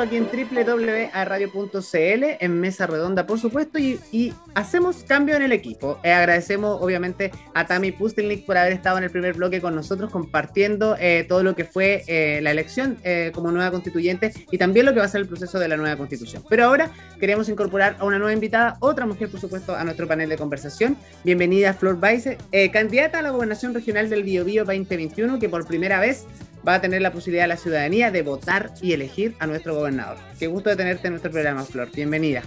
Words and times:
aquí 0.00 0.16
en 0.16 0.26
www.radio.cl, 0.26 1.94
en 2.40 2.60
Mesa 2.60 2.86
Redonda, 2.86 3.26
por 3.26 3.40
supuesto, 3.40 3.78
y, 3.78 4.34
hacemos 4.54 5.04
cambio 5.04 5.36
en 5.36 5.42
el 5.42 5.52
equipo. 5.52 5.98
Eh, 6.02 6.12
agradecemos, 6.12 6.78
obviamente, 6.80 7.30
a 7.54 7.66
Tami 7.66 7.92
Pustelnik 7.92 8.44
por 8.46 8.56
haber 8.56 8.72
estado 8.72 8.98
en 8.98 9.04
el 9.04 9.10
primer 9.10 9.34
bloque 9.34 9.60
con 9.60 9.74
nosotros, 9.74 10.10
compartiendo 10.10 10.96
eh, 10.98 11.24
todo 11.28 11.42
lo 11.42 11.54
que 11.54 11.64
fue 11.64 12.04
eh, 12.06 12.40
la 12.42 12.50
elección 12.50 12.98
como 13.32 13.50
nueva 13.50 13.70
constituyente 13.70 14.32
y 14.50 14.58
también 14.58 14.86
lo 14.86 14.92
que 14.92 15.00
va 15.00 15.06
a 15.06 15.08
ser 15.08 15.20
el 15.20 15.28
proceso 15.28 15.58
de 15.58 15.68
la 15.68 15.76
nueva 15.76 15.96
constitución. 15.96 16.42
Pero 16.48 16.64
ahora 16.64 16.90
queremos 17.20 17.48
incorporar 17.48 17.96
a 17.98 18.04
una 18.04 18.18
nueva 18.18 18.32
invitada, 18.32 18.76
otra 18.80 19.06
mujer, 19.06 19.30
por 19.30 19.40
supuesto, 19.40 19.74
a 19.74 19.84
nuestro 19.84 20.06
panel 20.08 20.28
de 20.28 20.36
conversación. 20.36 20.96
Bienvenida, 21.24 21.72
Flor 21.74 21.98
Baise, 21.98 22.38
candidata 22.72 23.20
a 23.20 23.22
la 23.22 23.30
gobernación 23.30 23.74
regional 23.74 24.10
del 24.10 24.24
Biobío 24.24 24.64
2021, 24.64 25.38
que 25.38 25.48
por 25.48 25.66
primera 25.66 26.00
vez 26.00 26.26
va 26.66 26.74
a 26.74 26.80
tener 26.80 27.00
la 27.02 27.12
posibilidad 27.12 27.46
la 27.46 27.56
ciudadanía 27.56 28.10
de 28.10 28.22
votar 28.22 28.72
y 28.82 28.92
elegir 28.92 29.36
a 29.38 29.46
nuestro 29.46 29.74
gobernador. 29.74 30.16
Qué 30.38 30.46
gusto 30.46 30.70
de 30.70 30.76
tenerte 30.76 31.06
en 31.06 31.14
nuestro 31.14 31.30
programa, 31.30 31.64
Flor. 31.64 31.90
Bienvenida. 31.92 32.42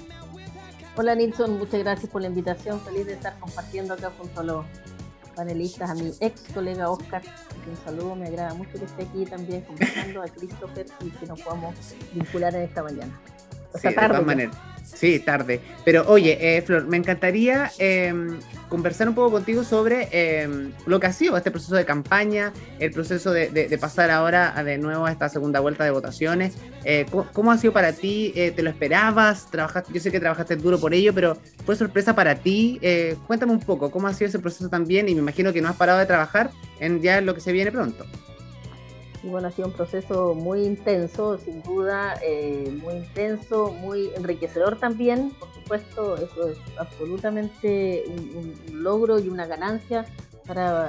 Hola 0.95 1.15
Nilsson, 1.15 1.57
muchas 1.57 1.79
gracias 1.79 2.11
por 2.11 2.21
la 2.21 2.27
invitación. 2.27 2.81
Feliz 2.81 3.05
de 3.05 3.13
estar 3.13 3.39
compartiendo 3.39 3.93
acá 3.93 4.11
junto 4.17 4.41
a 4.41 4.43
los 4.43 4.65
panelistas, 5.35 5.89
a 5.89 5.93
mi 5.93 6.11
ex 6.19 6.41
colega 6.53 6.89
Oscar, 6.89 7.21
un 7.69 7.77
saludo, 7.85 8.15
me 8.15 8.27
agrada 8.27 8.53
mucho 8.53 8.73
que 8.73 8.83
esté 8.83 9.03
aquí 9.03 9.25
también 9.25 9.61
conversando, 9.61 10.21
a 10.21 10.27
Christopher 10.27 10.85
y 10.99 11.09
que 11.11 11.25
nos 11.25 11.39
podamos 11.41 11.75
vincular 12.13 12.53
en 12.55 12.63
esta 12.63 12.83
mañana. 12.83 13.17
Sí, 13.75 13.87
de 13.87 13.93
todas 13.93 14.25
maneras. 14.25 14.55
Sí, 14.99 15.19
tarde. 15.19 15.61
Pero 15.85 16.03
oye, 16.07 16.57
eh, 16.57 16.61
Flor, 16.61 16.85
me 16.87 16.97
encantaría 16.97 17.71
em, 17.77 18.37
conversar 18.67 19.07
un 19.07 19.15
poco 19.15 19.31
contigo 19.31 19.63
sobre 19.63 20.09
em, 20.11 20.73
lo 20.87 20.99
que 20.99 21.07
ha 21.07 21.13
sido 21.13 21.37
este 21.37 21.51
proceso 21.51 21.75
de 21.75 21.85
campaña, 21.85 22.51
el 22.79 22.91
proceso 22.91 23.31
de, 23.31 23.77
pasar 23.79 24.11
ahora 24.11 24.61
de 24.63 24.77
nuevo 24.77 25.05
a 25.05 25.11
esta 25.11 25.29
segunda 25.29 25.61
vuelta 25.61 25.85
de 25.85 25.91
votaciones. 25.91 26.57
Eh, 26.83 27.05
¿cómo, 27.31 27.51
ha 27.51 27.57
sido 27.57 27.71
para 27.71 27.93
ti? 27.93 28.33
Eh, 28.35 28.51
¿Te 28.51 28.61
lo 28.61 28.69
esperabas? 28.69 29.49
¿Trabajaste? 29.49 29.93
Yo 29.93 30.01
sé 30.01 30.11
que 30.11 30.19
trabajaste 30.19 30.57
duro 30.57 30.79
por 30.79 30.93
ello, 30.93 31.13
pero 31.13 31.37
¿fue 31.65 31.75
sorpresa 31.77 32.13
para 32.13 32.35
ti? 32.35 32.79
cuéntame 33.25 33.53
un 33.53 33.59
poco, 33.59 33.91
¿cómo 33.91 34.07
ha 34.07 34.13
sido 34.13 34.27
ese 34.27 34.39
proceso 34.39 34.69
también? 34.69 35.07
Y 35.07 35.15
me 35.15 35.21
imagino 35.21 35.53
que 35.53 35.61
no 35.61 35.69
has 35.69 35.77
parado 35.77 35.99
de 35.99 36.05
trabajar 36.05 36.51
en 36.79 37.01
ya 37.01 37.21
lo 37.21 37.33
que 37.33 37.41
se 37.41 37.51
viene 37.51 37.71
pronto. 37.71 38.05
Y 39.23 39.27
bueno, 39.27 39.47
ha 39.49 39.51
sido 39.51 39.67
un 39.67 39.73
proceso 39.73 40.33
muy 40.33 40.63
intenso, 40.63 41.37
sin 41.37 41.61
duda, 41.61 42.17
eh, 42.23 42.71
muy 42.81 42.95
intenso, 42.95 43.71
muy 43.71 44.11
enriquecedor 44.15 44.79
también, 44.79 45.31
por 45.31 45.53
supuesto, 45.53 46.15
eso 46.15 46.49
es 46.49 46.57
absolutamente 46.77 48.05
un 48.07 48.83
logro 48.83 49.19
y 49.19 49.27
una 49.27 49.45
ganancia 49.45 50.05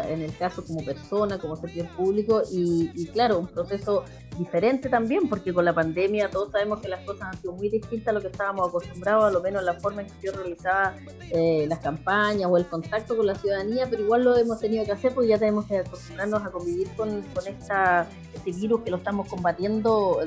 en 0.09 0.23
el 0.23 0.35
caso 0.37 0.65
como 0.65 0.83
persona, 0.85 1.39
como 1.39 1.57
servidor 1.57 1.89
público 1.89 2.43
y, 2.51 3.07
claro, 3.09 3.39
un 3.39 3.47
proceso 3.47 4.05
diferente 4.41 4.89
también, 4.89 5.29
porque 5.29 5.53
con 5.53 5.67
la 5.67 5.75
pandemia 5.75 6.31
todos 6.31 6.51
sabemos 6.51 6.81
que 6.81 6.89
las 6.89 7.05
cosas 7.05 7.29
han 7.29 7.41
sido 7.41 7.53
muy 7.53 7.69
distintas 7.69 8.09
a 8.09 8.13
lo 8.13 8.23
que 8.23 8.29
estábamos 8.29 8.69
acostumbrados, 8.69 9.25
a 9.25 9.31
lo 9.31 9.43
menos 9.43 9.63
la 9.63 9.75
forma 9.75 10.01
en 10.01 10.09
que 10.09 10.27
yo 10.27 10.33
realizaba 10.33 10.95
eh, 11.31 11.67
las 11.69 11.79
campañas 11.81 12.51
o 12.51 12.57
el 12.57 12.67
contacto 12.67 13.17
con 13.17 13.27
la 13.27 13.35
ciudadanía, 13.35 13.87
pero 13.91 14.03
igual 14.03 14.25
lo 14.25 14.37
hemos 14.37 14.59
tenido 14.59 14.85
que 14.87 14.93
hacer 14.93 15.13
porque 15.13 15.29
ya 15.29 15.39
tenemos 15.39 15.67
que 15.67 15.79
acostumbrarnos 15.79 16.43
a 16.43 16.51
convivir 16.51 16.89
con, 16.97 17.21
con 17.21 17.47
esta, 17.47 18.09
este 18.35 18.53
virus 18.53 18.81
que 18.81 18.91
lo 18.91 18.97
estamos 18.97 19.29
combatiendo. 19.29 20.21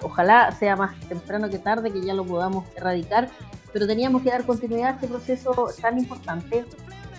Ojalá 0.00 0.50
sea 0.52 0.74
más 0.74 0.98
temprano 1.08 1.50
que 1.50 1.58
tarde 1.58 1.92
que 1.92 2.00
ya 2.00 2.14
lo 2.14 2.24
podamos 2.24 2.64
erradicar, 2.74 3.28
pero 3.70 3.86
teníamos 3.86 4.22
que 4.22 4.30
dar 4.30 4.46
continuidad 4.46 4.92
a 4.92 4.94
este 4.94 5.08
proceso 5.08 5.68
tan 5.80 5.98
importante 5.98 6.64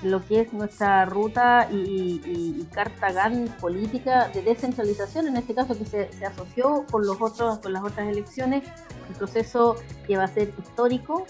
lo 0.04 0.26
que 0.26 0.42
es 0.42 0.54
nuestra 0.54 1.06
ruta 1.06 1.68
y, 1.72 2.22
y, 2.26 2.68
GAN 2.74 3.56
política 3.60 4.30
de 4.30 4.42
descentralización, 4.42 5.28
en 5.28 5.38
este 5.38 5.54
caso 5.54 5.78
que 5.78 5.86
se, 5.86 6.26
asoció 6.26 6.86
con, 6.92 7.06
los 7.06 7.22
otros, 7.22 7.60
con 7.60 7.74
las 7.74 7.84
otras 7.84 8.08
elecciones, 8.08 8.64
un 9.10 9.16
proceso 9.16 9.76
que 10.06 10.18
va 10.18 10.24
a 10.24 10.28
ser 10.28 10.54
histórico 10.60 11.26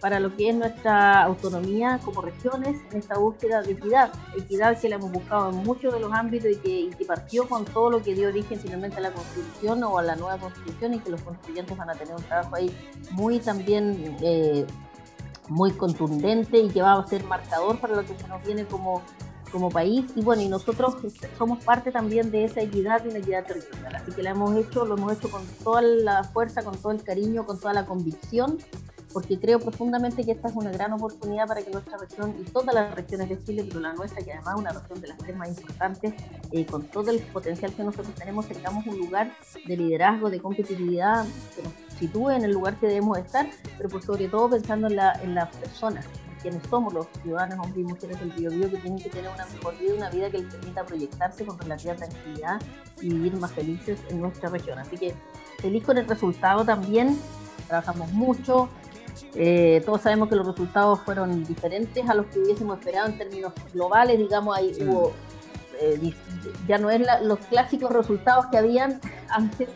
para 0.00 0.20
lo 0.20 0.34
que 0.36 0.50
es 0.50 0.54
nuestra 0.54 1.22
autonomía 1.22 1.98
como 2.04 2.20
regiones 2.20 2.76
en 2.90 2.98
esta 2.98 3.18
búsqueda 3.18 3.62
de 3.62 3.72
equidad, 3.72 4.12
equidad 4.36 4.78
que 4.78 4.88
la 4.88 4.96
hemos 4.96 5.10
buscado 5.10 5.50
en 5.50 5.56
muchos 5.56 5.92
de 5.92 6.00
los 6.00 6.12
ámbitos 6.12 6.50
y 6.64 6.90
que, 6.90 7.04
partió 7.06 7.48
con 7.48 7.64
todo 7.64 7.90
lo 7.90 8.02
que 8.02 8.14
dio 8.14 8.28
origen 8.28 8.58
finalmente 8.58 8.98
a 8.98 9.00
la 9.00 9.12
constitución 9.12 9.82
o 9.84 9.98
a 9.98 10.02
la 10.02 10.16
nueva 10.16 10.38
constitución 10.38 10.94
y 10.94 10.98
que 10.98 11.10
los 11.10 11.22
constituyentes 11.22 11.76
van 11.76 11.90
a 11.90 11.94
tener 11.94 12.14
un 12.14 12.22
trabajo 12.22 12.56
ahí 12.56 12.70
muy 13.12 13.38
también 13.38 14.16
eh, 14.20 14.66
muy 15.48 15.72
contundente 15.72 16.58
y 16.58 16.68
que 16.68 16.82
va 16.82 16.94
a 16.94 17.06
ser 17.06 17.24
marcador 17.24 17.78
para 17.78 17.96
lo 17.96 18.02
que 18.02 18.16
se 18.18 18.28
nos 18.28 18.44
viene 18.44 18.66
como, 18.66 19.02
como 19.52 19.70
país. 19.70 20.04
Y 20.14 20.22
bueno, 20.22 20.42
y 20.42 20.48
nosotros 20.48 20.96
somos 21.38 21.62
parte 21.64 21.90
también 21.92 22.30
de 22.30 22.44
esa 22.44 22.60
equidad 22.60 23.04
y 23.04 23.08
una 23.08 23.18
equidad 23.18 23.44
territorial. 23.44 23.96
Así 23.96 24.12
que 24.12 24.22
lo 24.22 24.30
hemos 24.30 24.56
hecho, 24.56 24.84
lo 24.84 24.96
hemos 24.96 25.12
hecho 25.12 25.30
con 25.30 25.44
toda 25.62 25.82
la 25.82 26.24
fuerza, 26.24 26.62
con 26.62 26.76
todo 26.76 26.92
el 26.92 27.02
cariño, 27.02 27.46
con 27.46 27.58
toda 27.58 27.72
la 27.72 27.86
convicción, 27.86 28.58
porque 29.16 29.40
creo 29.40 29.58
profundamente 29.58 30.24
que 30.26 30.32
esta 30.32 30.48
es 30.48 30.54
una 30.56 30.70
gran 30.70 30.92
oportunidad 30.92 31.48
para 31.48 31.62
que 31.62 31.70
nuestra 31.70 31.96
región 31.96 32.36
y 32.38 32.44
todas 32.50 32.74
las 32.74 32.94
regiones 32.94 33.30
de 33.30 33.42
Chile, 33.42 33.64
pero 33.66 33.80
la 33.80 33.94
nuestra, 33.94 34.22
que 34.22 34.30
además 34.30 34.56
es 34.56 34.60
una 34.60 34.72
región 34.72 35.00
de 35.00 35.08
las 35.08 35.16
tres 35.16 35.34
más 35.34 35.48
importantes, 35.48 36.12
eh, 36.52 36.66
con 36.66 36.82
todo 36.82 37.10
el 37.10 37.20
potencial 37.20 37.72
que 37.72 37.82
nosotros 37.82 38.14
tenemos, 38.14 38.46
tengamos 38.46 38.86
un 38.86 38.98
lugar 38.98 39.32
de 39.64 39.74
liderazgo, 39.74 40.28
de 40.28 40.38
competitividad 40.38 41.24
que 41.56 41.62
nos 41.62 41.72
sitúe 41.98 42.28
en 42.28 42.44
el 42.44 42.50
lugar 42.50 42.78
que 42.78 42.88
debemos 42.88 43.16
estar, 43.16 43.48
pero 43.78 43.88
por 43.88 44.02
sobre 44.02 44.28
todo 44.28 44.50
pensando 44.50 44.86
en, 44.88 44.98
en 45.22 45.34
las 45.34 45.48
personas, 45.56 46.04
quienes 46.42 46.62
somos 46.68 46.92
los 46.92 47.06
ciudadanos, 47.22 47.58
hombres 47.64 47.86
y 47.86 47.88
mujeres 47.88 48.20
del 48.20 48.32
Biobío, 48.32 48.70
que 48.70 48.76
tienen 48.76 49.02
que 49.02 49.08
tener 49.08 49.30
una 49.30 49.46
mejor 49.46 49.78
vida, 49.78 49.94
una 49.94 50.10
vida 50.10 50.30
que 50.30 50.40
les 50.40 50.54
permita 50.54 50.84
proyectarse 50.84 51.46
con 51.46 51.58
relativa 51.58 51.94
tranquilidad 51.94 52.60
y 53.00 53.08
vivir 53.08 53.34
más 53.36 53.52
felices 53.52 53.98
en 54.10 54.20
nuestra 54.20 54.50
región. 54.50 54.78
Así 54.78 54.98
que 54.98 55.14
feliz 55.58 55.82
con 55.84 55.96
el 55.96 56.06
resultado 56.06 56.66
también, 56.66 57.18
trabajamos 57.66 58.12
mucho, 58.12 58.68
eh, 59.34 59.82
todos 59.84 60.02
sabemos 60.02 60.28
que 60.28 60.36
los 60.36 60.46
resultados 60.46 61.00
fueron 61.00 61.44
diferentes 61.44 62.08
a 62.08 62.14
los 62.14 62.26
que 62.26 62.40
hubiésemos 62.40 62.78
esperado 62.78 63.08
en 63.08 63.18
términos 63.18 63.52
globales, 63.72 64.18
digamos, 64.18 64.56
ahí 64.56 64.72
hubo, 64.80 65.12
eh, 65.80 66.14
ya 66.66 66.78
no 66.78 66.90
es 66.90 67.02
los 67.22 67.38
clásicos 67.40 67.90
resultados 67.92 68.46
que 68.46 68.58
habían 68.58 69.00
antes, 69.28 69.68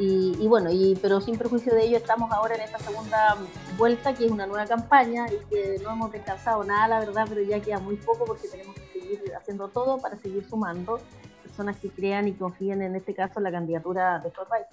y, 0.00 0.46
bueno, 0.46 0.70
y, 0.70 0.96
pero 1.02 1.20
sin 1.20 1.36
perjuicio 1.36 1.74
de 1.74 1.86
ello 1.86 1.96
estamos 1.96 2.30
ahora 2.30 2.54
en 2.54 2.60
esta 2.60 2.78
segunda 2.78 3.36
vuelta, 3.76 4.14
que 4.14 4.26
es 4.26 4.30
una 4.30 4.46
nueva 4.46 4.64
campaña 4.64 5.26
y 5.26 5.44
que 5.50 5.80
no 5.82 5.90
hemos 5.90 6.12
descansado 6.12 6.62
nada, 6.62 6.86
la 6.86 7.00
verdad, 7.00 7.26
pero 7.28 7.42
ya 7.42 7.60
queda 7.60 7.80
muy 7.80 7.96
poco 7.96 8.24
porque 8.24 8.46
tenemos 8.46 8.76
que 8.76 9.00
seguir 9.00 9.20
haciendo 9.36 9.66
todo 9.68 9.98
para 9.98 10.16
seguir 10.16 10.46
sumando 10.48 11.00
personas 11.42 11.76
que 11.78 11.90
crean 11.90 12.28
y 12.28 12.34
confíen 12.34 12.82
en 12.82 12.94
este 12.94 13.12
caso 13.12 13.40
la 13.40 13.50
candidatura 13.50 14.20
de 14.20 14.30
país. 14.30 14.66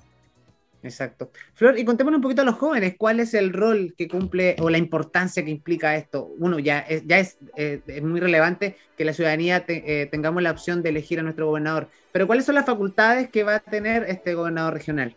Exacto. 0.85 1.31
Flor, 1.55 1.79
y 1.79 1.83
contémonos 1.83 2.19
un 2.19 2.21
poquito 2.21 2.43
a 2.43 2.45
los 2.45 2.55
jóvenes, 2.55 2.95
¿cuál 2.97 3.19
es 3.19 3.33
el 3.33 3.53
rol 3.53 3.95
que 3.97 4.07
cumple 4.07 4.55
o 4.59 4.69
la 4.69 4.77
importancia 4.77 5.43
que 5.43 5.49
implica 5.49 5.95
esto? 5.95 6.31
Uno, 6.37 6.59
ya 6.59 6.79
es, 6.79 7.03
ya 7.07 7.17
es, 7.17 7.39
eh, 7.55 7.81
muy 8.03 8.19
relevante 8.19 8.77
que 8.95 9.03
la 9.03 9.13
ciudadanía 9.13 9.65
eh, 9.67 10.07
tengamos 10.11 10.43
la 10.43 10.51
opción 10.51 10.83
de 10.83 10.89
elegir 10.89 11.19
a 11.19 11.23
nuestro 11.23 11.47
gobernador, 11.47 11.89
pero 12.11 12.27
¿cuáles 12.27 12.45
son 12.45 12.55
las 12.55 12.65
facultades 12.65 13.29
que 13.29 13.43
va 13.43 13.55
a 13.55 13.59
tener 13.59 14.03
este 14.03 14.35
gobernador 14.35 14.73
regional? 14.75 15.15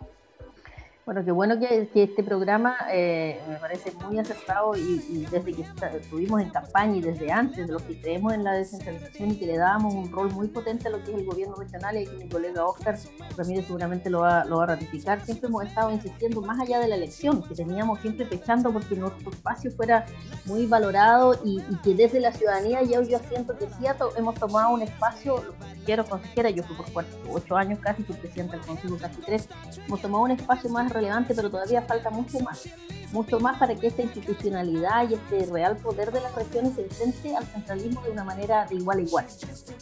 Bueno, 1.09 1.25
qué 1.25 1.33
bueno 1.33 1.59
que, 1.59 1.89
este 1.95 2.23
programa 2.23 2.77
eh, 2.93 3.41
me 3.49 3.57
parece 3.57 3.93
muy 3.93 4.19
acertado 4.19 4.77
y, 4.77 5.25
desde 5.31 5.55
que 5.55 5.65
estuvimos 5.97 6.43
en 6.43 6.51
campaña 6.51 6.97
y 6.97 7.01
desde 7.01 7.33
antes 7.33 7.67
de 7.67 7.73
lo 7.73 7.79
que 7.79 7.99
creemos 7.99 8.35
en 8.35 8.45
la 8.45 8.53
descentralización 8.53 9.31
y 9.31 9.39
que 9.39 9.47
le 9.47 9.57
dábamos 9.57 9.95
un 9.95 10.13
rol 10.13 10.31
muy 10.33 10.49
potente 10.49 10.89
a 10.89 10.91
lo 10.91 11.03
que 11.03 11.13
es 11.13 11.17
el 11.17 11.25
gobierno 11.25 11.55
regional 11.55 11.97
y 11.97 12.01
aquí 12.01 12.15
mi 12.15 12.29
colega 12.29 12.63
Oscar 12.63 12.99
Ramírez 13.39 13.65
seguramente 13.65 14.11
lo 14.11 14.21
va, 14.21 14.45
lo 14.45 14.59
va 14.59 14.65
a 14.65 14.67
ratificar, 14.67 15.25
siempre 15.25 15.49
hemos 15.49 15.65
estado 15.65 15.91
insistiendo 15.91 16.43
más 16.43 16.61
allá 16.61 16.79
de 16.79 16.89
la 16.89 16.97
elección, 16.97 17.43
que 17.43 17.55
teníamos 17.55 18.01
siempre 18.01 18.27
pechando 18.27 18.71
porque 18.71 18.95
nuestro 18.95 19.31
espacio 19.31 19.71
fuera 19.71 20.05
muy 20.45 20.67
valorado 20.67 21.41
y, 21.43 21.63
que 21.83 21.95
desde 21.95 22.21
la 22.21 22.33
ciudadanía 22.33 22.83
ya 22.83 23.01
yo 23.01 23.19
siento 23.31 23.57
que 23.57 23.65
sí 23.65 23.87
hemos 24.19 24.35
tomado 24.35 24.75
un 24.75 24.83
espacio, 24.83 25.43
los 25.43 25.55
consejeros, 25.55 26.07
consejeras, 26.07 26.55
yo 26.55 26.63
fui 26.65 26.77
por 26.77 26.93
cuatro, 26.93 27.19
ocho 27.33 27.57
años 27.57 27.79
casi, 27.79 28.03
fui 28.03 28.15
presidente 28.15 28.59
del 28.59 28.67
Consejo 28.67 28.99
casi 28.99 29.23
tres, 29.23 29.49
hemos 29.87 30.03
tomado 30.03 30.25
un 30.25 30.33
espacio 30.33 30.69
más 30.69 30.98
relevante, 30.99 31.35
pero 31.35 31.51
todavía 31.51 31.83
falta 31.83 32.11
mucho 32.11 32.39
más, 32.41 32.69
mucho 33.13 33.41
más 33.41 33.59
para 33.59 33.75
que 33.75 33.87
esta 33.87 34.03
institucionalidad 34.03 35.09
y 35.09 35.15
este 35.15 35.51
real 35.53 35.77
poder 35.77 36.13
de 36.13 36.21
las 36.21 36.35
regiones 36.35 36.75
se 36.75 36.83
enfrente 36.83 37.37
al 37.37 37.45
centralismo 37.47 38.03
de 38.03 38.11
una 38.11 38.25
manera 38.25 38.67
de 38.67 38.77
igual 38.77 38.99
a 38.99 39.03
igual. 39.03 39.27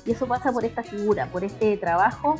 Y 0.04 0.12
eso 0.12 0.26
pasa 0.26 0.52
por 0.52 0.64
esta 0.64 0.82
figura, 0.82 1.26
por 1.26 1.44
este 1.44 1.76
trabajo 1.76 2.36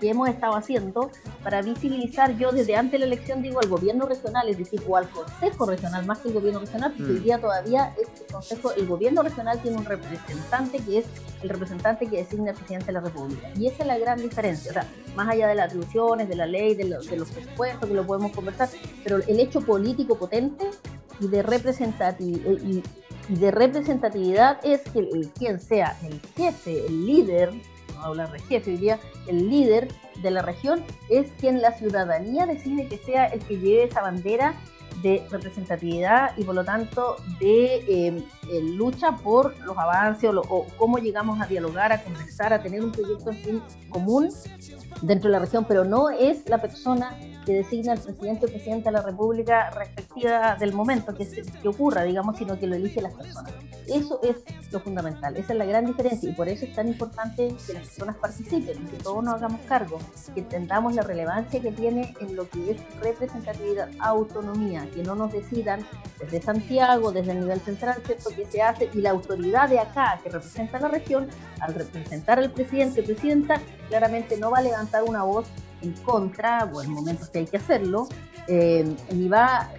que 0.00 0.10
hemos 0.10 0.28
estado 0.28 0.54
haciendo 0.54 1.10
para 1.44 1.62
visibilizar, 1.62 2.36
yo 2.36 2.50
desde 2.50 2.76
antes 2.76 2.92
de 2.92 2.98
la 3.00 3.04
elección 3.06 3.42
digo 3.42 3.60
al 3.60 3.68
gobierno 3.68 4.06
regional, 4.06 4.48
es 4.48 4.58
decir, 4.58 4.82
o 4.88 4.96
al 4.96 5.08
consejo 5.10 5.66
regional, 5.66 6.06
más 6.06 6.18
que 6.18 6.28
el 6.28 6.34
gobierno 6.34 6.60
regional, 6.60 6.92
porque 6.96 7.12
hoy 7.12 7.20
mm. 7.20 7.22
día 7.22 7.38
todavía 7.38 7.94
este 8.00 8.32
consejo, 8.32 8.72
el 8.72 8.86
gobierno 8.86 9.22
regional 9.22 9.60
tiene 9.60 9.76
un 9.76 9.84
representante 9.84 10.78
que 10.78 10.98
es 10.98 11.06
el 11.42 11.48
representante 11.48 12.06
que 12.06 12.18
designa 12.18 12.50
el 12.50 12.56
presidente 12.56 12.86
de 12.86 12.92
la 12.92 13.00
República. 13.00 13.50
Y 13.56 13.66
esa 13.66 13.82
es 13.82 13.86
la 13.86 13.98
gran 13.98 14.20
diferencia, 14.20 14.70
o 14.70 14.74
sea, 14.74 14.86
más 15.14 15.28
allá 15.28 15.48
de 15.48 15.54
las 15.54 15.66
atribuciones, 15.66 16.28
de 16.28 16.36
la 16.36 16.46
ley, 16.46 16.74
de, 16.74 16.84
de 16.84 17.16
los 17.16 17.30
presupuestos, 17.30 17.88
que 17.88 17.94
lo 17.94 18.06
podemos 18.06 18.32
conversar, 18.32 18.68
pero 19.04 19.18
el 19.18 19.40
hecho 19.40 19.60
político 19.60 20.16
potente 20.16 20.66
y 21.20 21.28
de 21.28 21.42
representatividad 21.42 22.58
y, 22.64 22.82
de 23.28 23.50
representatividad 23.52 24.58
es 24.64 24.80
que 24.80 24.98
el, 24.98 25.30
quien 25.38 25.60
sea 25.60 25.96
el 26.02 26.20
jefe, 26.36 26.86
el 26.86 27.06
líder 27.06 27.52
no 28.00 28.06
hablar 28.06 28.32
de 28.32 28.40
jefe, 28.40 28.72
hoy 28.72 28.76
día 28.76 28.98
el 29.26 29.48
líder 29.48 29.88
de 30.22 30.30
la 30.30 30.42
región 30.42 30.82
es 31.08 31.30
quien 31.38 31.62
la 31.62 31.72
ciudadanía 31.72 32.46
decide 32.46 32.88
que 32.88 32.98
sea 32.98 33.26
el 33.26 33.40
que 33.40 33.58
lleve 33.58 33.84
esa 33.84 34.02
bandera 34.02 34.54
de 35.02 35.26
representatividad 35.30 36.36
y 36.36 36.44
por 36.44 36.54
lo 36.54 36.64
tanto 36.64 37.16
de 37.38 37.76
eh, 37.76 38.24
eh, 38.50 38.62
lucha 38.62 39.16
por 39.16 39.56
los 39.60 39.76
avances 39.78 40.30
o, 40.34 40.66
cómo 40.76 40.98
llegamos 40.98 41.40
a 41.40 41.46
dialogar, 41.46 41.92
a 41.92 42.02
conversar, 42.02 42.52
a 42.52 42.62
tener 42.62 42.84
un 42.84 42.92
proyecto 42.92 43.30
en 43.30 43.62
común 43.88 44.28
dentro 45.00 45.30
de 45.30 45.32
la 45.32 45.38
región, 45.38 45.64
pero 45.66 45.84
no 45.84 46.10
es 46.10 46.46
la 46.48 46.58
persona 46.58 47.16
que 47.50 47.56
designa 47.56 47.94
el 47.94 47.98
presidente 47.98 48.46
o 48.46 48.48
presidenta 48.48 48.90
de 48.90 48.96
la 48.96 49.02
República 49.02 49.70
respectiva 49.70 50.54
del 50.54 50.72
momento 50.72 51.12
que, 51.16 51.68
ocurra, 51.68 52.04
digamos, 52.04 52.36
sino 52.36 52.56
que 52.56 52.68
lo 52.68 52.76
elige 52.76 53.02
las 53.02 53.12
personas. 53.12 53.52
Eso 53.88 54.20
es 54.22 54.36
lo 54.70 54.78
fundamental, 54.78 55.36
esa 55.36 55.52
es 55.52 55.58
la 55.58 55.64
gran 55.64 55.84
diferencia 55.84 56.30
y 56.30 56.32
por 56.32 56.48
eso 56.48 56.64
es 56.64 56.72
tan 56.72 56.86
importante 56.86 57.52
que 57.66 57.72
las 57.72 57.88
personas 57.88 58.16
participen, 58.18 58.86
que 58.86 58.96
todos 58.98 59.24
nos 59.24 59.34
hagamos 59.34 59.60
cargo, 59.62 59.98
que 60.32 60.40
entendamos 60.40 60.94
la 60.94 61.02
relevancia 61.02 61.60
que 61.60 61.72
tiene 61.72 62.14
en 62.20 62.36
lo 62.36 62.48
que 62.48 62.70
es 62.70 63.00
representatividad, 63.00 63.88
autonomía, 63.98 64.88
que 64.94 65.02
no 65.02 65.16
nos 65.16 65.32
decidan 65.32 65.84
desde 66.20 66.40
Santiago, 66.40 67.10
desde 67.10 67.32
el 67.32 67.40
nivel 67.40 67.58
central, 67.62 68.00
¿cierto? 68.06 68.30
Que 68.30 68.46
se 68.46 68.62
hace 68.62 68.90
y 68.94 68.98
la 68.98 69.10
autoridad 69.10 69.68
de 69.68 69.80
acá 69.80 70.20
que 70.22 70.30
representa 70.30 70.78
la 70.78 70.86
región, 70.86 71.26
al 71.58 71.74
representar 71.74 72.38
al 72.38 72.52
presidente 72.52 73.00
o 73.00 73.04
presidenta, 73.04 73.60
claramente 73.88 74.36
no 74.36 74.52
va 74.52 74.58
a 74.58 74.62
levantar 74.62 75.02
una 75.02 75.24
voz 75.24 75.48
en 75.82 75.92
contra, 75.92 76.64
o 76.72 76.82
en 76.82 76.90
momentos 76.90 77.28
que 77.28 77.38
hay 77.38 77.46
que 77.46 77.56
hacerlo, 77.56 78.08
eh, 78.46 78.96
ni 79.12 79.28
va 79.28 79.70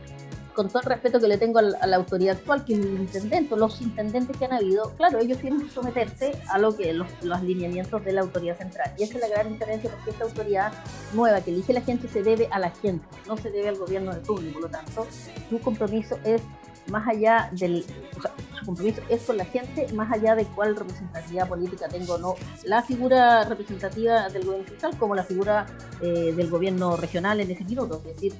con 0.54 0.68
todo 0.68 0.80
el 0.80 0.86
respeto 0.86 1.20
que 1.20 1.28
le 1.28 1.38
tengo 1.38 1.60
a 1.60 1.62
la, 1.62 1.96
autoridad 1.96 2.38
actual, 2.38 2.66
que 2.66 2.74
es 2.74 2.80
el 2.80 3.00
intendente, 3.00 3.56
los 3.56 3.82
intendentes 3.82 4.36
que 4.36 4.46
han 4.46 4.54
habido, 4.54 4.92
claro, 4.98 5.20
ellos 5.20 5.38
tienen 5.40 5.62
que 5.62 5.70
someterse 5.70 6.34
a 6.50 6.58
lo 6.58 6.76
que 6.76 6.94
los, 6.94 7.08
los 7.22 7.42
lineamientos 7.42 8.04
de 8.04 8.14
la 8.14 8.22
autoridad 8.22 8.58
central. 8.58 8.92
Y 8.98 9.04
esa 9.04 9.16
es 9.16 9.22
la 9.22 9.30
gran 9.30 9.50
diferencia 9.50 9.90
porque 9.90 10.12
esta 10.12 10.26
autoridad 10.26 10.74
nueva 11.14 11.42
que 11.42 11.52
elige 11.52 11.74
la 11.74 11.82
gente 11.82 12.08
se 12.08 12.22
debe 12.22 12.48
a 12.52 12.60
la 12.60 12.70
gente, 12.72 13.06
no 13.28 13.38
se 13.38 13.50
debe 13.50 13.70
al 13.70 13.78
gobierno 13.78 14.14
de 14.14 14.20
turno. 14.22 14.52
Por 14.52 14.64
lo 14.64 14.70
tanto, 14.70 15.08
su 15.50 15.60
compromiso 15.60 16.18
es 16.24 16.42
más 16.88 17.08
allá 17.08 17.50
del, 17.52 17.86
o 18.18 18.22
sea, 18.22 18.32
su 18.60 18.66
compromiso 18.66 19.02
es 19.10 19.24
con 19.24 19.38
la 19.38 19.46
gente, 19.46 19.92
más 19.94 20.12
allá 20.12 20.36
de 20.36 20.46
cuál 20.46 20.76
representatividad 20.76 21.48
política 21.48 21.88
tengo 21.88 22.16
o 22.16 22.18
no 22.18 22.36
la 22.66 22.84
figura 22.84 23.44
representativa 23.46 24.30
del 24.30 24.46
gobierno 24.46 24.68
central 24.68 24.98
como 24.98 25.16
la 25.16 25.24
figura 25.24 25.66
eh, 26.02 26.34
del 26.36 26.50
gobierno 26.50 26.98
regional 26.98 27.40
en 27.40 27.52
ese 27.52 27.64
minuto. 27.64 28.02
Es 28.06 28.16
decir, 28.16 28.34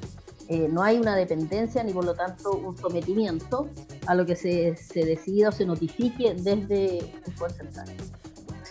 eh, 0.48 0.68
no 0.70 0.84
hay 0.84 0.98
una 0.98 1.16
dependencia 1.16 1.84
ni 1.84 1.94
por 1.94 2.04
lo 2.04 2.14
tanto 2.14 2.52
un 2.52 2.78
sometimiento 2.78 3.70
a 4.06 4.16
lo 4.16 4.26
que 4.26 4.36
se, 4.36 4.76
se 4.76 5.06
decida 5.06 5.50
o 5.50 5.52
se 5.52 5.66
notifique 5.66 6.34
desde 6.34 7.00
el 7.00 7.34
Poder 7.38 7.54
Central. 7.54 7.88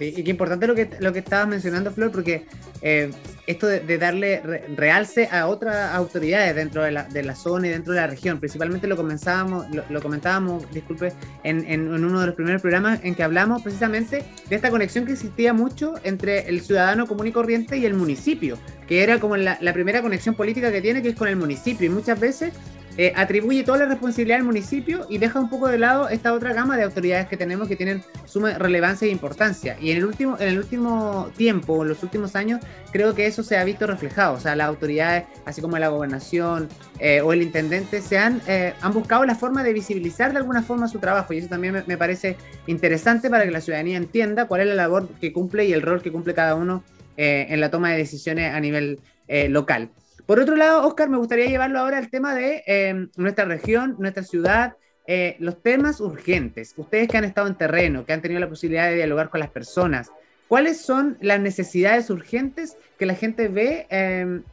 Sí, 0.01 0.15
y 0.17 0.25
qué 0.25 0.31
importante 0.31 0.67
lo 0.67 0.75
que, 0.75 0.89
lo 0.99 1.13
que 1.13 1.19
estabas 1.19 1.47
mencionando, 1.47 1.91
Flor, 1.91 2.11
porque 2.11 2.47
eh, 2.81 3.11
esto 3.47 3.67
de, 3.67 3.99
darle 3.99 4.41
realce 4.75 5.29
a 5.31 5.47
otras 5.47 5.95
autoridades 5.95 6.57
dentro 6.57 6.83
de 6.83 6.91
la, 6.91 7.05
de 7.05 7.23
la, 7.23 7.35
zona 7.35 7.67
y 7.67 7.71
dentro 7.71 7.93
de 7.93 8.01
la 8.01 8.07
región, 8.07 8.39
principalmente 8.39 8.87
lo 8.87 8.97
comenzábamos, 8.97 9.67
lo, 9.91 10.01
comentábamos, 10.01 10.65
disculpe, 10.73 11.13
en, 11.45 11.71
en, 11.71 11.93
uno 11.93 12.19
de 12.19 12.29
los 12.29 12.35
primeros 12.35 12.63
programas 12.63 13.01
en 13.03 13.15
que 13.15 13.23
hablamos 13.23 13.61
precisamente 13.61 14.25
de 14.49 14.57
esta 14.57 14.71
conexión 14.71 15.05
que 15.05 15.13
existía 15.13 15.53
mucho 15.53 15.93
entre 16.03 16.49
el 16.49 16.63
ciudadano 16.63 17.07
común 17.07 17.27
y 17.27 17.33
corriente 17.33 17.77
y 17.77 17.85
el 17.85 17.93
municipio, 17.93 18.57
que 18.89 19.03
era 19.03 19.21
como 19.21 19.37
la, 19.37 19.59
la 19.61 19.75
primera 19.75 20.01
conexión 20.01 20.35
política 20.35 20.73
que 20.73 20.81
tiene, 20.81 21.03
que 21.03 21.11
es 21.11 21.15
con 21.15 21.29
el 21.29 21.37
municipio, 21.37 21.87
y 21.87 21.91
muchas 21.91 22.19
veces 22.19 22.55
eh, 22.97 23.13
atribuye 23.17 23.63
toda 23.63 23.79
la 23.79 23.87
responsabilidad 23.87 24.39
al 24.39 24.45
municipio 24.45 25.07
y 25.09 25.19
deja 25.19 25.41
un 25.41 25.49
poco 25.49 25.69
de 25.69 25.79
lado 25.79 26.09
esta 26.09 26.33
otra 26.33 26.53
gama 26.53 26.77
de 26.77 26.83
autoridades 26.83 27.29
que 27.29 27.37
tenemos 27.37 27.69
que 27.69 27.77
tienen 27.77 28.03
suma 28.27 28.59
relevancia 28.59 29.07
e 29.07 29.11
importancia. 29.11 29.77
Y 29.81 29.91
en 29.91 29.99
el 29.99 30.05
último, 30.05 30.37
en 30.39 30.49
el 30.49 30.59
último 30.59 31.31
tiempo, 31.37 31.83
en 31.83 31.89
los 31.89 32.03
últimos 32.03 32.37
años, 32.37 32.61
creo 32.93 33.15
que 33.15 33.27
eso 33.27 33.43
se 33.43 33.57
ha 33.57 33.65
visto 33.65 33.87
reflejado. 33.87 34.35
O 34.35 34.41
sea, 34.41 34.57
las 34.57 34.69
autoridades, 34.69 35.25
así 35.45 35.61
como 35.61 35.79
la 35.79 35.89
gobernación 35.89 36.69
eh, 36.99 37.21
o 37.21 37.33
el 37.33 37.43
intendente, 37.43 38.01
se 38.03 38.19
han, 38.19 38.43
eh, 38.47 38.75
han 38.81 38.93
buscado 38.93 39.25
la 39.25 39.35
forma 39.35 39.63
de 39.63 39.73
visibilizar 39.73 40.33
de 40.33 40.39
alguna 40.39 40.63
forma 40.63 40.89
su 40.89 40.99
trabajo. 40.99 41.33
Y 41.33 41.39
eso 41.39 41.49
también 41.49 41.85
me, 41.87 41.97
parece 41.97 42.37
interesante 42.67 43.31
para 43.31 43.45
que 43.45 43.51
la 43.51 43.61
ciudadanía 43.61 43.97
entienda 43.97 44.47
cuál 44.47 44.63
es 44.63 44.67
la 44.67 44.75
labor 44.75 45.09
que 45.21 45.33
cumple 45.33 45.65
y 45.67 45.73
el 45.73 45.83
rol 45.83 46.03
que 46.03 46.11
cumple 46.11 46.35
cada 46.35 46.55
uno 46.55 46.83
en 47.17 47.61
la 47.61 47.71
toma 47.71 47.91
de 47.91 47.99
decisiones 47.99 48.55
a 48.55 48.61
nivel 48.61 48.99
local. 49.29 49.91
Por 50.31 50.39
otro 50.39 50.55
lado, 50.55 50.87
Oscar, 50.87 51.09
me 51.09 51.17
gustaría 51.19 51.47
llevarlo 51.47 51.81
ahora 51.81 51.99
al 51.99 52.09
tema 52.09 52.37
de 52.37 52.63
em, 52.67 53.11
nuestra 53.17 53.47
región, 53.47 53.97
nuestra 53.99 54.23
ciudad, 54.23 54.77
eh, 55.09 55.35
los 55.41 55.61
temas 55.61 56.01
urgentes. 56.01 56.73
Ustedes 56.77 57.09
que 57.09 57.17
han 57.17 57.25
estado 57.25 57.49
en 57.49 57.57
terreno, 57.57 58.07
que 58.07 58.13
han 58.13 58.23
tenido 58.23 58.39
la 58.39 58.49
posibilidad 58.49 58.89
de 58.89 58.95
dialogar 58.95 59.29
con 59.29 59.41
las 59.41 59.51
personas, 59.51 60.13
¿cuáles 60.47 60.81
son 60.81 61.19
las 61.21 61.41
necesidades 61.41 62.11
urgentes 62.11 62.77
que 62.97 63.07
la 63.07 63.17
gente 63.17 63.49
ve 63.49 63.89
em, 63.91 64.45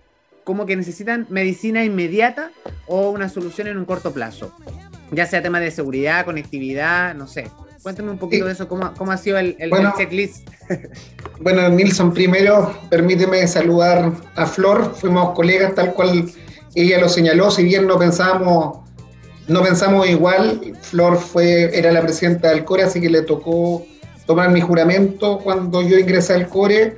como 0.44 0.66
que 0.66 0.76
necesitan 0.76 1.28
medicina 1.30 1.84
inmediata 1.84 2.50
o 2.88 3.12
una 3.12 3.30
solución 3.30 3.68
en 3.68 3.78
un 3.78 3.86
corto 3.86 4.12
plazo? 4.12 4.58
Ya 5.12 5.28
sea 5.28 5.44
tema 5.44 5.60
de 5.60 5.70
seguridad, 5.70 6.26
conectividad, 6.26 7.14
no 7.14 7.28
sé. 7.28 7.52
Cuéntame 7.84 8.12
un 8.12 8.18
poquito 8.18 8.46
de 8.46 8.52
eso, 8.54 8.68
cómo, 8.68 8.94
cómo, 8.98 9.12
ha 9.12 9.18
sido 9.18 9.38
el, 9.38 9.56
el, 9.60 9.72
checklist. 9.98 10.48
bueno, 11.42 11.70
Nilsson, 11.70 12.14
primero 12.14 12.76
permíteme 12.90 13.48
saludar 13.48 14.12
a 14.36 14.46
Flor, 14.46 14.96
fuimos 14.96 15.34
colegas 15.34 15.76
tal 15.76 15.94
cual 15.94 16.30
ella 16.76 17.00
lo 17.00 17.10
señaló, 17.10 17.52
si 17.52 17.64
bien 17.64 17.88
no 17.88 17.98
pensábamos, 17.98 18.80
no 19.48 19.64
pensamos 19.64 20.08
igual, 20.08 20.78
Flor 20.82 21.18
fue, 21.18 21.78
era 21.78 21.92
la 21.92 22.02
presidenta 22.02 22.50
del 22.50 22.66
CORE, 22.66 22.84
así 22.84 23.00
que 23.00 23.10
le 23.10 23.22
tocó 23.22 23.86
tomar 24.26 24.52
mi 24.52 24.62
juramento 24.62 25.40
cuando 25.40 25.82
yo 25.82 25.98
ingresé 25.98 26.34
al 26.34 26.48
CORE, 26.48 26.98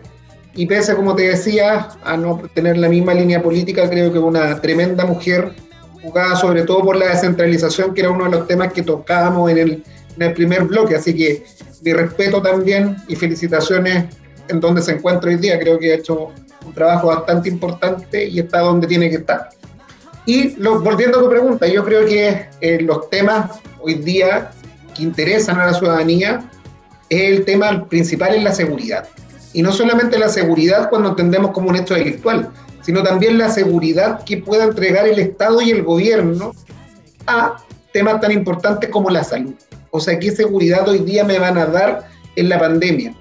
y 0.56 0.66
pese, 0.66 0.96
como 0.96 1.16
te 1.16 1.24
decía, 1.24 1.90
a 2.04 2.18
no 2.18 2.42
tener 2.54 2.78
la 2.78 2.90
misma 2.90 3.14
línea 3.14 3.42
política, 3.42 3.90
creo 3.90 4.12
que 4.12 4.20
una 4.20 4.60
tremenda 4.60 5.06
mujer, 5.06 5.54
jugada 6.02 6.36
sobre 6.36 6.64
todo 6.64 6.84
por 6.84 6.96
la 6.96 7.10
descentralización, 7.10 7.94
que 7.94 8.02
era 8.02 8.12
uno 8.12 8.26
de 8.26 8.31
los 8.31 8.48
temas 8.48 8.74
que 8.74 8.81
tocábamos 8.81 9.52
en 9.52 9.58
el 9.58 9.84
en 10.19 10.27
el 10.27 10.33
primer 10.33 10.63
bloque, 10.63 10.95
así 10.95 11.16
que 11.16 11.44
mi 11.81 11.94
respeto 11.94 12.42
también 12.42 12.98
y 13.07 13.16
felicitaciones 13.16 14.06
en 14.50 14.60
donde 14.60 14.81
se 14.81 14.94
encuentra 14.94 15.30
hoy 15.30 15.38
día. 15.38 15.57
Creo 15.60 15.80
que 15.80 15.94
ha 15.94 15.95
hecho 15.95 16.31
un 16.66 16.74
trabajo 16.74 17.07
bastante 17.07 17.50
importante 17.50 18.25
y 18.25 18.39
está 18.39 18.60
donde 18.60 18.88
tiene 18.88 19.10
que 19.10 19.18
estar. 19.18 19.50
Y 20.25 20.56
volviendo 20.60 21.19
a 21.19 21.24
tu 21.24 21.30
pregunta, 21.30 21.68
yo 21.68 21.83
creo 21.86 22.06
que 22.06 22.50
eh, 22.60 22.81
los 22.81 23.10
temas 23.10 23.60
hoy 23.80 23.95
día 23.95 24.51
que 24.94 25.04
interesan 25.04 25.59
a 25.59 25.68
la 25.68 25.73
ciudadanía 25.73 26.49
es 27.09 27.21
el 27.38 27.45
tema 27.45 27.88
principal 27.88 28.35
en 28.35 28.44
la 28.44 28.54
seguridad. 28.54 29.07
Y 29.54 29.61
no 29.61 29.71
solamente 29.71 30.19
la 30.19 30.30
seguridad 30.30 30.90
cuando 30.90 31.09
entendemos 31.09 31.52
como 31.52 31.69
un 31.69 31.78
hecho 31.78 31.95
delictual, 31.95 32.52
sino 32.81 33.02
también 33.04 33.38
la 33.38 33.49
seguridad 33.49 34.23
que 34.23 34.38
pueda 34.38 34.66
entregar 34.66 35.07
el 35.07 35.19
Estado 35.19 35.61
y 35.61 35.71
el 35.71 35.83
gobierno 35.83 36.54
a 37.26 37.57
temas 37.92 38.21
tan 38.21 38.31
importantes 38.31 38.90
como 38.90 39.09
la 39.09 39.23
salud. 39.23 39.56
O 39.92 40.00
sea, 40.00 40.19
¿qué 40.19 40.31
seguridad 40.31 40.88
hoy 40.88 41.00
día 41.00 41.24
me 41.24 41.40
van 41.40 41.58
a 41.58 41.66
dar 41.66 42.08
en 42.36 42.50
la 42.50 42.60
pandemia? 42.60 43.14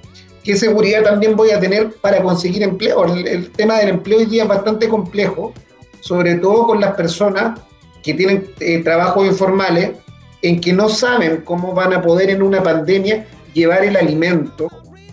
¿Qué 0.44 0.56
seguridad 0.56 1.02
también 1.02 1.36
voy 1.36 1.50
a 1.50 1.60
tener 1.60 1.92
para 2.00 2.22
conseguir 2.22 2.62
empleo? 2.62 3.04
El, 3.04 3.50
tema 3.50 3.78
del 3.78 3.90
empleo 3.90 4.18
hoy 4.18 4.26
día 4.26 4.44
es 4.44 4.48
bastante 4.48 4.88
complejo, 4.88 5.52
sobre 6.00 6.36
todo 6.36 6.66
con 6.66 6.80
las 6.80 6.94
personas 6.94 7.60
que 8.02 8.14
tienen 8.14 8.50
eh, 8.60 8.82
trabajos 8.82 9.26
informales, 9.26 9.92
en 10.42 10.60
que 10.60 10.72
no 10.72 10.88
saben 10.88 11.42
cómo 11.44 11.74
van 11.74 11.92
a 11.92 12.00
poder 12.00 12.30
en 12.30 12.42
una 12.42 12.62
pandemia 12.62 13.26
llevar 13.52 13.84
el 13.84 13.96
alimento 13.96 14.68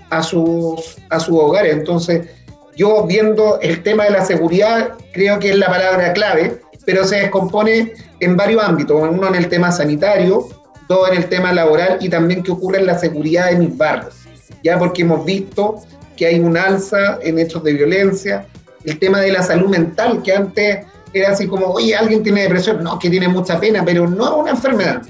a 0.09 0.21
sus, 0.21 0.97
a 1.09 1.19
sus 1.19 1.35
hogares. 1.35 1.73
Entonces, 1.73 2.29
yo 2.75 3.05
viendo 3.05 3.59
el 3.61 3.81
tema 3.83 4.05
de 4.05 4.11
la 4.11 4.25
seguridad, 4.25 4.93
creo 5.13 5.39
que 5.39 5.49
es 5.49 5.57
la 5.57 5.67
palabra 5.67 6.13
clave, 6.13 6.61
pero 6.85 7.03
se 7.05 7.17
descompone 7.17 7.93
en 8.19 8.37
varios 8.37 8.63
ámbitos. 8.63 9.01
Uno 9.01 9.27
en 9.27 9.35
el 9.35 9.49
tema 9.49 9.71
sanitario, 9.71 10.47
todo 10.87 11.07
en 11.07 11.15
el 11.15 11.29
tema 11.29 11.53
laboral 11.53 11.97
y 12.01 12.09
también 12.09 12.43
que 12.43 12.51
ocurre 12.51 12.79
en 12.79 12.87
la 12.87 12.97
seguridad 12.97 13.51
de 13.51 13.57
mis 13.57 13.77
barrios, 13.77 14.15
ya 14.63 14.77
porque 14.77 15.01
hemos 15.01 15.25
visto 15.25 15.81
que 16.15 16.27
hay 16.27 16.39
un 16.39 16.57
alza 16.57 17.19
en 17.21 17.39
hechos 17.39 17.63
de 17.63 17.73
violencia, 17.73 18.47
el 18.83 18.99
tema 18.99 19.19
de 19.19 19.31
la 19.31 19.43
salud 19.43 19.69
mental, 19.69 20.21
que 20.23 20.33
antes 20.33 20.85
era 21.13 21.31
así 21.31 21.47
como, 21.47 21.67
oye, 21.67 21.95
alguien 21.95 22.23
tiene 22.23 22.43
depresión, 22.43 22.83
no, 22.83 22.99
que 22.99 23.09
tiene 23.09 23.27
mucha 23.27 23.59
pena, 23.59 23.83
pero 23.83 24.07
no 24.07 24.25
es 24.25 24.33
una 24.33 24.51
enfermedad. 24.51 25.01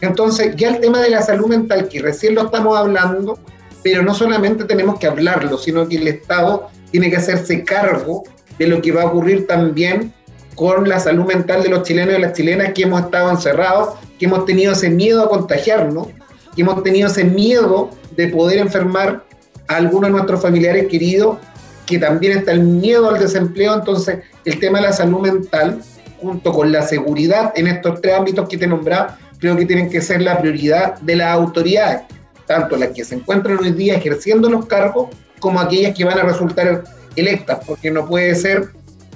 Entonces, 0.00 0.54
ya 0.56 0.68
el 0.68 0.80
tema 0.80 1.00
de 1.00 1.10
la 1.10 1.22
salud 1.22 1.46
mental, 1.46 1.88
que 1.88 2.02
recién 2.02 2.34
lo 2.34 2.46
estamos 2.46 2.76
hablando, 2.76 3.38
pero 3.82 4.02
no 4.02 4.14
solamente 4.14 4.64
tenemos 4.64 4.98
que 4.98 5.06
hablarlo, 5.06 5.56
sino 5.58 5.88
que 5.88 5.96
el 5.96 6.08
Estado 6.08 6.68
tiene 6.90 7.10
que 7.10 7.16
hacerse 7.16 7.64
cargo 7.64 8.24
de 8.58 8.66
lo 8.66 8.82
que 8.82 8.92
va 8.92 9.02
a 9.02 9.06
ocurrir 9.06 9.46
también 9.46 10.12
con 10.54 10.88
la 10.88 11.00
salud 11.00 11.24
mental 11.24 11.62
de 11.62 11.68
los 11.68 11.82
chilenos 11.82 12.16
y 12.16 12.20
las 12.20 12.32
chilenas 12.32 12.72
que 12.72 12.82
hemos 12.82 13.02
estado 13.02 13.30
encerrados 13.30 13.94
que 14.18 14.26
hemos 14.26 14.44
tenido 14.44 14.72
ese 14.72 14.90
miedo 14.90 15.24
a 15.24 15.28
contagiarnos, 15.28 16.08
que 16.54 16.62
hemos 16.62 16.82
tenido 16.82 17.08
ese 17.08 17.24
miedo 17.24 17.90
de 18.16 18.28
poder 18.28 18.58
enfermar 18.58 19.24
a 19.68 19.76
algunos 19.76 20.08
de 20.08 20.12
nuestros 20.12 20.40
familiares 20.40 20.86
queridos, 20.88 21.38
que 21.86 21.98
también 21.98 22.38
está 22.38 22.52
el 22.52 22.62
miedo 22.62 23.10
al 23.10 23.18
desempleo, 23.18 23.74
entonces 23.74 24.20
el 24.44 24.58
tema 24.58 24.78
de 24.78 24.86
la 24.86 24.92
salud 24.92 25.20
mental, 25.20 25.80
junto 26.20 26.52
con 26.52 26.72
la 26.72 26.82
seguridad 26.82 27.52
en 27.56 27.66
estos 27.66 28.00
tres 28.00 28.14
ámbitos 28.14 28.48
que 28.48 28.56
te 28.56 28.66
nombraba, 28.66 29.18
creo 29.38 29.56
que 29.56 29.66
tienen 29.66 29.90
que 29.90 30.00
ser 30.00 30.22
la 30.22 30.38
prioridad 30.38 30.98
de 31.00 31.16
las 31.16 31.34
autoridades, 31.34 32.02
tanto 32.46 32.76
las 32.76 32.90
que 32.90 33.04
se 33.04 33.16
encuentran 33.16 33.58
hoy 33.58 33.72
día 33.72 33.96
ejerciendo 33.96 34.48
los 34.48 34.66
cargos, 34.66 35.08
como 35.40 35.60
aquellas 35.60 35.94
que 35.94 36.04
van 36.04 36.18
a 36.18 36.22
resultar 36.22 36.84
electas, 37.16 37.58
porque 37.66 37.90
no 37.90 38.06
puede 38.06 38.34
ser, 38.34 38.70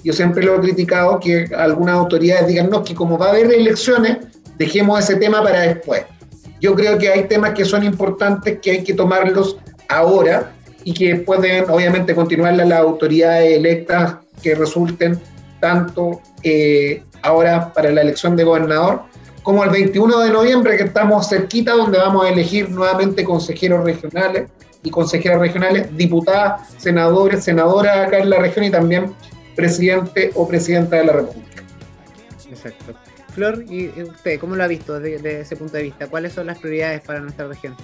yo 0.09 0.15
siempre 0.15 0.43
lo 0.43 0.57
he 0.57 0.61
criticado, 0.61 1.21
que 1.21 1.51
algunas 1.55 1.97
autoridades 1.97 2.47
digan, 2.47 2.71
no, 2.71 2.83
que 2.83 2.95
como 2.95 3.19
va 3.19 3.27
a 3.27 3.29
haber 3.33 3.53
elecciones, 3.53 4.17
dejemos 4.57 5.01
ese 5.01 5.17
tema 5.17 5.43
para 5.43 5.61
después. 5.61 6.05
Yo 6.63 6.75
creo 6.75 6.97
que 6.97 7.11
hay 7.11 7.25
temas 7.25 7.53
que 7.53 7.67
son 7.67 7.85
importantes 7.85 8.59
que 8.63 8.71
hay 8.71 8.85
que 8.85 8.95
tomarlos 8.95 9.59
ahora 9.87 10.51
y 10.83 10.95
que 10.95 11.17
pueden 11.17 11.69
obviamente 11.69 12.15
continuar 12.15 12.57
las 12.57 12.73
autoridades 12.73 13.59
electas 13.59 14.17
que 14.43 14.55
resulten 14.55 15.21
tanto 15.61 16.23
eh, 16.43 17.03
ahora 17.21 17.71
para 17.75 17.91
la 17.91 18.01
elección 18.01 18.35
de 18.35 18.45
gobernador 18.45 19.03
como 19.43 19.63
el 19.63 19.69
21 19.69 20.21
de 20.21 20.31
noviembre 20.31 20.79
que 20.79 20.85
estamos 20.85 21.29
cerquita 21.29 21.73
donde 21.73 21.99
vamos 21.99 22.25
a 22.25 22.31
elegir 22.31 22.71
nuevamente 22.71 23.25
consejeros 23.25 23.85
regionales 23.85 24.49
y 24.83 24.89
consejeras 24.89 25.39
regionales, 25.39 25.95
diputadas, 25.95 26.71
senadores, 26.79 27.45
senadoras 27.45 28.07
acá 28.07 28.21
en 28.21 28.31
la 28.31 28.39
región 28.39 28.65
y 28.65 28.71
también 28.71 29.13
presidente 29.59 30.31
o 30.37 30.47
presidenta 30.47 30.97
de 30.97 31.05
la 31.05 31.13
República. 31.15 31.63
Exacto. 32.49 32.95
Flor, 33.35 33.65
¿y 33.69 33.89
usted 34.03 34.39
cómo 34.39 34.55
lo 34.55 34.63
ha 34.63 34.69
visto 34.69 35.01
desde, 35.01 35.41
ese 35.41 35.57
punto 35.57 35.77
de 35.77 35.83
vista? 35.83 36.07
¿Cuáles 36.07 36.33
son 36.33 36.47
las 36.47 36.61
prioridades 36.61 37.01
para 37.01 37.19
nuestra 37.19 37.49
región? 37.49 37.75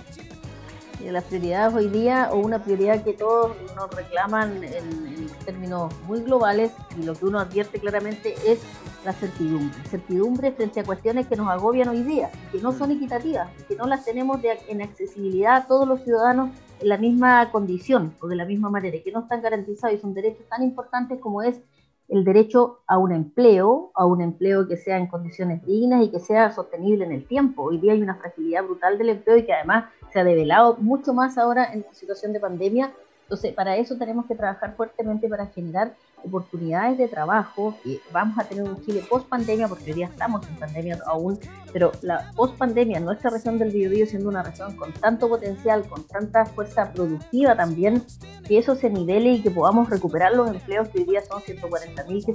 las 1.05 1.25
prioridades 1.25 1.75
hoy 1.75 1.89
día, 1.89 2.31
o 2.33 2.39
una 2.39 2.65
prioridad 2.65 3.05
que 3.05 3.13
todos 3.13 3.55
nos 3.77 3.95
reclaman 3.95 4.65
en, 4.65 5.29
términos 5.45 5.93
muy 6.07 6.23
globales, 6.23 6.71
y 6.99 7.03
lo 7.03 7.15
que 7.15 7.27
uno 7.27 7.41
advierte 7.41 7.79
claramente 7.79 8.35
es 8.47 8.61
la 9.05 9.13
certidumbre. 9.13 9.77
Certidumbre 9.91 10.53
frente 10.53 10.81
a 10.81 10.85
cuestiones 10.85 11.27
que 11.27 11.37
nos 11.37 11.51
agobian 11.51 11.89
hoy 11.89 12.05
día, 12.05 12.31
que 12.53 12.59
no 12.59 12.73
son 12.73 12.93
equitativas, 12.93 13.51
que 13.69 13.77
no 13.77 13.87
las 13.87 14.05
tenemos 14.05 14.41
en 14.69 14.81
accesibilidad 14.81 15.57
a 15.57 15.67
todos 15.67 15.87
los 15.87 16.03
ciudadanos 16.05 16.51
en 16.81 16.89
la 16.89 16.99
misma 16.99 17.51
condición 17.51 18.15
o 18.21 18.29
de 18.29 18.37
la 18.37 18.45
misma 18.45 18.71
manera, 18.71 18.99
que 19.03 19.13
no 19.13 19.21
están 19.21 19.43
garantizados 19.43 19.97
y 19.97 20.01
son 20.01 20.15
derechos 20.15 20.47
tan 20.49 20.63
importantes 20.63 21.19
como 21.21 21.43
es 21.43 21.61
el 22.09 22.25
derecho 22.25 22.81
a 22.87 22.99
un 22.99 23.13
empleo, 23.13 23.91
a 23.95 24.05
un 24.05 24.21
empleo 24.21 24.69
que 24.69 24.77
sea 24.77 24.99
en 24.99 25.07
condiciones 25.07 25.65
dignas 25.65 26.05
y 26.05 26.11
que 26.11 26.21
sea 26.21 26.53
sostenible 26.53 27.05
en 27.05 27.13
el 27.13 27.27
tiempo. 27.27 27.63
Hoy 27.65 27.79
día 27.79 27.93
hay 27.93 28.03
una 28.03 28.17
fragilidad 28.17 28.65
brutal 28.65 28.99
del 28.99 29.09
empleo 29.11 29.39
y 29.39 29.47
que 29.47 29.55
además 29.55 29.87
se 30.13 30.21
ha 30.21 30.25
develado 30.25 30.77
mucho 30.79 31.15
más 31.15 31.39
ahora 31.39 31.73
en 31.73 31.85
situación 31.93 32.33
de 32.33 32.41
pandemia. 32.41 32.93
Entonces, 33.23 33.55
para 33.55 33.77
eso 33.77 33.97
tenemos 33.97 34.27
que 34.27 34.35
trabajar 34.35 34.77
fuertemente 34.77 35.29
para 35.29 35.47
generar 35.47 35.95
oportunidades 36.25 36.99
de 36.99 37.09
trabajo, 37.09 37.75
que 37.83 38.01
vamos 38.13 38.39
a 38.39 38.45
tener 38.45 38.65
un 38.65 38.81
Chile 38.85 39.05
post 39.09 39.29
pandemia, 39.29 39.69
porque 39.69 39.91
hoy 39.91 39.93
día 39.93 40.07
estamos 40.07 40.47
en 40.49 40.57
pandemia 40.57 40.99
aún, 41.07 41.39
pero 41.73 41.93
la 42.03 42.33
post 42.35 42.57
pandemia, 42.57 43.01
nuestra 43.01 43.31
región 43.31 43.59
del 43.59 43.71
Biobío 43.71 44.07
siendo 44.07 44.29
una 44.29 44.43
región 44.43 44.77
con 44.77 44.93
tanto 44.93 45.29
potencial, 45.29 45.87
con 45.89 46.05
tanta 46.05 46.47
fuerza 46.47 46.93
productiva 46.93 47.57
también, 47.57 48.03
que 48.47 48.59
eso 48.59 48.75
se 48.75 48.91
nivele 48.91 49.33
y 49.33 49.43
que 49.43 49.51
podamos 49.51 49.89
recuperar 49.91 50.35
los 50.35 50.51
empleos 50.51 50.89
que 50.89 50.99
hoy 50.99 51.05
día 51.05 51.23
son 51.25 51.41
140 51.41 52.05
mil 52.05 52.25
que, 52.25 52.35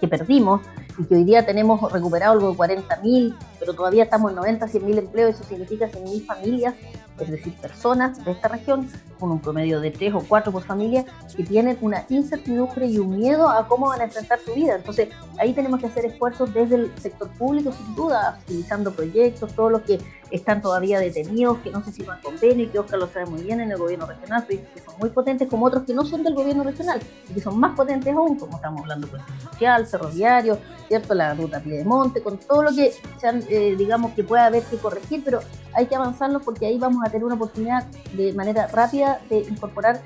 que 0.00 0.08
perdimos 0.08 0.62
y 0.98 1.04
que 1.04 1.14
hoy 1.14 1.24
día 1.24 1.44
tenemos 1.44 1.92
recuperado 1.92 2.32
algo 2.32 2.50
de 2.50 2.56
40 2.56 2.96
mil, 3.02 3.34
pero 3.58 3.74
todavía 3.74 4.04
estamos 4.04 4.30
en 4.30 4.36
90, 4.36 4.68
100 4.68 4.86
mil 4.86 4.98
empleos, 4.98 5.34
eso 5.34 5.44
significa 5.44 5.88
100 5.88 6.04
mil 6.04 6.24
familias 6.24 6.74
es 7.20 7.30
decir, 7.30 7.54
personas 7.54 8.22
de 8.24 8.32
esta 8.32 8.48
región, 8.48 8.88
con 9.18 9.30
un 9.30 9.40
promedio 9.40 9.80
de 9.80 9.90
tres 9.90 10.12
o 10.14 10.20
cuatro 10.20 10.52
por 10.52 10.64
familia, 10.64 11.04
que 11.34 11.44
tienen 11.44 11.78
una 11.80 12.04
incertidumbre 12.08 12.86
y 12.86 12.98
un 12.98 13.16
miedo 13.16 13.48
a 13.48 13.66
cómo 13.66 13.88
van 13.88 14.02
a 14.02 14.04
enfrentar 14.04 14.38
su 14.40 14.52
vida. 14.54 14.76
Entonces, 14.76 15.08
ahí 15.38 15.52
tenemos 15.54 15.80
que 15.80 15.86
hacer 15.86 16.04
esfuerzos 16.04 16.52
desde 16.52 16.76
el 16.76 16.98
sector 16.98 17.28
público, 17.30 17.72
sin 17.72 17.94
duda, 17.94 18.38
utilizando 18.44 18.92
proyectos, 18.92 19.54
todos 19.54 19.72
los 19.72 19.82
que 19.82 19.98
están 20.30 20.60
todavía 20.60 20.98
detenidos, 20.98 21.58
que 21.58 21.70
no 21.70 21.82
se 21.84 21.92
sirvan 21.92 22.20
convenio, 22.20 22.70
que 22.70 22.78
Oscar 22.78 22.98
lo 22.98 23.08
sabe 23.08 23.26
muy 23.26 23.42
bien 23.42 23.60
en 23.60 23.70
el 23.70 23.78
gobierno 23.78 24.06
regional, 24.06 24.44
que 24.46 24.56
son 24.84 24.94
muy 24.98 25.10
potentes, 25.10 25.48
como 25.48 25.66
otros 25.66 25.84
que 25.84 25.94
no 25.94 26.04
son 26.04 26.22
del 26.22 26.34
gobierno 26.34 26.64
regional, 26.64 27.00
y 27.30 27.34
que 27.34 27.40
son 27.40 27.58
más 27.58 27.76
potentes 27.76 28.12
aún, 28.14 28.36
como 28.36 28.56
estamos 28.56 28.82
hablando 28.82 29.08
con 29.08 29.20
el 29.20 29.40
social, 29.40 29.86
ferroviario, 29.86 30.58
¿cierto? 30.88 31.14
la 31.14 31.32
ruta 31.34 31.60
Piedemonte, 31.60 32.22
con 32.22 32.38
todo 32.38 32.64
lo 32.64 32.74
que 32.74 32.92
sean, 33.18 33.42
eh, 33.48 33.74
digamos 33.76 34.12
que 34.12 34.24
pueda 34.24 34.46
haber 34.46 34.62
que 34.64 34.76
corregir, 34.76 35.22
pero 35.24 35.40
hay 35.74 35.86
que 35.86 35.96
avanzarlo 35.96 36.40
porque 36.40 36.66
ahí 36.66 36.78
vamos 36.78 37.02
a 37.04 37.10
tener 37.10 37.24
una 37.24 37.34
oportunidad 37.34 37.86
de 38.14 38.32
manera 38.32 38.66
rápida 38.68 39.20
de 39.28 39.40
incorporar 39.40 40.00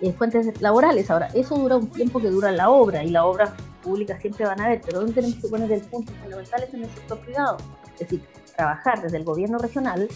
eh, 0.00 0.12
fuentes 0.12 0.60
laborales. 0.60 1.10
Ahora, 1.10 1.28
eso 1.34 1.56
dura 1.56 1.76
un 1.76 1.88
tiempo 1.88 2.20
que 2.20 2.28
dura 2.28 2.50
la 2.52 2.70
obra, 2.70 3.02
y 3.04 3.10
la 3.10 3.24
obra 3.24 3.54
pública 3.82 4.18
siempre 4.20 4.44
van 4.44 4.60
a 4.60 4.68
ver, 4.68 4.80
pero 4.84 5.00
¿dónde 5.00 5.14
tenemos 5.14 5.36
que 5.36 5.48
poner 5.48 5.70
el 5.72 5.80
punto 5.82 6.12
fundamental 6.20 6.62
es 6.62 6.74
en 6.74 6.82
el 6.84 6.90
sector 6.90 7.18
privado? 7.20 7.56
Es 7.94 8.00
decir, 8.00 8.22
trabajar 8.56 9.02
desde 9.02 9.16
el 9.18 9.24
gobierno 9.24 9.58
regional 9.58 10.08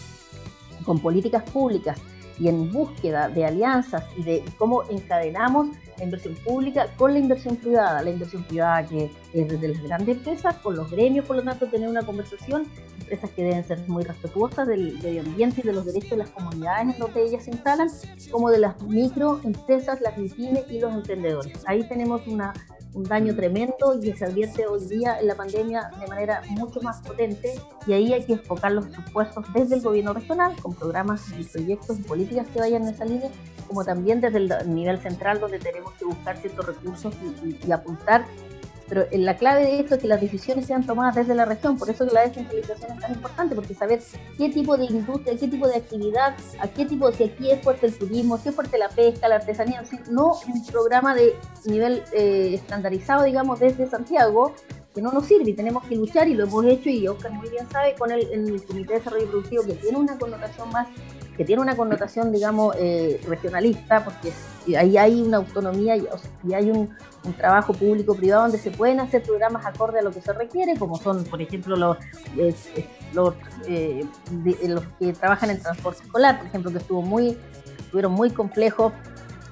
con 0.85 0.99
políticas 0.99 1.43
públicas 1.43 1.97
y 2.39 2.47
en 2.47 2.71
búsqueda 2.71 3.29
de 3.29 3.45
alianzas 3.45 4.03
y 4.17 4.23
de 4.23 4.43
cómo 4.57 4.83
encadenamos 4.89 5.67
la 5.97 6.03
inversión 6.03 6.35
pública 6.35 6.87
con 6.97 7.13
la 7.13 7.19
inversión 7.19 7.57
privada, 7.57 8.01
la 8.01 8.09
inversión 8.09 8.43
privada 8.43 8.85
que 8.85 9.11
desde 9.33 9.67
las 9.67 9.83
grandes 9.83 10.17
empresas, 10.17 10.55
con 10.57 10.75
los 10.75 10.89
gremios, 10.89 11.25
por 11.25 11.35
lo 11.35 11.43
tanto, 11.43 11.67
tener 11.67 11.89
una 11.89 12.03
conversación, 12.03 12.67
empresas 12.99 13.29
que 13.31 13.43
deben 13.43 13.63
ser 13.63 13.79
muy 13.87 14.03
respetuosas 14.03 14.67
del 14.67 14.99
medio 15.01 15.21
ambiente 15.21 15.61
y 15.61 15.67
de 15.67 15.73
los 15.73 15.85
derechos 15.85 16.11
de 16.11 16.17
las 16.17 16.29
comunidades 16.29 16.93
en 16.93 16.99
donde 16.99 17.23
ellas 17.23 17.43
se 17.43 17.51
instalan, 17.51 17.89
como 18.31 18.49
de 18.49 18.59
las 18.59 18.81
microempresas, 18.83 20.01
las 20.01 20.17
MIPIMES 20.17 20.71
y 20.71 20.79
los 20.79 20.93
emprendedores. 20.93 21.63
Ahí 21.65 21.87
tenemos 21.87 22.25
una 22.27 22.53
un 22.93 23.03
daño 23.03 23.35
tremendo 23.35 23.99
y 24.01 24.11
se 24.13 24.25
advierte 24.25 24.65
hoy 24.65 24.83
día 24.87 25.19
en 25.19 25.27
la 25.27 25.35
pandemia 25.35 25.91
de 25.99 26.07
manera 26.07 26.41
mucho 26.49 26.81
más 26.81 27.01
potente 27.01 27.53
y 27.85 27.93
ahí 27.93 28.13
hay 28.13 28.23
que 28.23 28.33
enfocar 28.33 28.71
los 28.71 28.87
esfuerzos 28.87 29.45
desde 29.53 29.75
el 29.75 29.81
gobierno 29.81 30.13
regional 30.13 30.55
con 30.61 30.73
programas 30.73 31.23
y 31.37 31.43
proyectos 31.43 31.99
y 31.99 32.03
políticas 32.03 32.47
que 32.47 32.59
vayan 32.59 32.83
en 32.83 32.89
esa 32.89 33.05
línea, 33.05 33.29
como 33.67 33.85
también 33.85 34.21
desde 34.21 34.37
el 34.37 34.73
nivel 34.73 34.97
central 34.99 35.39
donde 35.39 35.59
tenemos 35.59 35.93
que 35.93 36.05
buscar 36.05 36.37
ciertos 36.37 36.65
recursos 36.65 37.13
y 37.43 37.71
apuntar 37.71 38.25
pero 38.89 39.05
la 39.11 39.37
clave 39.37 39.61
de 39.61 39.79
esto 39.79 39.95
es 39.95 40.01
que 40.01 40.07
las 40.07 40.19
decisiones 40.19 40.65
sean 40.65 40.85
tomadas 40.85 41.15
desde 41.15 41.35
la 41.35 41.45
región, 41.45 41.77
por 41.77 41.89
eso 41.89 42.07
que 42.07 42.13
la 42.13 42.21
descentralización 42.21 42.91
es 42.91 42.99
tan 42.99 43.13
importante, 43.13 43.55
porque 43.55 43.75
saber 43.75 44.01
qué 44.37 44.49
tipo 44.49 44.75
de 44.75 44.85
industria, 44.85 45.37
qué 45.37 45.47
tipo 45.47 45.67
de 45.67 45.75
actividad, 45.75 46.35
a 46.59 46.67
qué 46.67 46.85
tipo, 46.85 47.11
si 47.11 47.25
aquí 47.25 47.51
es 47.51 47.61
fuerte 47.61 47.85
el 47.85 47.97
turismo, 47.97 48.37
si 48.37 48.49
es 48.49 48.55
fuerte 48.55 48.77
la 48.77 48.89
pesca, 48.89 49.27
la 49.27 49.35
artesanía, 49.35 49.83
no 50.09 50.33
un 50.47 50.65
programa 50.65 51.13
de 51.13 51.35
nivel 51.65 52.03
eh, 52.13 52.55
estandarizado, 52.55 53.23
digamos, 53.23 53.59
desde 53.59 53.87
Santiago, 53.87 54.53
que 54.93 55.01
no 55.01 55.11
nos 55.11 55.27
sirve 55.27 55.51
y 55.51 55.53
tenemos 55.53 55.83
que 55.83 55.95
luchar 55.95 56.27
y 56.27 56.33
lo 56.33 56.45
hemos 56.45 56.65
hecho 56.65 56.89
y 56.89 57.07
Oscar 57.07 57.31
muy 57.31 57.47
bien 57.49 57.69
sabe 57.69 57.93
con 57.93 58.11
el, 58.11 58.27
el 58.31 58.65
Comité 58.65 58.93
de 58.93 58.99
Desarrollo 58.99 59.27
Productivo 59.27 59.63
que 59.63 59.73
tiene 59.73 59.99
una 59.99 60.17
connotación 60.17 60.67
más 60.71 60.87
que 61.39 61.45
tiene 61.45 61.61
una 61.61 61.77
connotación, 61.77 62.33
digamos, 62.33 62.75
eh, 62.77 63.21
regionalista, 63.25 64.03
porque 64.03 64.33
ahí 64.75 64.97
hay 64.97 65.21
una 65.21 65.37
autonomía 65.37 65.95
y, 65.97 66.53
hay 66.53 66.71
un, 66.71 66.89
trabajo 67.37 67.73
público-privado 67.73 68.43
donde 68.43 68.57
se 68.57 68.71
pueden 68.71 69.01
hacer 69.01 69.21
programas 69.21 69.65
acorde 69.65 69.99
a 69.99 70.01
lo 70.01 70.11
que 70.11 70.21
se 70.21 70.31
requiere, 70.31 70.77
como 70.77 70.97
son, 70.97 71.25
por 71.25 71.41
ejemplo, 71.41 71.75
los, 71.75 71.97
los, 73.13 73.33
eh, 73.67 74.05
los 74.65 74.83
que 74.97 75.13
trabajan 75.13 75.49
en 75.49 75.61
transporte 75.61 76.01
escolar, 76.03 76.37
por 76.37 76.47
ejemplo, 76.47 76.71
que 76.71 76.77
estuvo 76.77 77.01
muy, 77.01 77.37
estuvieron 77.77 78.13
muy 78.13 78.31
complejos 78.31 78.93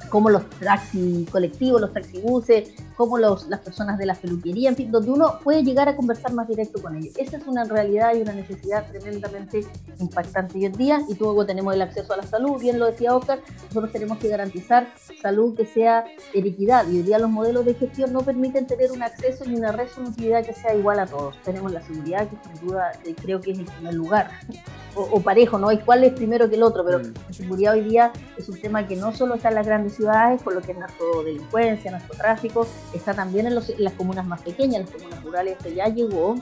como 0.10 0.30
los 0.30 0.50
taxis 0.50 1.30
colectivos, 1.30 1.82
los 1.82 1.94
taxibuses, 1.94 2.72
como 2.98 3.20
los, 3.20 3.48
las 3.48 3.60
personas 3.60 3.98
de 4.00 4.08
la 4.08 4.16
peluquería, 4.16 4.70
en 4.70 4.76
fin, 4.76 4.92
donde 4.92 5.12
uno 5.12 5.40
puede 5.44 5.64
llegar 5.64 5.88
a 5.88 5.96
conversar 5.96 6.34
más 6.34 6.48
directo 6.48 6.82
con 6.82 6.96
ellos. 6.96 7.16
Esa 7.16 7.38
es 7.38 7.48
una 7.48 7.64
realidad 7.64 8.16
y 8.16 8.22
una 8.22 8.34
necesidad 8.34 8.90
tremendamente 8.90 9.66
impactante 10.00 10.58
hoy 10.58 10.66
en 10.66 10.74
día 10.74 11.02
y 11.08 11.16
luego 11.16 11.46
tenemos 11.46 11.76
el 11.76 11.84
acceso 11.84 12.14
a 12.14 12.18
la 12.18 12.24
salud, 12.24 12.60
bien 12.60 12.80
lo 12.80 12.88
decía 12.88 13.16
Oscar, 13.16 13.40
nosotros 13.68 13.92
tenemos 13.92 14.18
que 14.18 14.28
garantizar 14.28 14.88
salud 15.22 15.56
que 15.56 15.66
sea 15.66 16.06
equidad 16.34 16.88
y 16.88 16.98
hoy 16.98 17.04
día 17.04 17.20
los 17.20 17.30
modelos 17.30 17.66
de 17.66 17.76
gestión 17.76 18.12
no 18.14 18.22
permiten 18.22 18.66
tener 18.66 18.92
un 18.92 19.04
acceso 19.04 19.46
ni 19.46 19.56
una 19.56 19.72
resolutividad 19.72 20.44
que 20.44 20.54
sea 20.54 20.74
igual 20.74 21.00
a 21.00 21.06
todos. 21.06 21.36
Tenemos 21.44 21.72
la 21.72 21.82
seguridad 21.82 22.28
que 22.28 22.38
sin 22.44 22.68
duda 22.68 22.94
eh, 23.06 23.14
creo 23.22 23.42
que 23.42 23.52
es 23.52 23.60
el 23.60 23.66
primer 23.66 23.94
lugar 23.94 24.32
o, 24.98 25.22
parejo, 25.22 25.60
¿no? 25.60 25.70
hay 25.70 25.78
cuál 25.80 26.04
es 26.04 26.14
primero 26.14 26.50
que 26.50 26.56
el 26.56 26.64
otro, 26.64 26.84
pero 26.84 27.00
mm. 27.00 27.14
la 27.28 27.34
seguridad 27.34 27.74
hoy 27.74 27.82
día 27.82 28.12
es 28.38 28.50
un 28.50 28.60
tema 28.60 28.88
que 28.88 28.96
no 28.96 29.14
solo 29.14 29.36
está 29.36 29.50
en 29.50 29.56
las 29.56 29.68
grandes 29.68 29.96
ciudades, 29.96 30.42
con 30.42 30.56
lo 30.56 30.62
que 30.62 30.72
es 30.72 30.78
narcodelincuencia, 30.78 31.92
narcotráfico, 31.92 32.68
está 32.94 33.14
también 33.14 33.48
en, 33.48 33.56
las 33.56 33.94
comunas 33.94 34.26
más 34.26 34.42
pequeñas, 34.42 34.82
las 34.82 34.92
comunas 34.92 35.24
rurales, 35.24 35.58
que 35.58 35.74
ya 35.74 35.88
llegó, 35.88 36.36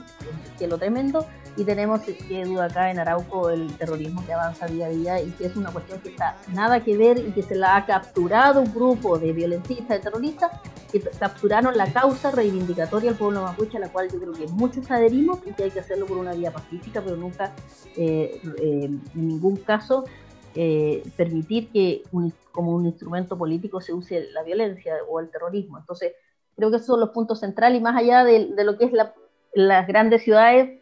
que 0.58 0.66
lo 0.66 0.78
tremendo, 0.78 1.26
y 1.56 1.64
tenemos, 1.64 2.02
que 2.02 2.44
duda 2.44 2.66
acá 2.66 2.90
en 2.90 2.98
Arauco, 2.98 3.48
el 3.48 3.74
terrorismo 3.78 4.24
que 4.26 4.34
avanza 4.34 4.66
día 4.66 4.86
a 4.86 4.88
día 4.90 5.22
y 5.22 5.30
que 5.30 5.46
es 5.46 5.56
una 5.56 5.70
cuestión 5.70 6.00
que 6.00 6.10
está 6.10 6.36
nada 6.52 6.84
que 6.84 6.96
ver 6.96 7.18
y 7.18 7.32
que 7.32 7.42
se 7.42 7.54
la 7.54 7.76
ha 7.76 7.86
capturado 7.86 8.60
un 8.60 8.74
grupo 8.74 9.18
de 9.18 9.32
violentistas, 9.32 9.88
de 9.88 9.98
terroristas, 10.00 10.50
que 10.92 11.00
capturaron 11.00 11.76
la 11.76 11.90
causa 11.92 12.30
reivindicatoria 12.30 13.10
del 13.10 13.18
pueblo 13.18 13.42
mapuche, 13.42 13.78
a 13.78 13.80
la 13.80 13.88
cual 13.88 14.10
yo 14.12 14.20
creo 14.20 14.32
que 14.32 14.46
muchos 14.48 14.90
adherimos 14.90 15.38
y 15.46 15.52
que 15.52 15.64
hay 15.64 15.70
que 15.70 15.80
hacerlo 15.80 16.04
por 16.04 16.18
una 16.18 16.34
vía 16.34 16.52
pacífica, 16.52 17.00
pero 17.00 17.16
nunca, 17.16 17.54
eh, 17.96 18.40
eh, 18.60 18.84
en 18.84 19.02
ningún 19.14 19.56
caso, 19.56 20.04
eh, 20.54 21.02
permitir 21.16 21.70
que 21.70 22.02
como 22.52 22.74
un 22.74 22.86
instrumento 22.86 23.36
político 23.36 23.80
se 23.80 23.92
use 23.92 24.28
la 24.32 24.42
violencia 24.42 24.94
o 25.08 25.20
el 25.20 25.28
terrorismo. 25.30 25.78
Entonces, 25.78 26.12
creo 26.56 26.70
que 26.70 26.76
esos 26.76 26.86
son 26.86 27.00
los 27.00 27.10
puntos 27.10 27.40
centrales 27.40 27.78
y 27.78 27.82
más 27.82 27.96
allá 27.96 28.24
de, 28.24 28.48
lo 28.64 28.78
que 28.78 28.86
es 28.86 28.92
las 29.52 29.86
grandes 29.86 30.22
ciudades, 30.22 30.80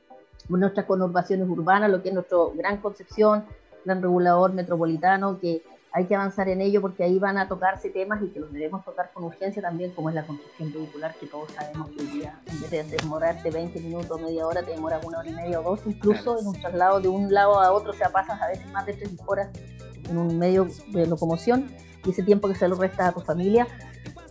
nuestras 0.49 0.87
conurbaciones 0.87 1.49
urbanas, 1.49 1.91
lo 1.91 2.03
que 2.03 2.09
es 2.09 2.15
nuestro 2.15 2.53
gran 2.55 2.79
concepción, 2.79 3.45
gran 3.85 4.01
regulador 4.01 4.53
metropolitano, 4.53 5.39
que 5.41 5.63
hay 5.93 6.07
que 6.07 6.15
avanzar 6.17 6.49
en 6.49 6.61
ello 6.61 6.81
porque 6.81 7.05
ahí 7.05 7.19
van 7.19 7.39
a 7.39 7.47
tocarse 7.47 7.89
temas 7.89 8.21
y 8.23 8.29
que 8.29 8.41
los 8.41 8.53
debemos 8.53 8.85
tocar 8.85 9.13
con 9.13 9.25
urgencia 9.25 9.63
también, 9.63 9.93
como 9.93 10.09
es 10.09 10.15
la 10.15 10.27
construcción 10.27 10.73
vehicular, 10.73 11.15
que 11.21 11.27
todos 11.27 11.51
sabemos 11.53 11.89
que 11.91 12.01
hoy 12.01 12.07
día, 12.09 12.41
en 12.47 12.61
vez 12.61 12.71
de 12.71 12.97
demorarte 12.97 13.51
20 13.51 13.81
minutos, 13.81 14.21
media 14.21 14.47
hora, 14.47 14.63
te 14.63 14.73
demora 14.73 15.01
una 15.05 15.21
hora 15.21 15.29
y 15.29 15.35
media 15.35 15.61
o 15.61 15.63
dos, 15.63 15.81
incluso 15.87 16.39
en 16.39 16.49
un 16.49 16.61
traslado 16.61 17.01
de 17.01 17.09
un 17.09 17.33
lado 17.33 17.61
a 17.61 17.73
otro, 17.73 17.93
o 17.93 17.95
sea, 17.95 18.09
pasas 18.11 18.41
a 18.43 18.49
veces 18.49 18.67
más 18.73 18.87
de 18.87 18.95
tres 18.95 19.11
horas 19.27 19.51
en 20.09 20.19
un 20.19 20.37
medio 20.37 20.67
de 20.89 21.07
locomoción 21.07 21.71
y 22.05 22.11
ese 22.11 22.23
tiempo 22.23 22.49
que 22.49 22.57
se 22.57 22.69
lo 22.69 22.75
resta 22.75 23.09
a 23.09 23.13
tu 23.13 23.21
familia 23.21 23.67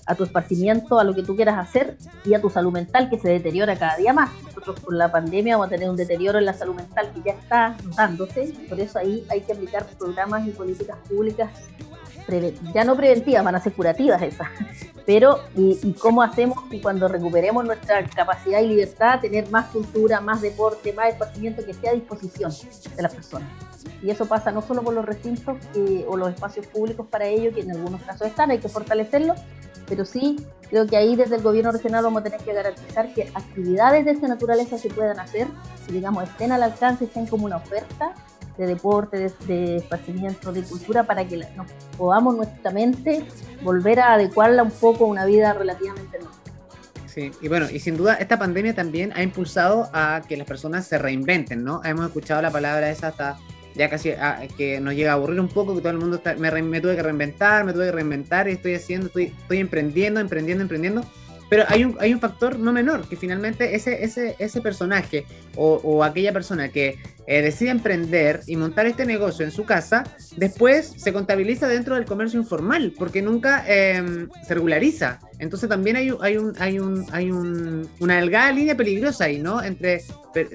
a 0.06 0.16
tu 0.16 0.24
esparcimiento, 0.24 1.00
a 1.00 1.04
lo 1.04 1.14
que 1.14 1.24
tú 1.24 1.36
quieras 1.36 1.58
hacer 1.58 1.98
y 2.26 2.34
a 2.34 2.42
tu 2.42 2.50
salud 2.50 2.72
mental 2.72 3.10
que 3.10 3.20
se 3.20 3.30
deteriora 3.30 3.76
cada 3.76 3.98
día 3.98 4.14
más. 4.14 4.30
Nosotros 4.44 4.80
con 4.82 4.98
la 4.98 5.12
pandemia 5.12 5.56
vamos 5.56 5.68
a 5.68 5.70
tener 5.70 5.90
un 5.90 5.96
deterioro 5.96 6.40
en 6.40 6.46
la 6.46 6.54
salud 6.54 6.76
mental 6.76 7.12
que 7.14 7.22
ya 7.22 7.34
está 7.34 7.78
notándose, 7.84 8.54
por 8.70 8.80
eso 8.80 9.00
ahí 9.00 9.26
hay 9.30 9.42
que 9.42 9.54
aplicar 9.54 9.86
programas 9.98 10.48
y 10.48 10.52
políticas 10.52 10.98
públicas 11.08 11.50
ya 12.74 12.84
no 12.84 12.96
preventivas, 12.96 13.44
van 13.44 13.56
a 13.56 13.62
ser 13.62 13.74
curativas 13.74 14.22
esas, 14.22 14.48
pero 15.06 15.40
y, 15.56 15.94
cómo 15.94 16.22
hacemos 16.22 16.58
y 16.72 16.80
cuando 16.80 17.08
recuperemos 17.08 17.66
nuestra 17.66 18.08
capacidad 18.10 18.62
y 18.62 18.68
libertad, 18.68 19.20
tener 19.20 19.50
más 19.50 19.68
cultura, 19.68 20.22
más 20.22 20.42
deporte, 20.42 20.94
más 20.94 21.10
esparcimiento 21.10 21.64
que 21.66 21.72
esté 21.72 21.90
a 21.90 21.94
disposición 21.94 22.52
de 22.96 23.02
las 23.02 23.14
personas. 23.14 23.50
Y 24.02 24.10
eso 24.10 24.26
pasa 24.26 24.52
no 24.52 24.62
solo 24.62 24.82
por 24.82 24.94
los 24.94 25.06
recintos 25.06 25.58
o 26.08 26.18
los 26.18 26.30
espacios 26.30 26.68
públicos 26.68 27.06
para 27.10 27.26
ello, 27.26 27.54
que 27.54 27.62
en 27.62 27.72
algunos 27.72 28.02
casos 28.02 28.28
están, 28.28 28.52
hay 28.52 28.60
que 28.60 28.70
fortalecerlos, 28.70 29.38
pero 29.88 30.06
sí 30.06 30.46
creo 30.70 30.88
que 30.88 30.98
ahí 30.98 31.16
desde 31.16 31.36
el 31.36 31.42
gobierno 31.42 31.72
regional 31.72 32.04
vamos 32.04 32.22
a 32.22 32.24
tener 32.24 32.42
que 32.42 32.54
garantizar 32.54 33.14
que 33.14 33.30
actividades 33.34 34.06
de 34.06 34.12
esta 34.12 34.28
naturaleza 34.28 34.78
se 34.78 34.90
puedan 34.90 35.20
hacer, 35.20 35.48
que 35.86 35.94
digamos 35.94 36.24
estén 36.24 36.52
al 36.52 36.64
alcance, 36.64 37.06
estén 37.06 37.28
como 37.28 37.46
una 37.46 37.58
oferta 37.58 38.14
de 38.58 38.68
deporte, 38.68 39.18
de, 39.18 39.32
de 39.48 39.76
esparcimiento, 39.78 40.52
de 40.52 40.64
cultura, 40.64 41.04
para 41.04 41.28
que 41.28 41.38
nos 41.56 41.68
podamos 41.98 42.36
nuestra 42.36 42.72
mente 42.72 43.26
volver 43.64 44.00
a 44.00 44.14
adecuarla 44.14 44.64
un 44.64 44.72
poco 44.72 45.06
a 45.06 45.08
una 45.08 45.26
vida 45.26 45.54
relativamente 45.54 46.20
normal. 46.20 46.40
Sí, 47.08 47.32
y 47.42 47.48
bueno, 47.48 47.68
y 47.70 47.80
sin 47.80 47.96
duda 47.96 48.16
esta 48.16 48.40
pandemia 48.40 48.74
también 48.74 49.14
ha 49.16 49.22
impulsado 49.22 49.88
a 49.94 50.24
que 50.28 50.36
las 50.36 50.48
personas 50.48 50.88
se 50.88 50.98
reinventen, 50.98 51.64
¿no? 51.64 51.80
Hemos 51.84 52.08
escuchado 52.08 52.42
la 52.42 52.50
palabra 52.50 52.90
esa 52.90 53.10
hasta 53.10 53.38
ya 53.76 53.90
casi 53.90 54.12
ah, 54.12 54.42
que 54.58 54.80
nos 54.80 54.96
llega 54.96 55.12
a 55.12 55.14
aburrir 55.16 55.40
un 55.40 55.48
poco, 55.48 55.76
que 55.76 55.82
todo 55.82 55.92
el 55.92 56.00
mundo 56.00 56.18
está, 56.18 56.36
me, 56.36 56.50
me, 56.62 56.82
tuve 56.82 56.96
que 56.96 57.04
reinventar, 57.04 57.66
me 57.66 57.74
tuve 57.74 57.86
que 57.86 57.92
reinventar 57.92 58.48
y 58.48 58.54
estoy 58.54 58.76
haciendo, 58.76 59.08
estoy, 59.08 59.26
estoy 59.26 59.60
emprendiendo, 59.60 60.20
emprendiendo, 60.20 60.64
emprendiendo. 60.64 61.04
Pero 61.50 61.66
hay 61.68 61.84
un, 61.84 61.96
hay 62.00 62.14
un 62.14 62.20
factor 62.20 62.58
no 62.58 62.72
menor, 62.72 63.08
que 63.08 63.16
finalmente 63.16 63.76
ese, 63.76 64.04
ese, 64.04 64.36
ese 64.40 64.62
personaje 64.62 65.26
o, 65.56 65.76
o 65.84 66.04
aquella 66.04 66.34
persona 66.34 66.70
que 66.70 66.98
eh, 67.28 67.42
decide 67.42 67.70
emprender 67.70 68.42
y 68.48 68.56
montar 68.56 68.86
este 68.86 69.06
negocio 69.06 69.46
en 69.46 69.52
su 69.52 69.66
casa, 69.66 70.04
después 70.36 70.94
se 70.98 71.14
contabiliza 71.14 71.68
dentro 71.68 71.96
del 71.96 72.06
comercio 72.06 72.40
informal, 72.40 72.94
porque 72.98 73.22
nunca 73.22 73.64
em, 73.68 74.30
se 74.46 74.54
regulariza. 74.54 75.20
Entonces 75.40 75.70
también 75.70 75.96
hay, 75.96 76.12
hay, 76.22 76.38
un, 76.38 76.54
hay, 76.60 76.80
un, 76.80 77.06
hay 77.12 77.32
un, 77.32 77.90
una 78.00 78.18
delgada 78.18 78.52
línea 78.52 78.76
peligrosa 78.76 79.26
ahí, 79.26 79.40
¿no? 79.40 79.64
Entre 79.64 80.04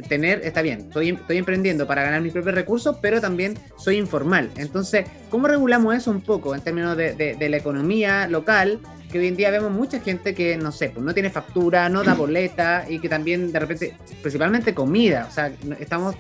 tener, 0.09 0.41
está 0.45 0.63
bien, 0.63 0.81
estoy, 0.89 1.19
emprendiendo 1.37 1.87
para 1.87 2.03
ganar 2.03 2.21
mis 2.21 2.33
propios 2.33 2.55
recursos, 2.55 2.97
pero 3.01 3.21
también 3.21 3.55
soy 3.77 3.97
informal. 3.97 4.51
Entonces, 4.57 5.07
¿cómo 5.31 5.47
regulamos 5.47 5.95
eso 5.95 6.11
un 6.11 6.21
poco 6.21 6.55
en 6.55 6.61
términos 6.61 6.97
de, 6.97 7.15
de 7.15 7.49
la 7.49 7.57
economía 7.57 8.27
local? 8.29 8.81
que 9.11 9.19
hoy 9.19 9.29
en 9.29 9.37
día 9.37 9.51
vemos 9.51 9.73
mucha 9.73 10.01
gente 10.01 10.35
que, 10.35 10.57
no 10.57 10.71
sé, 10.71 10.91
pues 10.91 11.05
no 11.05 11.15
tiene 11.15 11.31
factura, 11.31 11.89
no 11.89 12.05
da 12.05 12.15
boleta 12.15 12.85
y 12.89 12.99
que 12.99 13.09
también 13.09 13.51
de 13.53 13.59
repente, 13.59 13.97
principalmente 14.21 14.75
comida, 14.75 15.27
o 15.29 15.33
sea, 15.33 15.51
estamos, 15.81 16.15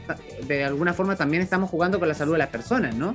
de 0.46 0.64
alguna 0.64 0.92
forma 0.92 1.16
también 1.16 1.42
estamos 1.42 1.70
jugando 1.70 1.98
con 1.98 2.08
la 2.08 2.14
salud 2.14 2.32
de 2.32 2.38
las 2.38 2.48
personas, 2.48 2.94
¿no? 2.94 3.14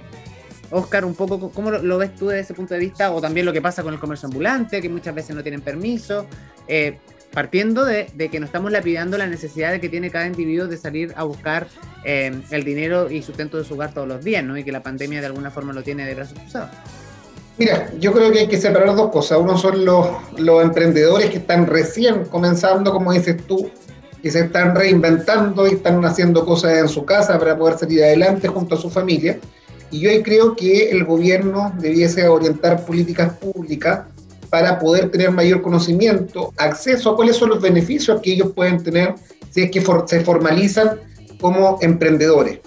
Oscar, 0.72 1.06
un 1.06 1.14
poco, 1.14 1.52
¿cómo 1.52 1.70
lo, 1.70 1.98
ves 1.98 2.16
tú 2.16 2.28
desde 2.28 2.42
ese 2.42 2.54
punto 2.54 2.74
de 2.74 2.80
vista? 2.80 3.12
O 3.12 3.22
también 3.22 3.46
lo 3.46 3.54
que 3.54 3.62
pasa 3.62 3.84
con 3.84 3.94
el 3.94 4.00
comercio 4.00 4.28
ambulante, 4.28 4.82
que 4.82 4.90
muchas 4.90 5.14
veces 5.14 5.36
no 5.36 5.44
tienen 5.44 5.62
permiso. 5.62 6.26
Eh, 6.68 6.98
partiendo 7.32 7.84
de, 7.86 8.08
que 8.32 8.40
nos 8.40 8.48
estamos 8.48 8.72
lapidando 8.72 9.18
la 9.18 9.28
necesidad 9.28 9.72
de 9.72 9.82
que 9.82 9.90
tiene 9.90 10.10
cada 10.12 10.28
individuo 10.28 10.68
de 10.68 10.78
salir 10.78 11.14
a 11.16 11.24
buscar 11.24 11.68
eh, 12.06 12.32
el 12.52 12.64
dinero 12.64 13.10
y 13.10 13.22
sustento 13.24 13.58
de 13.58 13.66
su 13.66 13.74
hogar 13.74 13.94
todos 13.94 14.08
los 14.08 14.24
días, 14.24 14.44
¿no? 14.44 14.58
Y 14.58 14.64
que 14.64 14.72
la 14.72 14.84
pandemia 14.84 15.20
de 15.20 15.28
alguna 15.28 15.52
forma 15.52 15.74
lo 15.74 15.84
tiene 15.84 16.06
de 16.06 16.16
brazos 16.16 16.40
cruzados. 16.40 16.70
Mira, 17.58 17.92
yo 18.00 18.12
creo 18.14 18.32
que 18.32 18.40
hay 18.40 18.48
que 18.48 18.60
separar 18.60 18.96
dos 18.96 19.12
cosas. 19.12 19.40
Uno 19.40 19.58
son 19.58 19.86
los, 19.86 20.08
los 20.38 20.64
emprendedores 20.64 21.30
que 21.30 21.38
están 21.38 21.68
recién 21.68 22.26
comenzando, 22.26 22.92
como 22.92 23.14
dices 23.14 23.38
tú, 23.46 23.70
y 24.24 24.32
se 24.32 24.40
están 24.40 24.74
reinventando 24.74 25.68
y 25.68 25.74
están 25.74 26.04
haciendo 26.06 26.46
cosas 26.46 26.78
en 26.80 26.88
su 26.88 27.06
casa 27.06 27.38
para 27.38 27.58
poder 27.58 27.78
salir 27.78 28.02
adelante 28.04 28.48
junto 28.48 28.76
a 28.76 28.78
su 28.80 28.90
familia. 28.90 29.38
Y 29.92 30.00
yo 30.00 30.24
creo 30.24 30.56
que 30.56 30.90
el 30.90 31.04
gobierno 31.04 31.74
debiese 31.78 32.28
orientar 32.28 32.86
políticas 32.86 33.34
públicas 33.34 34.04
para 34.50 34.80
poder 34.80 35.12
tener 35.12 35.32
mayor 35.32 35.62
conocimiento, 35.62 36.54
acceso 36.58 37.12
a 37.12 37.16
cuáles 37.16 37.36
son 37.36 37.50
los 37.50 37.62
beneficios 37.62 38.22
que 38.22 38.34
ellos 38.34 38.54
pueden 38.54 38.82
tener 38.82 39.14
si 39.50 39.64
es 39.64 39.72
que 39.72 39.84
se 40.08 40.22
formalizan 40.22 41.00
como 41.42 41.78
emprendedores. 41.82 42.60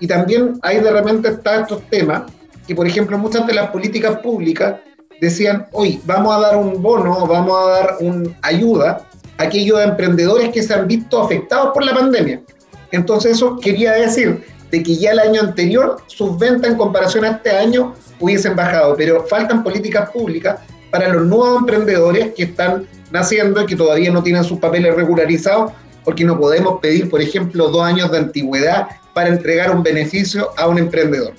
Y 0.00 0.08
también 0.08 0.58
hay 0.62 0.80
de 0.80 0.90
repente 0.90 1.28
estos 1.28 1.88
temas 1.88 2.24
que, 2.66 2.74
por 2.74 2.86
ejemplo, 2.86 3.16
muchas 3.18 3.46
de 3.46 3.54
las 3.54 3.70
políticas 3.70 4.18
públicas 4.18 4.80
decían, 5.20 5.66
hoy 5.72 6.00
vamos 6.04 6.34
a 6.34 6.40
dar 6.40 6.56
un 6.56 6.82
bono, 6.82 7.24
vamos 7.26 7.56
a 7.56 7.70
dar 7.70 7.96
una 8.00 8.36
ayuda 8.42 9.08
aquellos 9.38 9.80
emprendedores 9.80 10.50
que 10.50 10.62
se 10.62 10.74
han 10.74 10.86
visto 10.86 11.22
afectados 11.22 11.70
por 11.72 11.84
la 11.84 11.94
pandemia. 11.94 12.42
Entonces 12.90 13.32
eso 13.32 13.58
quería 13.58 13.92
decir 13.92 14.44
de 14.70 14.82
que 14.82 14.96
ya 14.96 15.12
el 15.12 15.20
año 15.20 15.40
anterior 15.40 15.98
sus 16.06 16.38
ventas 16.38 16.70
en 16.70 16.76
comparación 16.76 17.24
a 17.24 17.30
este 17.30 17.50
año 17.50 17.94
hubiesen 18.20 18.56
bajado, 18.56 18.94
pero 18.96 19.24
faltan 19.24 19.62
políticas 19.62 20.10
públicas 20.10 20.60
para 20.90 21.08
los 21.08 21.26
nuevos 21.26 21.60
emprendedores 21.60 22.34
que 22.34 22.44
están 22.44 22.86
naciendo 23.10 23.62
y 23.62 23.66
que 23.66 23.76
todavía 23.76 24.10
no 24.10 24.22
tienen 24.22 24.44
sus 24.44 24.58
papeles 24.58 24.94
regularizados, 24.94 25.72
porque 26.04 26.24
no 26.24 26.38
podemos 26.38 26.80
pedir, 26.80 27.08
por 27.08 27.20
ejemplo, 27.20 27.68
dos 27.68 27.82
años 27.82 28.10
de 28.10 28.18
antigüedad 28.18 28.88
para 29.12 29.28
entregar 29.30 29.74
un 29.74 29.82
beneficio 29.82 30.50
a 30.56 30.68
un 30.68 30.78
emprendedor. 30.78 31.32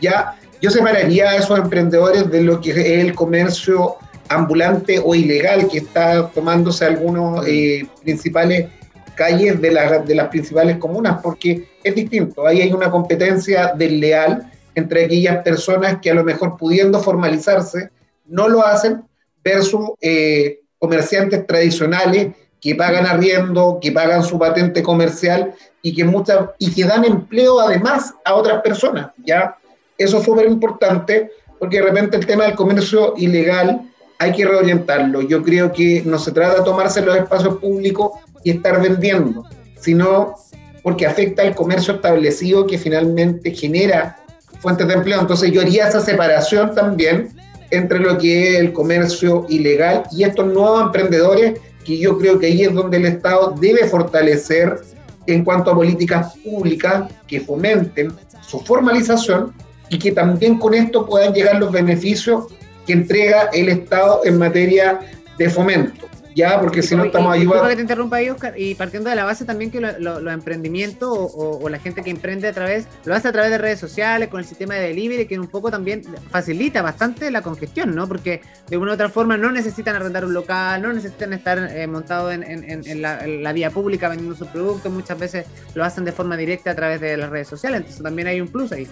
Ya 0.00 0.38
yo 0.60 0.70
separaría 0.70 1.30
a 1.30 1.36
esos 1.36 1.58
emprendedores 1.58 2.30
de 2.30 2.42
lo 2.42 2.60
que 2.60 2.70
es 2.70 3.04
el 3.04 3.14
comercio 3.14 3.96
ambulante 4.28 5.00
o 5.02 5.14
ilegal 5.14 5.68
que 5.68 5.78
está 5.78 6.28
tomándose 6.28 6.84
algunos 6.84 7.46
eh, 7.46 7.86
principales 8.02 8.68
calles 9.14 9.60
de, 9.60 9.70
de 10.06 10.14
las 10.14 10.28
principales 10.28 10.76
comunas, 10.76 11.20
porque 11.22 11.68
es 11.82 11.94
distinto, 11.94 12.46
ahí 12.46 12.60
hay 12.60 12.72
una 12.72 12.90
competencia 12.90 13.72
desleal 13.76 14.50
entre 14.74 15.06
aquellas 15.06 15.42
personas 15.42 15.98
que 16.02 16.10
a 16.10 16.14
lo 16.14 16.22
mejor 16.22 16.56
pudiendo 16.56 17.00
formalizarse 17.00 17.90
no 18.26 18.48
lo 18.48 18.64
hacen 18.64 19.02
versus 19.42 19.90
eh, 20.00 20.60
comerciantes 20.78 21.46
tradicionales 21.46 22.34
que 22.60 22.74
pagan 22.74 23.06
arriendo, 23.06 23.78
que 23.80 23.92
pagan 23.92 24.22
su 24.22 24.38
patente 24.38 24.82
comercial 24.82 25.54
y 25.82 25.94
que, 25.94 26.04
muchas, 26.04 26.50
y 26.58 26.74
que 26.74 26.84
dan 26.84 27.04
empleo 27.04 27.60
además 27.60 28.14
a 28.24 28.34
otras 28.34 28.60
personas, 28.60 29.12
¿ya? 29.24 29.56
Eso 29.96 30.18
es 30.18 30.24
súper 30.24 30.46
importante 30.46 31.30
porque 31.58 31.78
de 31.78 31.84
repente 31.84 32.16
el 32.16 32.26
tema 32.26 32.44
del 32.44 32.54
comercio 32.54 33.14
ilegal 33.16 33.82
hay 34.18 34.32
que 34.32 34.44
reorientarlo. 34.44 35.22
Yo 35.22 35.42
creo 35.42 35.72
que 35.72 36.02
no 36.04 36.18
se 36.18 36.32
trata 36.32 36.58
de 36.58 36.64
tomarse 36.64 37.02
los 37.02 37.16
espacios 37.16 37.56
públicos 37.58 38.12
y 38.44 38.50
estar 38.50 38.80
vendiendo, 38.80 39.44
sino 39.80 40.34
porque 40.82 41.06
afecta 41.06 41.42
al 41.42 41.54
comercio 41.54 41.94
establecido 41.94 42.66
que 42.66 42.78
finalmente 42.78 43.50
genera 43.52 44.18
fuentes 44.60 44.86
de 44.86 44.94
empleo. 44.94 45.20
Entonces 45.20 45.50
yo 45.50 45.60
haría 45.60 45.88
esa 45.88 46.00
separación 46.00 46.74
también 46.74 47.30
entre 47.70 47.98
lo 47.98 48.16
que 48.18 48.54
es 48.54 48.60
el 48.60 48.72
comercio 48.72 49.46
ilegal 49.48 50.04
y 50.12 50.24
estos 50.24 50.46
nuevos 50.46 50.82
emprendedores, 50.82 51.58
que 51.84 51.98
yo 51.98 52.18
creo 52.18 52.38
que 52.38 52.46
ahí 52.46 52.62
es 52.62 52.72
donde 52.72 52.96
el 52.98 53.06
Estado 53.06 53.54
debe 53.60 53.86
fortalecer 53.86 54.80
en 55.26 55.44
cuanto 55.44 55.70
a 55.70 55.74
políticas 55.74 56.36
públicas 56.36 57.10
que 57.26 57.40
fomenten 57.40 58.12
su 58.40 58.60
formalización 58.60 59.52
y 59.88 59.98
que 59.98 60.12
también 60.12 60.58
con 60.58 60.74
esto 60.74 61.04
puedan 61.04 61.32
llegar 61.32 61.58
los 61.58 61.72
beneficios 61.72 62.46
que 62.86 62.92
entrega 62.92 63.50
el 63.52 63.68
Estado 63.68 64.22
en 64.24 64.38
materia 64.38 65.00
de 65.38 65.50
fomento. 65.50 66.06
Ya, 66.36 66.60
porque 66.60 66.82
si 66.82 66.94
no 66.94 67.04
estamos 67.04 67.32
ayudando. 67.32 67.66
que 67.66 67.76
te 67.76 67.80
interrumpa 67.80 68.16
ahí, 68.16 68.28
Oscar, 68.28 68.52
y 68.58 68.74
partiendo 68.74 69.08
de 69.08 69.16
la 69.16 69.24
base 69.24 69.46
también 69.46 69.70
que 69.70 69.80
los 69.80 70.32
emprendimientos 70.32 71.08
o, 71.10 71.66
la 71.70 71.78
gente 71.78 72.02
que 72.02 72.10
emprende 72.10 72.46
a 72.46 72.52
través, 72.52 72.86
lo 73.06 73.14
hace 73.14 73.28
a 73.28 73.32
través 73.32 73.50
de 73.50 73.56
redes 73.56 73.80
sociales, 73.80 74.28
con 74.28 74.40
el 74.40 74.46
sistema 74.46 74.74
de 74.74 74.88
delivery, 74.88 75.24
que 75.24 75.38
un 75.38 75.46
poco 75.46 75.70
también 75.70 76.02
facilita 76.30 76.82
bastante 76.82 77.30
la 77.30 77.40
congestión, 77.40 77.94
¿no? 77.94 78.06
Porque 78.06 78.42
de 78.68 78.76
una 78.76 78.90
u 78.90 78.94
otra 78.94 79.08
forma 79.08 79.38
no 79.38 79.50
necesitan 79.50 79.96
arrendar 79.96 80.26
un 80.26 80.34
local, 80.34 80.82
no 80.82 80.92
necesitan 80.92 81.32
estar 81.32 81.58
eh, 81.74 81.86
montados 81.86 82.34
en, 82.34 83.02
la, 83.02 83.52
vía 83.54 83.70
pública 83.70 84.10
vendiendo 84.10 84.36
sus 84.36 84.48
productos, 84.48 84.92
muchas 84.92 85.18
veces 85.18 85.46
lo 85.74 85.84
hacen 85.84 86.04
de 86.04 86.12
forma 86.12 86.36
directa 86.36 86.72
a 86.72 86.74
través 86.74 87.00
de 87.00 87.16
las 87.16 87.30
redes 87.30 87.48
sociales, 87.48 87.78
entonces 87.78 88.02
también 88.02 88.28
hay 88.28 88.42
un 88.42 88.48
plus 88.48 88.72
ahí. 88.72 88.86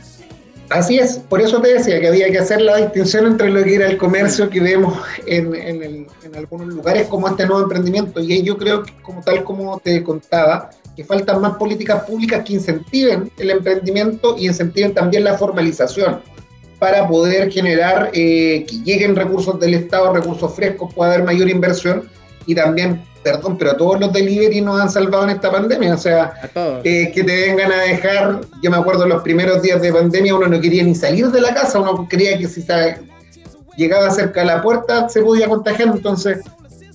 Así 0.71 0.99
es, 0.99 1.19
por 1.19 1.41
eso 1.41 1.61
te 1.61 1.75
decía 1.75 2.01
que 2.01 2.09
había 2.09 2.31
que 2.31 2.39
hacer 2.39 2.61
la 2.61 2.77
distinción 2.77 3.27
entre 3.27 3.51
lo 3.51 3.63
que 3.63 3.75
era 3.75 3.87
el 3.87 3.99
comercio 3.99 4.49
que 4.49 4.61
vemos 4.61 4.99
en, 5.27 6.07
algunos 6.35 6.69
lugares 6.69 7.07
como 7.07 7.29
este 7.29 7.47
nuevo 7.47 7.63
emprendimiento. 7.63 8.21
Y 8.21 8.43
yo 8.43 8.57
creo 8.57 8.83
que, 8.83 8.93
como 9.03 9.21
tal 9.23 9.45
como 9.45 9.79
te 9.79 10.03
contaba, 10.03 10.71
que 10.97 11.05
faltan 11.05 11.41
más 11.41 11.57
políticas 11.57 12.05
públicas 12.05 12.43
que 12.45 12.55
incentiven 12.55 13.31
el 13.37 13.51
emprendimiento 13.51 14.37
y 14.39 14.47
incentiven 14.47 14.95
también 14.95 15.25
la 15.25 15.37
formalización. 15.37 16.21
para 16.79 17.07
poder 17.09 17.51
generar 17.51 18.11
que 18.11 18.67
lleguen 18.85 19.17
recursos 19.17 19.59
del 19.59 19.75
Estado, 19.75 20.13
recursos 20.13 20.55
frescos, 20.55 20.93
pueda 20.93 21.15
haber 21.15 21.25
mayor 21.25 21.49
inversión 21.49 22.11
y 22.47 22.55
también 22.55 23.01
perdón, 23.25 23.57
pero 23.59 23.75
todos 23.77 23.99
los 23.99 24.13
delivery 24.13 24.61
nos 24.61 24.81
han 24.81 24.91
salvado 24.91 25.25
en 25.25 25.31
esta 25.31 25.51
pandemia. 25.51 25.95
O 25.95 25.99
sea, 25.99 26.35
eh, 26.85 27.11
que 27.13 27.25
te 27.25 27.49
vengan 27.49 27.73
a 27.73 27.81
dejar. 27.81 28.41
Yo 28.63 28.71
me 28.71 28.77
acuerdo 28.77 29.07
los 29.07 29.23
primeros 29.23 29.63
días 29.63 29.81
de 29.81 29.93
pandemia, 29.93 30.35
uno 30.35 30.47
no 30.47 30.61
quería 30.61 30.85
ni 30.85 30.95
salir 30.95 31.29
de 31.29 31.41
la 31.41 31.55
casa, 31.55 31.81
uno 31.81 32.07
creía 32.09 32.39
que 32.39 32.47
si 32.47 32.65
llegaba 33.77 34.11
cerca 34.11 34.41
de 34.41 34.47
la 34.47 34.63
puerta 34.63 35.09
se 35.09 35.23
podía 35.23 35.49
contagiar. 35.49 35.89
Entonces, 35.89 36.39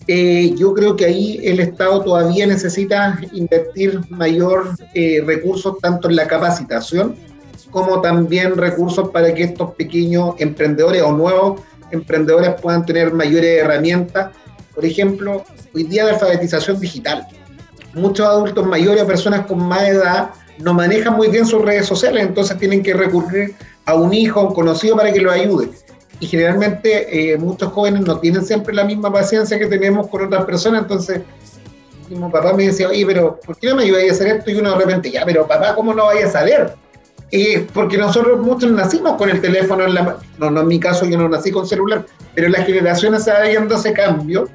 eh, 0.08 0.54
yo 0.56 0.74
creo 0.74 0.96
que 0.96 1.06
ahí 1.06 1.40
el 1.44 1.60
Estado 1.60 2.02
todavía 2.02 2.48
necesita 2.48 3.20
invertir 3.34 4.00
mayor 4.10 4.70
eh, 4.94 5.22
recursos 5.26 5.78
tanto 5.80 6.10
en 6.10 6.16
la 6.16 6.28
capacitación 6.28 7.16
como 7.70 8.02
también 8.02 8.58
recursos 8.58 9.10
para 9.10 9.32
que 9.34 9.44
estos 9.44 9.76
pequeños 9.76 10.34
emprendedores 10.40 11.04
o 11.04 11.12
nuevos 11.12 11.62
emprendedores 11.92 12.56
puedan 12.60 12.86
tener 12.86 13.14
mayores 13.14 13.62
herramientas 13.64 14.32
por 14.80 14.86
ejemplo, 14.86 15.44
hoy 15.76 15.84
día 15.84 16.06
de 16.06 16.12
alfabetización 16.12 16.80
digital. 16.80 17.28
Muchos 17.96 18.26
adultos 18.26 18.66
mayores 18.66 19.04
o 19.04 19.08
personas 19.08 19.46
con 19.46 19.60
más 19.60 19.90
edad 19.90 20.30
no 20.58 20.74
manejan 20.74 21.18
muy 21.18 21.28
bien 21.28 21.46
sus 21.46 21.62
redes 21.62 21.86
sociales, 21.86 22.26
entonces 22.26 22.58
tienen 22.58 22.82
que 22.82 22.94
recurrir 22.94 23.56
a 23.84 23.96
un 23.96 24.14
hijo, 24.14 24.40
a 24.40 24.46
un 24.46 24.54
conocido 24.54 24.96
para 24.96 25.12
que 25.12 25.20
lo 25.20 25.32
ayude. 25.32 25.70
Y 26.22 26.28
generalmente 26.28 27.34
eh, 27.34 27.38
muchos 27.38 27.74
jóvenes 27.74 28.04
no 28.04 28.20
tienen 28.20 28.46
siempre 28.46 28.74
la 28.74 28.86
misma 28.86 29.12
paciencia 29.12 29.60
que 29.60 29.66
tenemos 29.66 30.08
con 30.08 30.28
otras 30.28 30.46
personas, 30.46 30.84
entonces 30.84 31.24
mi 32.08 32.18
papá 32.32 32.54
me 32.54 32.68
decía, 32.68 32.88
oye, 32.88 33.06
pero 33.06 33.38
¿por 33.46 33.58
qué 33.58 33.68
no 33.68 33.76
me 33.76 33.84
ayudáis 33.84 34.12
a 34.12 34.14
hacer 34.14 34.28
esto? 34.28 34.50
Y 34.50 34.56
uno 34.56 34.72
de 34.72 34.78
repente, 34.78 35.12
ya, 35.12 35.26
pero 35.26 35.46
papá, 35.46 35.76
¿cómo 35.76 35.94
no 35.94 36.06
vaya 36.06 36.26
a 36.26 36.30
saber? 36.30 36.74
Eh, 37.32 37.68
porque 37.74 37.98
nosotros 37.98 38.40
muchos 38.40 38.72
nacimos 38.72 39.18
con 39.18 39.30
el 39.30 39.42
teléfono 39.42 39.84
en 39.84 39.94
la 39.94 40.04
mano. 40.04 40.18
No, 40.38 40.50
no 40.50 40.62
en 40.62 40.68
mi 40.68 40.80
caso, 40.80 41.06
yo 41.06 41.18
no 41.18 41.28
nací 41.28 41.52
con 41.52 41.68
celular, 41.68 42.06
pero 42.34 42.48
las 42.48 42.66
generaciones 42.66 43.26
se 43.26 43.34
va 43.34 43.42
viendo 43.42 43.76
ese 43.76 43.92
cambio 43.92 44.48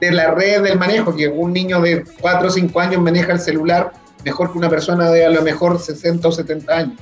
de 0.00 0.10
la 0.10 0.32
red 0.32 0.62
del 0.62 0.78
manejo, 0.78 1.14
que 1.14 1.28
un 1.28 1.52
niño 1.52 1.80
de 1.80 2.04
4 2.20 2.48
o 2.48 2.50
5 2.50 2.80
años 2.80 3.02
maneja 3.02 3.32
el 3.32 3.40
celular 3.40 3.92
mejor 4.24 4.50
que 4.50 4.58
una 4.58 4.68
persona 4.68 5.10
de 5.10 5.24
a 5.24 5.30
lo 5.30 5.40
mejor 5.42 5.78
60 5.78 6.26
o 6.26 6.32
70 6.32 6.76
años. 6.76 7.00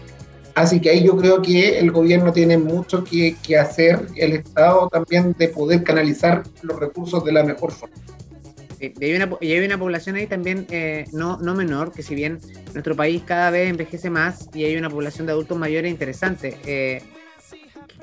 Así 0.54 0.80
que 0.80 0.90
ahí 0.90 1.02
yo 1.02 1.16
creo 1.16 1.42
que 1.42 1.78
el 1.78 1.90
gobierno 1.90 2.32
tiene 2.32 2.58
mucho 2.58 3.02
que, 3.02 3.36
hacer, 3.58 4.06
el 4.14 4.34
Estado 4.34 4.88
también 4.88 5.34
de 5.36 5.48
poder 5.48 5.82
canalizar 5.82 6.44
los 6.62 6.78
recursos 6.78 7.24
de 7.24 7.32
la 7.32 7.42
mejor 7.42 7.72
forma. 7.72 7.96
Y 8.78 9.04
hay 9.04 9.14
una, 9.14 9.30
y 9.40 9.52
hay 9.52 9.64
una 9.64 9.78
población 9.78 10.16
ahí 10.16 10.26
también 10.26 10.66
eh, 10.70 11.06
no, 11.12 11.38
no 11.38 11.54
menor, 11.54 11.90
que 11.90 12.02
si 12.02 12.14
bien 12.14 12.38
nuestro 12.74 12.94
país 12.94 13.22
cada 13.24 13.50
vez 13.50 13.70
envejece 13.70 14.10
más 14.10 14.48
y 14.52 14.64
hay 14.64 14.76
una 14.76 14.90
población 14.90 15.26
de 15.26 15.32
adultos 15.32 15.56
mayores 15.56 15.90
interesante, 15.90 16.58
eh, 16.66 17.02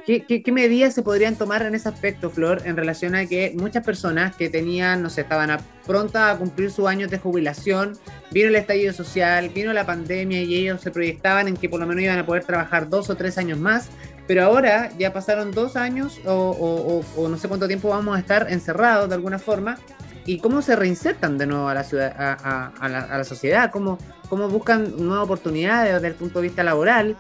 ¿Qué, 0.06 0.44
medidas 0.52 0.96
se 0.96 1.04
podrían 1.04 1.36
tomar 1.36 1.62
en 1.62 1.76
ese 1.76 1.88
aspecto, 1.88 2.32
Flor, 2.32 2.64
en 2.66 2.76
relación 2.76 3.14
a 3.14 3.28
que 3.28 3.54
muchas 3.56 3.86
personas 3.86 4.36
que 4.36 4.50
tenían, 4.50 5.04
no 5.04 5.10
sé, 5.12 5.22
estaban 5.22 5.56
prontas 5.86 6.36
a 6.36 6.38
cumplir 6.38 6.72
sus 6.72 6.88
años 6.88 7.12
de 7.12 7.20
jubilación, 7.20 7.94
vino 8.32 8.48
el 8.48 8.56
estallido 8.56 8.94
social, 8.94 9.50
vino 9.50 9.72
la 9.74 9.86
pandemia 9.86 10.42
y 10.42 10.56
ellos 10.56 10.82
se 10.82 10.90
proyectaban 10.90 11.48
en 11.48 11.56
que 11.56 11.70
por 11.70 11.80
lo 11.80 11.86
menos 11.86 12.04
iban 12.04 12.18
a 12.18 12.26
poder 12.26 12.44
trabajar 12.44 12.90
dos 12.90 13.12
o 13.12 13.16
tres 13.16 13.38
años 13.38 13.60
más, 13.60 13.90
pero 14.28 14.44
ahora 14.44 14.90
ya 14.98 15.14
pasaron 15.14 15.52
dos 15.52 15.76
años 15.76 16.20
o, 16.26 17.04
no 17.18 17.38
sé 17.38 17.48
cuánto 17.48 17.68
tiempo 17.68 17.90
vamos 17.90 18.16
a 18.16 18.20
estar 18.20 18.48
encerrados 18.50 19.08
de 19.08 19.16
alguna 19.16 19.38
forma 19.38 19.78
y 20.26 20.40
cómo 20.40 20.62
se 20.62 20.76
reinsertan 20.76 21.38
de 21.38 21.48
nuevo 21.48 21.68
a 21.68 21.74
la, 21.74 21.84
ciudad, 21.84 22.14
a, 22.18 22.90
la, 22.90 23.24
sociedad, 23.24 23.72
cómo, 23.72 23.98
cómo 24.30 24.50
buscan 24.50 24.96
nuevas 24.98 25.26
oportunidades 25.26 25.94
desde 25.94 26.08
el 26.08 26.14
punto 26.16 26.40
de 26.40 26.48
vista 26.48 26.64
laboral 26.64 27.18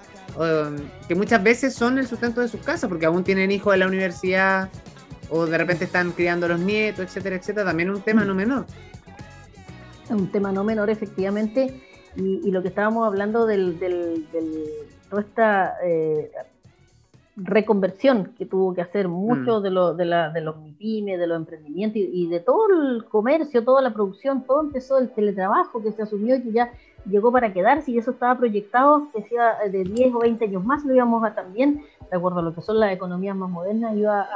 que 1.07 1.15
muchas 1.15 1.43
veces 1.43 1.73
son 1.73 1.97
el 1.97 2.07
sustento 2.07 2.41
de 2.41 2.47
sus 2.47 2.61
casas, 2.61 2.89
porque 2.89 3.05
aún 3.05 3.23
tienen 3.23 3.51
hijos 3.51 3.73
de 3.73 3.79
la 3.79 3.87
universidad 3.87 4.69
o 5.29 5.45
de 5.45 5.57
repente 5.57 5.85
están 5.85 6.11
criando 6.11 6.45
a 6.45 6.49
los 6.49 6.59
nietos, 6.59 7.05
etcétera, 7.05 7.37
etcétera, 7.37 7.65
también 7.65 7.89
es 7.89 7.95
un 7.95 8.01
tema 8.01 8.25
no 8.25 8.35
menor. 8.35 8.65
Es 10.03 10.11
un 10.11 10.29
tema 10.31 10.51
no 10.51 10.63
menor, 10.63 10.89
efectivamente, 10.89 11.81
y, 12.15 12.51
lo 12.51 12.61
que 12.61 12.67
estábamos 12.67 13.07
hablando 13.07 13.45
del, 13.45 13.79
del, 13.79 14.25
toda 15.09 15.21
esta 15.21 15.75
eh, 15.83 16.29
reconversión 17.37 18.33
que 18.37 18.45
tuvo 18.45 18.73
que 18.73 18.81
hacer 18.81 19.07
muchos 19.07 19.61
mm. 19.61 19.63
de, 19.63 19.69
lo, 19.69 19.93
de, 19.93 20.05
la, 20.05 20.29
de, 20.29 20.41
los 20.41 20.57
MIPIMES, 20.57 21.17
de 21.17 21.27
los 21.27 21.37
emprendimientos 21.37 21.95
y, 21.95 22.09
y, 22.11 22.27
de 22.27 22.41
todo 22.41 22.67
el 22.69 23.05
comercio, 23.05 23.63
toda 23.63 23.81
la 23.81 23.93
producción, 23.93 24.43
todo 24.43 24.59
empezó 24.59 24.97
el 24.99 25.11
teletrabajo 25.11 25.81
que 25.81 25.93
se 25.93 26.01
asumió 26.01 26.35
y 26.35 26.41
que 26.43 26.51
ya 26.51 26.73
llegó 27.05 27.31
para 27.31 27.53
quedarse 27.53 27.91
y 27.91 27.97
eso 27.97 28.11
estaba 28.11 28.37
proyectado, 28.37 29.07
que 29.13 29.23
sea 29.23 29.57
de 29.69 29.83
10 29.83 30.13
o 30.15 30.19
20 30.19 30.45
años 30.45 30.63
más 30.63 30.83
lo 30.85 30.93
íbamos 30.93 31.23
a 31.23 31.33
también, 31.33 31.83
de 32.09 32.17
acuerdo 32.17 32.39
a 32.39 32.43
lo 32.43 32.53
que 32.53 32.61
son 32.61 32.79
las 32.79 32.93
economías 32.93 33.35
más 33.35 33.49
modernas, 33.49 33.95
iba 33.95 34.27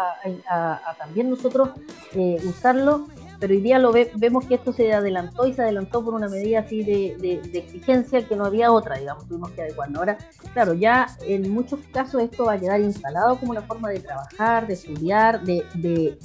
a, 0.50 0.96
también 0.98 1.30
nosotros 1.30 1.70
eh, 2.14 2.42
usarlo, 2.48 3.08
pero 3.40 3.54
hoy 3.54 3.62
día 3.62 3.80
lo 3.80 3.92
vemos 3.92 4.46
que 4.46 4.56
esto 4.56 4.72
se 4.72 4.94
adelantó 4.94 5.46
y 5.46 5.54
se 5.54 5.62
adelantó 5.62 6.04
por 6.04 6.14
una 6.14 6.30
medida 6.30 6.60
así 6.60 6.84
de, 6.84 7.42
exigencia 7.54 8.26
que 8.26 8.36
no 8.36 8.46
había 8.46 8.72
otra, 8.72 8.98
digamos, 8.98 9.28
tuvimos 9.28 9.52
que 9.52 9.62
adecuarnos. 9.62 10.00
Ahora, 10.00 10.18
claro, 10.54 10.74
ya 10.74 11.08
en 11.28 11.52
muchos 11.52 11.80
casos 11.92 12.22
esto 12.22 12.46
va 12.46 12.54
a 12.54 12.60
quedar 12.60 12.80
instalado 12.80 13.38
como 13.38 13.52
una 13.52 13.62
forma 13.62 13.90
de 13.90 14.00
trabajar, 14.00 14.68
de 14.68 14.74
estudiar, 14.74 15.42
de 15.44 16.18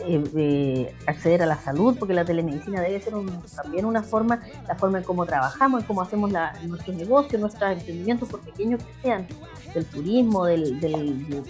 eh, 0.00 0.94
acceder 1.06 1.42
a 1.42 1.46
la 1.46 1.56
salud, 1.56 1.96
porque 1.98 2.14
la 2.14 2.24
telemedicina 2.24 2.80
debe 2.80 3.00
ser 3.00 3.14
también 3.54 3.84
una 3.84 4.02
forma, 4.02 4.40
la 4.66 4.74
forma 4.74 4.98
en 4.98 5.04
cómo 5.04 5.24
trabajamos, 5.24 5.82
en 5.82 5.86
cómo 5.86 6.02
hacemos 6.02 6.32
la, 6.32 6.52
nuestros 6.64 6.96
negocios, 6.96 7.40
nuestros 7.40 7.72
emprendimientos, 7.72 8.28
por 8.28 8.40
pequeños 8.40 8.82
que 8.82 8.92
sean, 9.02 9.26
del 9.72 9.86
turismo, 9.86 10.46
del, 10.46 10.80
de 10.80 11.42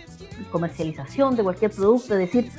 comercialización 0.51 1.37
de 1.37 1.43
cualquier 1.43 1.71
producto. 1.71 2.15
Es 2.15 2.21
decir, 2.21 2.51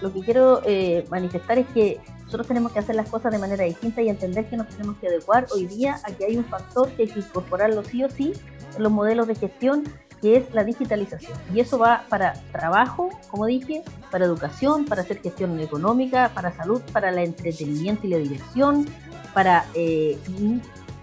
lo 0.00 0.12
que 0.12 0.20
quiero 0.20 0.62
eh, 0.64 1.06
manifestar 1.10 1.58
es 1.58 1.66
que 1.68 2.00
nosotros 2.24 2.46
tenemos 2.46 2.72
que 2.72 2.78
hacer 2.78 2.94
las 2.94 3.08
cosas 3.08 3.30
de 3.30 3.38
manera 3.38 3.64
distinta 3.64 4.00
y 4.00 4.08
entender 4.08 4.48
que 4.48 4.56
nos 4.56 4.68
tenemos 4.68 4.96
que 4.96 5.08
adecuar 5.08 5.46
hoy 5.54 5.66
día 5.66 6.00
a 6.04 6.12
que 6.12 6.24
hay 6.24 6.36
un 6.36 6.44
factor 6.44 6.88
que 6.92 7.02
hay 7.02 7.08
que 7.08 7.20
incorporarlo 7.20 7.84
sí 7.84 8.02
o 8.02 8.10
sí 8.10 8.32
en 8.74 8.82
los 8.82 8.90
modelos 8.90 9.26
de 9.26 9.34
gestión 9.34 9.84
que 10.22 10.36
es 10.36 10.54
la 10.54 10.62
digitalización. 10.62 11.36
Y 11.52 11.60
eso 11.60 11.78
va 11.78 12.04
para 12.08 12.34
trabajo, 12.52 13.10
como 13.28 13.46
dije, 13.46 13.82
para 14.10 14.24
educación, 14.24 14.84
para 14.86 15.02
hacer 15.02 15.20
gestión 15.20 15.58
económica, 15.58 16.30
para 16.32 16.52
salud, 16.52 16.80
para 16.92 17.08
el 17.08 17.18
entretenimiento 17.18 18.06
y 18.06 18.10
la 18.10 18.18
diversión, 18.18 18.86
para 19.34 19.66
eh, 19.74 20.16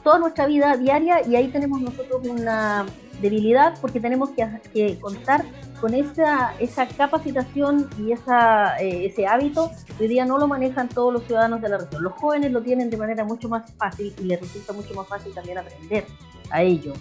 toda 0.04 0.20
nuestra 0.20 0.48
vida 0.48 0.78
diaria 0.78 1.28
y 1.28 1.36
ahí 1.36 1.50
tenemos 1.50 1.82
nosotros 1.82 2.26
una 2.26 2.86
debilidad 3.22 3.78
porque 3.82 4.00
tenemos 4.00 4.30
que, 4.30 4.98
contar 5.00 5.44
con 5.82 5.94
esa, 5.94 6.54
esa 6.60 6.88
capacitación 6.88 7.90
y 7.98 8.14
esa, 8.14 8.78
eh, 8.80 9.08
ese 9.08 9.28
hábito 9.28 9.72
hoy 10.00 10.08
día 10.08 10.26
no 10.26 10.38
lo 10.38 10.48
manejan 10.48 10.88
todos 10.88 11.12
los 11.12 11.24
ciudadanos 11.24 11.62
de 11.62 11.68
la 11.68 11.80
región. 11.80 12.04
Los 12.04 12.14
jóvenes 12.14 12.54
lo 12.54 12.62
tienen 12.62 12.90
de 12.90 12.96
manera 12.96 13.26
mucho 13.26 13.50
más 13.50 13.70
fácil 13.74 14.14
y 14.18 14.24
les 14.24 14.40
resulta 14.40 14.72
mucho 14.72 14.94
más 14.94 15.08
fácil 15.08 15.34
también 15.34 15.58
aprender 15.58 16.06
a 16.52 16.62
ello 16.62 16.94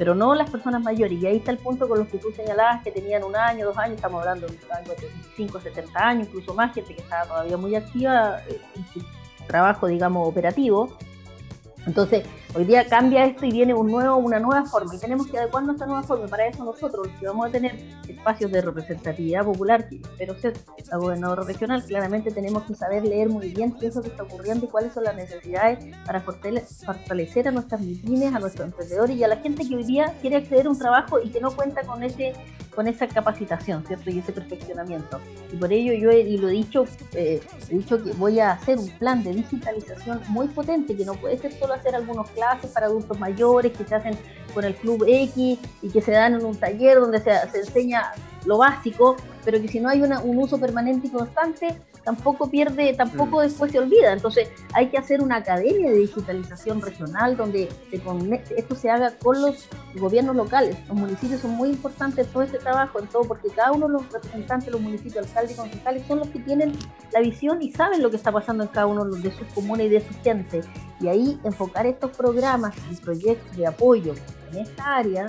pero 0.00 0.14
no 0.14 0.34
las 0.34 0.48
personas 0.48 0.82
mayores. 0.82 1.20
Y 1.20 1.26
ahí 1.26 1.36
está 1.36 1.50
el 1.50 1.58
punto 1.58 1.86
con 1.86 1.98
los 1.98 2.08
que 2.08 2.16
tú 2.16 2.32
señalabas 2.34 2.82
que 2.82 2.90
tenían 2.90 3.22
un 3.22 3.36
año, 3.36 3.66
dos 3.66 3.76
años, 3.76 3.96
estamos 3.96 4.20
hablando 4.20 4.46
de 4.46 4.56
algo 4.72 4.94
de 4.94 5.10
5, 5.36 5.60
70 5.60 6.08
años, 6.08 6.28
incluso 6.28 6.54
más, 6.54 6.72
gente 6.72 6.94
que 6.94 7.02
estaba 7.02 7.26
todavía 7.26 7.58
muy 7.58 7.74
activa 7.74 8.40
eh, 8.48 8.62
en 8.76 8.86
su 8.94 9.06
trabajo, 9.46 9.88
digamos, 9.88 10.26
operativo. 10.26 10.96
Entonces, 11.86 12.24
Hoy 12.52 12.64
día 12.64 12.84
cambia 12.84 13.26
esto 13.26 13.46
y 13.46 13.52
viene 13.52 13.74
un 13.74 13.86
nuevo, 13.86 14.16
una 14.16 14.40
nueva 14.40 14.64
forma 14.64 14.92
y 14.92 14.98
tenemos 14.98 15.28
que 15.28 15.38
adecuarnos 15.38 15.70
a 15.70 15.72
esta 15.74 15.86
nueva 15.86 16.02
forma. 16.02 16.26
Para 16.26 16.48
eso 16.48 16.64
nosotros, 16.64 17.06
que 17.20 17.26
vamos 17.28 17.46
a 17.46 17.50
tener 17.50 17.78
espacios 18.08 18.50
de 18.50 18.60
representatividad 18.60 19.44
popular, 19.44 19.88
pero 20.18 20.36
ser 20.36 20.54
la 20.90 20.96
gobernadora 20.96 21.44
regional, 21.44 21.84
claramente 21.84 22.32
tenemos 22.32 22.64
que 22.64 22.74
saber 22.74 23.04
leer 23.04 23.28
muy 23.28 23.50
bien 23.50 23.72
qué 23.78 23.86
es 23.86 23.94
lo 23.94 24.02
que 24.02 24.08
está 24.08 24.24
ocurriendo 24.24 24.66
y 24.66 24.68
cuáles 24.68 24.92
son 24.92 25.04
las 25.04 25.14
necesidades 25.14 25.78
para 26.04 26.20
fortalecer 26.20 27.46
a 27.46 27.52
nuestras 27.52 27.80
pymes, 27.80 28.34
a 28.34 28.40
nuestros 28.40 28.66
emprendedores 28.66 29.16
y 29.16 29.22
a 29.22 29.28
la 29.28 29.36
gente 29.36 29.68
que 29.68 29.76
hoy 29.76 29.84
día 29.84 30.12
quiere 30.20 30.38
acceder 30.38 30.66
a 30.66 30.70
un 30.70 30.78
trabajo 30.78 31.20
y 31.22 31.30
que 31.30 31.40
no 31.40 31.52
cuenta 31.52 31.82
con 31.82 32.02
ese 32.02 32.32
con 32.74 32.86
esa 32.86 33.08
capacitación, 33.08 33.84
¿cierto? 33.84 34.10
Y 34.10 34.20
ese 34.20 34.32
perfeccionamiento. 34.32 35.20
Y 35.52 35.56
por 35.56 35.72
ello 35.72 35.92
yo 35.92 36.10
he, 36.10 36.20
y 36.20 36.38
lo 36.38 36.48
he 36.48 36.52
dicho, 36.52 36.84
eh, 37.14 37.40
he 37.68 37.74
dicho 37.74 38.02
que 38.02 38.12
voy 38.12 38.38
a 38.38 38.52
hacer 38.52 38.78
un 38.78 38.88
plan 38.90 39.22
de 39.22 39.34
digitalización 39.34 40.20
muy 40.28 40.46
potente, 40.48 40.96
que 40.96 41.04
no 41.04 41.14
puede 41.14 41.36
ser 41.36 41.52
solo 41.52 41.69
hacer 41.74 41.94
algunos 41.94 42.28
clases 42.30 42.70
para 42.70 42.86
adultos 42.86 43.18
mayores 43.18 43.76
que 43.76 43.84
se 43.84 43.94
hacen 43.94 44.18
con 44.54 44.64
el 44.64 44.74
Club 44.74 45.04
X 45.06 45.58
y 45.82 45.90
que 45.90 46.02
se 46.02 46.12
dan 46.12 46.34
en 46.34 46.44
un 46.44 46.56
taller 46.56 47.00
donde 47.00 47.18
se, 47.20 47.32
se 47.50 47.58
enseña 47.58 48.12
lo 48.44 48.58
básico, 48.58 49.16
pero 49.44 49.60
que 49.60 49.68
si 49.68 49.80
no 49.80 49.88
hay 49.88 50.02
una, 50.02 50.20
un 50.20 50.38
uso 50.38 50.58
permanente 50.58 51.06
y 51.06 51.10
constante, 51.10 51.80
tampoco 52.04 52.50
pierde, 52.50 52.94
tampoco 52.94 53.38
mm. 53.38 53.42
después 53.42 53.72
se 53.72 53.78
olvida. 53.78 54.12
Entonces 54.12 54.48
hay 54.72 54.88
que 54.88 54.98
hacer 54.98 55.22
una 55.22 55.36
academia 55.36 55.90
de 55.90 55.98
digitalización 55.98 56.80
regional 56.80 57.36
donde 57.36 57.68
esto 57.90 58.74
se 58.74 58.90
haga 58.90 59.12
con 59.18 59.40
los 59.40 59.68
gobiernos 59.94 60.36
locales. 60.36 60.76
Los 60.88 60.96
municipios 60.96 61.40
son 61.40 61.52
muy 61.52 61.70
importantes 61.70 62.26
en 62.26 62.32
todo 62.32 62.42
este 62.42 62.58
trabajo, 62.58 62.98
en 63.00 63.06
todo, 63.06 63.24
porque 63.24 63.48
cada 63.48 63.72
uno 63.72 63.86
de 63.86 63.92
los 63.94 64.12
representantes 64.12 64.66
de 64.66 64.72
los 64.72 64.80
municipios, 64.80 65.26
alcaldes 65.26 65.52
y 65.52 65.56
concejales, 65.56 66.06
son 66.06 66.18
los 66.20 66.28
que 66.28 66.38
tienen 66.40 66.72
la 67.12 67.20
visión 67.20 67.62
y 67.62 67.72
saben 67.72 68.02
lo 68.02 68.10
que 68.10 68.16
está 68.16 68.32
pasando 68.32 68.64
en 68.64 68.68
cada 68.68 68.86
uno 68.86 69.04
de 69.04 69.30
sus 69.32 69.46
comunas 69.54 69.86
y 69.86 69.88
de 69.90 70.00
sus 70.00 70.16
gente. 70.18 70.60
Y 71.00 71.08
ahí 71.08 71.40
enfocar 71.44 71.86
estos 71.86 72.10
programas 72.10 72.74
y 72.90 72.96
proyectos 72.96 73.56
de 73.56 73.66
apoyo 73.66 74.14
en 74.52 74.58
esta 74.58 74.96
área 74.96 75.26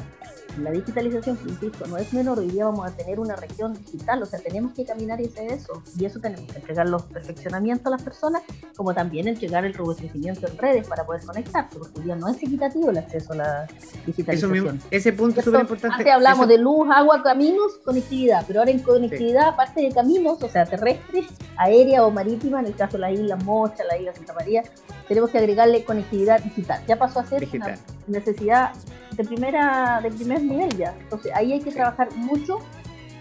La 0.59 0.71
digitalización, 0.71 1.37
insisto, 1.47 1.87
no 1.87 1.97
es 1.97 2.11
menor, 2.13 2.39
hoy 2.39 2.49
día 2.49 2.65
vamos 2.65 2.85
a 2.85 2.91
tener 2.91 3.19
una 3.19 3.35
región 3.35 3.73
digital, 3.73 4.21
o 4.21 4.25
sea, 4.25 4.39
tenemos 4.39 4.73
que 4.73 4.85
caminar 4.85 5.19
hacia 5.19 5.43
eso, 5.43 5.81
y 5.97 6.05
eso 6.05 6.19
tenemos 6.19 6.51
que 6.51 6.59
entregar 6.59 6.87
los 6.89 7.03
perfeccionamientos 7.03 7.87
a 7.87 7.89
las 7.91 8.03
personas, 8.03 8.41
como 8.75 8.93
también 8.93 9.27
entregar 9.27 9.65
el 9.65 9.73
robustecimiento 9.73 10.47
en 10.47 10.57
redes 10.57 10.87
para 10.87 11.05
poder 11.05 11.23
conectarse, 11.23 11.79
porque 11.79 11.99
hoy 11.99 12.05
día 12.05 12.15
no 12.15 12.27
es 12.27 12.37
equitativo 12.37 12.89
el 12.89 12.97
acceso 12.97 13.33
a 13.33 13.35
la 13.37 13.67
digitalización. 14.05 14.81
ese 14.91 15.13
punto 15.13 15.39
es 15.39 15.45
súper 15.45 15.61
importante. 15.61 15.95
Antes 15.97 16.13
hablamos 16.13 16.47
de 16.47 16.57
luz, 16.57 16.87
agua, 16.93 17.23
caminos, 17.23 17.77
conectividad, 17.83 18.43
pero 18.45 18.59
ahora 18.59 18.71
en 18.71 18.79
conectividad, 18.79 19.49
aparte 19.49 19.81
de 19.81 19.91
caminos, 19.91 20.41
o 20.43 20.49
sea, 20.49 20.65
terrestres, 20.65 21.27
aérea 21.57 22.05
o 22.05 22.11
marítima, 22.11 22.59
en 22.59 22.67
el 22.67 22.75
caso 22.75 22.93
de 22.93 22.99
la 22.99 23.11
isla 23.11 23.35
Mocha, 23.37 23.83
la 23.83 23.97
isla 23.97 24.13
Santa 24.13 24.33
María, 24.33 24.63
tenemos 25.07 25.29
que 25.29 25.37
agregarle 25.37 25.83
conectividad 25.83 26.41
digital. 26.41 26.81
Ya 26.87 26.97
pasó 26.97 27.19
a 27.19 27.25
ser 27.25 27.47
una 27.53 27.77
necesidad 28.07 28.73
de 29.15 29.24
primera 29.24 30.00
de 30.02 30.12
primer 30.12 30.43
nivel 30.43 30.76
ya. 30.78 30.95
Entonces 31.00 31.32
ahí 31.36 31.54
hay 31.54 31.60
que 31.60 31.71
trabajar 31.71 32.10
mucho 32.15 32.60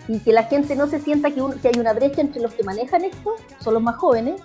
y 0.08 0.18
que 0.20 0.32
la 0.32 0.44
gente 0.44 0.74
no 0.76 0.86
se 0.86 1.00
sienta 1.00 1.30
que, 1.30 1.42
que 1.62 1.68
hay 1.68 1.78
una 1.78 1.92
brecha 1.92 2.20
entre 2.20 2.42
los 2.42 2.52
que 2.54 2.64
manejan 2.64 3.04
esto, 3.04 3.34
son 3.60 3.74
los 3.74 3.82
más 3.82 3.96
jóvenes, 3.96 4.40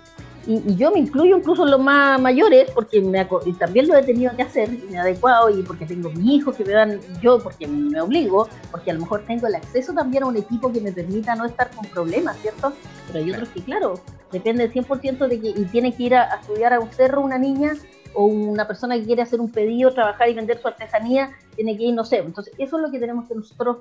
y, 0.46 0.76
yo 0.76 0.92
me 0.92 1.00
incluyo 1.00 1.38
incluso 1.38 1.64
los 1.64 1.80
más 1.80 2.20
mayores, 2.20 2.70
porque 2.70 3.00
me, 3.00 3.26
y 3.44 3.52
también 3.54 3.88
lo 3.88 3.96
he 3.96 4.02
tenido 4.02 4.34
que 4.36 4.42
hacer, 4.42 4.72
y 4.72 4.86
me 4.90 4.96
he 4.96 4.98
adecuado, 4.98 5.50
y 5.50 5.62
porque 5.62 5.86
tengo 5.86 6.10
mi 6.10 6.36
hijo 6.36 6.52
que 6.52 6.64
me 6.64 6.72
dan, 6.72 7.00
yo 7.20 7.40
porque 7.42 7.66
me 7.66 8.00
obligo, 8.00 8.48
porque 8.70 8.92
a 8.92 8.94
lo 8.94 9.00
mejor 9.00 9.24
tengo 9.26 9.48
el 9.48 9.56
acceso 9.56 9.92
también 9.92 10.22
a 10.22 10.26
un 10.26 10.36
equipo 10.36 10.72
que 10.72 10.80
me 10.80 10.92
permita 10.92 11.34
no 11.34 11.46
estar 11.46 11.70
con 11.70 11.84
problemas, 11.86 12.36
¿cierto? 12.38 12.72
Pero 13.08 13.24
hay 13.24 13.32
otros 13.32 13.48
que, 13.48 13.62
claro, 13.62 14.00
depende 14.30 14.68
del 14.68 14.72
100% 14.72 15.26
de 15.26 15.40
que, 15.40 15.48
y 15.48 15.64
tiene 15.64 15.92
que 15.92 16.04
ir 16.04 16.14
a, 16.14 16.32
a 16.32 16.36
estudiar 16.36 16.72
a 16.72 16.80
un 16.80 16.90
cerro 16.92 17.22
una 17.22 17.38
niña, 17.38 17.72
o 18.16 18.24
una 18.24 18.66
persona 18.66 18.96
que 18.96 19.04
quiere 19.04 19.22
hacer 19.22 19.40
un 19.40 19.52
pedido, 19.52 19.92
trabajar 19.92 20.28
y 20.28 20.34
vender 20.34 20.58
su 20.58 20.66
artesanía, 20.66 21.30
tiene 21.54 21.76
que 21.76 21.84
ir, 21.84 21.94
no 21.94 22.04
sé. 22.04 22.18
Entonces, 22.18 22.52
eso 22.58 22.76
es 22.76 22.82
lo 22.82 22.90
que 22.90 22.98
tenemos 22.98 23.28
que 23.28 23.34
nosotros 23.34 23.78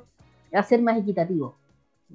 hacer 0.54 0.82
más 0.82 0.98
equitativo. 0.98 1.56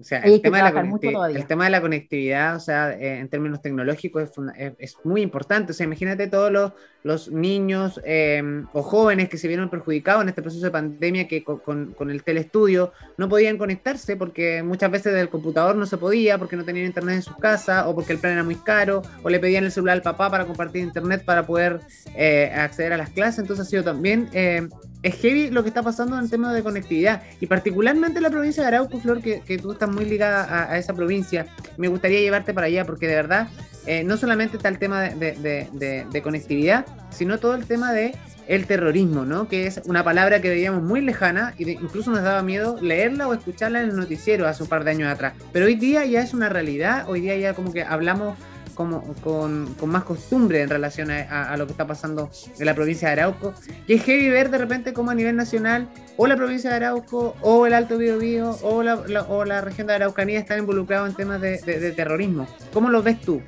O 0.01 0.05
sea, 0.05 0.21
el 0.21 0.41
tema, 0.41 0.61
el 0.61 1.47
tema, 1.47 1.65
de 1.65 1.71
la 1.71 1.81
conectividad, 1.83 2.57
o 2.57 2.61
sea, 2.61 2.93
eh, 2.93 3.19
en 3.19 3.29
términos 3.29 3.61
tecnológicos 3.61 4.31
es, 4.57 4.73
es, 4.79 4.97
muy 5.05 5.21
importante. 5.21 5.73
O 5.73 5.75
sea, 5.75 5.85
imagínate 5.85 6.27
todos 6.27 6.51
los, 6.51 6.73
los 7.03 7.31
niños 7.31 8.01
em, 8.05 8.67
o 8.73 8.83
jóvenes 8.83 9.29
que 9.29 9.37
se 9.37 9.47
vieron 9.47 9.69
perjudicados 9.69 10.23
en 10.23 10.31
este 10.31 10.41
proceso 10.41 10.65
de 10.65 10.71
pandemia 10.71 11.29
que 11.29 11.45
con, 11.45 11.59
con, 11.93 12.11
el 12.11 12.23
telestudio 12.23 12.93
no 13.19 13.29
podían 13.29 13.59
conectarse 13.59 14.17
porque 14.17 14.63
muchas 14.63 14.91
veces 14.91 15.13
del 15.13 15.29
computador 15.29 15.77
no 15.77 15.85
se 15.85 15.99
podía, 15.99 16.39
porque 16.39 16.57
no 16.57 16.65
tenían 16.65 16.87
internet 16.87 17.17
en 17.17 17.23
sus 17.23 17.37
casas 17.37 17.85
o 17.87 17.95
porque 17.95 18.15
el 18.15 18.19
plan 18.19 18.33
era 18.33 18.43
muy 18.43 18.57
caro 18.57 19.03
o 19.23 19.29
le 19.29 19.39
pedían 19.39 19.65
el 19.65 19.73
celular 19.73 19.97
al 19.97 20.03
papá 20.03 20.31
para 20.31 20.47
compartir 20.47 20.83
internet 20.83 21.25
para 21.27 21.45
poder 21.45 21.81
eh, 22.17 22.51
acceder 22.55 22.95
a 22.95 22.97
las 22.97 23.11
clases. 23.11 23.41
Entonces 23.41 23.67
ha 23.67 23.71
sido 23.71 23.85
también 23.85 24.29
em, 24.33 24.71
es 25.03 25.15
heavy 25.17 25.51
lo 25.51 25.63
que 25.63 25.69
está 25.69 25.83
pasando 25.83 26.19
en 26.19 26.29
tema 26.29 26.53
de 26.53 26.63
conectividad 26.63 27.23
y 27.41 27.47
particularmente 27.47 28.19
en 28.19 28.23
la 28.23 28.31
provincia 28.31 28.63
de 28.63 28.69
Arauco, 28.69 29.01
Flor, 29.01 29.23
que, 29.23 29.41
que 29.41 29.59
tú 29.59 29.73
estás 29.73 29.91
muy 29.91 30.05
ligada 30.05 30.71
a, 30.71 30.79
esa 30.79 30.95
provincia. 30.95 31.47
Me 31.77 31.89
gustaría 31.89 32.21
llevarte 32.21 32.53
para 32.53 32.67
allá 32.67 32.85
porque 32.85 33.07
de 33.07 33.15
verdad 33.15 33.49
eh, 33.87 34.05
no 34.05 34.17
solamente 34.17 34.57
está 34.57 34.69
el 34.69 34.79
tema 34.79 35.03
de, 35.03 36.21
conectividad, 36.23 36.85
sino 37.11 37.39
todo 37.39 37.55
el 37.55 37.67
tema 37.67 37.93
de 37.93 38.15
el 38.47 38.67
terrorismo, 38.67 39.25
¿no? 39.25 39.49
Que 39.49 39.67
es 39.67 39.81
una 39.85 40.03
palabra 40.03 40.41
que 40.41 40.49
veíamos 40.49 40.83
muy 40.83 41.01
lejana 41.01 41.55
y 41.57 41.71
incluso 41.71 42.11
nos 42.11 42.23
daba 42.23 42.43
miedo 42.43 42.79
leerla 42.83 43.29
o 43.29 43.35
escucharla 43.35 43.81
en 43.81 43.91
el 43.91 43.97
noticiero 43.97 44.47
hace 44.49 44.65
un 44.65 44.69
par 44.69 44.85
de 44.85 44.91
años 44.91 45.09
atrás. 45.09 45.35
Pero 45.53 45.67
hoy 45.67 45.77
día 45.77 46.05
ya 46.05 46.21
es 46.21 46.35
una 46.35 46.49
realidad, 46.49 47.09
hoy 47.09 47.21
día 47.21 47.37
ya 47.37 47.55
como 47.55 47.73
que 47.73 47.85
hablamos 47.85 48.37
como, 48.81 49.03
con, 49.23 49.77
más 49.91 50.05
costumbre 50.05 50.63
en 50.63 50.71
relación 50.71 51.11
a, 51.11 51.55
lo 51.59 51.67
que 51.67 51.73
está 51.73 51.87
pasando 51.87 52.31
en 52.59 52.65
la 52.65 52.75
provincia 52.75 53.09
de 53.09 53.13
Arauco. 53.13 53.53
Y 53.87 53.93
es 53.93 54.05
heavy 54.05 54.31
ver 54.31 54.49
de 54.49 54.57
repente 54.57 54.95
como 54.95 55.11
a 55.11 55.15
nivel 55.15 55.37
nacional 55.37 55.87
o 56.17 56.27
la 56.27 56.35
provincia 56.35 56.71
de 56.71 56.77
Arauco 56.77 57.37
o 57.43 57.67
el 57.67 57.75
Alto 57.75 57.99
Biobío 57.99 58.57
o 58.63 58.83
la, 58.83 58.95
o 58.95 59.45
la 59.45 59.61
región 59.61 59.87
de 59.87 59.97
Araucanía 59.97 60.39
están 60.39 60.61
involucrados 60.61 61.11
en 61.11 61.15
temas 61.15 61.43
de, 61.43 61.93
terrorismo. 61.95 62.49
¿Cómo 62.73 62.89
lo 62.89 63.03
ves 63.03 63.21
tú? 63.21 63.43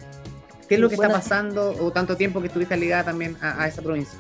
¿Qué 0.69 0.75
es 0.75 0.81
lo 0.83 0.91
que 0.91 0.97
está 0.97 1.09
pasando 1.09 1.75
o 1.81 1.91
tanto 1.93 2.15
tiempo 2.15 2.43
que 2.43 2.49
estuviste 2.49 2.77
ligada 2.77 3.05
también 3.05 3.39
a 3.41 3.67
esa 3.67 3.81
provincia? 3.81 4.19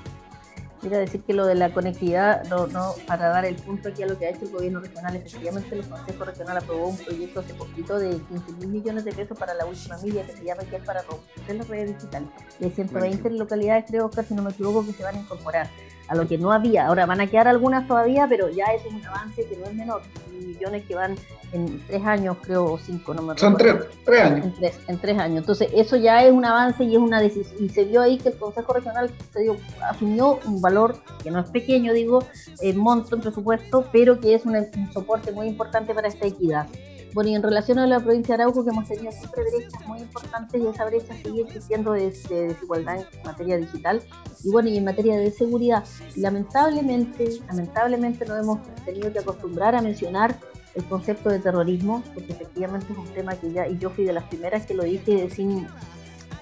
Quiero 0.82 0.98
decir 0.98 1.22
que 1.22 1.32
lo 1.32 1.46
de 1.46 1.54
la 1.54 1.72
conectividad, 1.72 2.42
no, 2.48 2.66
no, 2.66 2.94
para 3.06 3.28
dar 3.28 3.44
el 3.44 3.54
punto 3.54 3.88
aquí 3.88 4.02
a 4.02 4.06
lo 4.06 4.18
que 4.18 4.26
ha 4.26 4.30
hecho 4.30 4.46
el 4.46 4.50
gobierno 4.50 4.80
regional, 4.80 5.14
efectivamente 5.14 5.76
el 5.76 5.88
Consejo 5.88 6.24
Regional 6.24 6.56
aprobó 6.56 6.88
un 6.88 6.96
proyecto 6.96 7.38
hace 7.38 7.54
poquito 7.54 8.00
de 8.00 8.20
15 8.20 8.52
mil 8.58 8.68
millones 8.68 9.04
de 9.04 9.12
pesos 9.12 9.38
para 9.38 9.54
la 9.54 9.64
última 9.64 9.96
milla 9.98 10.26
que 10.26 10.32
se 10.32 10.44
llama 10.44 10.64
que 10.64 10.74
es 10.74 10.82
para 10.84 11.02
romper 11.02 11.54
las 11.54 11.68
redes 11.68 11.94
digitales. 11.96 12.28
De 12.58 12.68
120 12.68 13.30
localidades, 13.30 13.84
creo 13.86 14.10
que 14.10 14.24
si 14.24 14.34
no 14.34 14.42
me 14.42 14.50
equivoco, 14.50 14.84
que 14.84 14.92
se 14.92 15.04
van 15.04 15.14
a 15.14 15.20
incorporar 15.20 15.70
a 16.12 16.14
lo 16.14 16.28
que 16.28 16.36
no 16.36 16.52
había. 16.52 16.86
Ahora 16.86 17.06
van 17.06 17.22
a 17.22 17.26
quedar 17.26 17.48
algunas 17.48 17.88
todavía, 17.88 18.26
pero 18.28 18.50
ya 18.50 18.66
es 18.66 18.84
un 18.84 19.04
avance 19.04 19.46
que 19.46 19.56
no 19.56 19.64
es 19.64 19.74
menor. 19.74 20.02
Millones 20.30 20.84
que 20.86 20.94
van 20.94 21.16
en 21.52 21.80
tres 21.86 22.04
años, 22.04 22.36
creo, 22.42 22.64
o 22.72 22.78
cinco, 22.78 23.14
no 23.14 23.22
me 23.22 23.38
Son 23.38 23.56
tres, 23.56 23.76
años. 24.20 24.44
En 24.44 24.54
tres, 24.54 24.78
en 24.88 24.98
tres 24.98 25.18
años. 25.18 25.38
Entonces, 25.38 25.68
eso 25.74 25.96
ya 25.96 26.22
es 26.22 26.30
un 26.30 26.44
avance 26.44 26.84
y 26.84 26.92
es 26.92 26.98
una 26.98 27.20
decisión. 27.20 27.64
Y 27.64 27.70
se 27.70 27.84
vio 27.84 28.02
ahí 28.02 28.18
que 28.18 28.28
el 28.28 28.36
Consejo 28.36 28.74
Regional 28.74 29.10
se 29.32 29.40
dio, 29.40 29.56
asumió 29.88 30.38
un 30.44 30.60
valor 30.60 30.96
que 31.22 31.30
no 31.30 31.40
es 31.40 31.48
pequeño, 31.48 31.94
digo, 31.94 32.24
en 32.60 32.78
monto, 32.78 33.16
en 33.16 33.22
presupuesto, 33.22 33.86
pero 33.90 34.20
que 34.20 34.34
es 34.34 34.44
un, 34.44 34.54
un 34.56 34.92
soporte 34.92 35.32
muy 35.32 35.46
importante 35.46 35.94
para 35.94 36.08
esta 36.08 36.26
equidad. 36.26 36.66
Bueno, 37.14 37.28
y 37.28 37.34
en 37.34 37.42
relación 37.42 37.78
a 37.78 37.86
la 37.86 38.00
provincia 38.00 38.36
de 38.36 38.42
Arauco, 38.42 38.64
que 38.64 38.70
hemos 38.70 38.88
tenido 38.88 39.12
siempre 39.12 39.42
brechas 39.42 39.86
muy 39.86 40.00
importantes 40.00 40.62
y 40.62 40.66
esa 40.66 40.84
brecha 40.86 41.14
sigue 41.22 41.42
existiendo 41.42 41.92
de, 41.92 42.10
desigualdad 42.30 43.00
en 43.00 43.22
materia 43.24 43.58
digital 43.58 44.02
y 44.42 44.50
bueno, 44.50 44.70
y 44.70 44.78
en 44.78 44.84
materia 44.84 45.18
de 45.18 45.30
seguridad. 45.30 45.84
lamentablemente, 46.16 47.38
lamentablemente 47.46 48.24
nos 48.24 48.40
hemos 48.40 48.58
tenido 48.84 49.12
que 49.12 49.18
acostumbrar 49.18 49.74
a 49.74 49.82
mencionar 49.82 50.38
el 50.74 50.84
concepto 50.84 51.28
de 51.28 51.38
terrorismo, 51.38 52.02
porque 52.14 52.32
efectivamente 52.32 52.92
es 52.92 52.98
un 52.98 53.08
tema 53.08 53.36
que 53.36 53.52
ya, 53.52 53.68
y 53.68 53.76
yo 53.76 53.90
fui 53.90 54.04
de 54.04 54.14
las 54.14 54.24
primeras 54.24 54.64
que 54.64 54.72
lo 54.72 54.84
dije 54.84 55.28
sin 55.30 55.66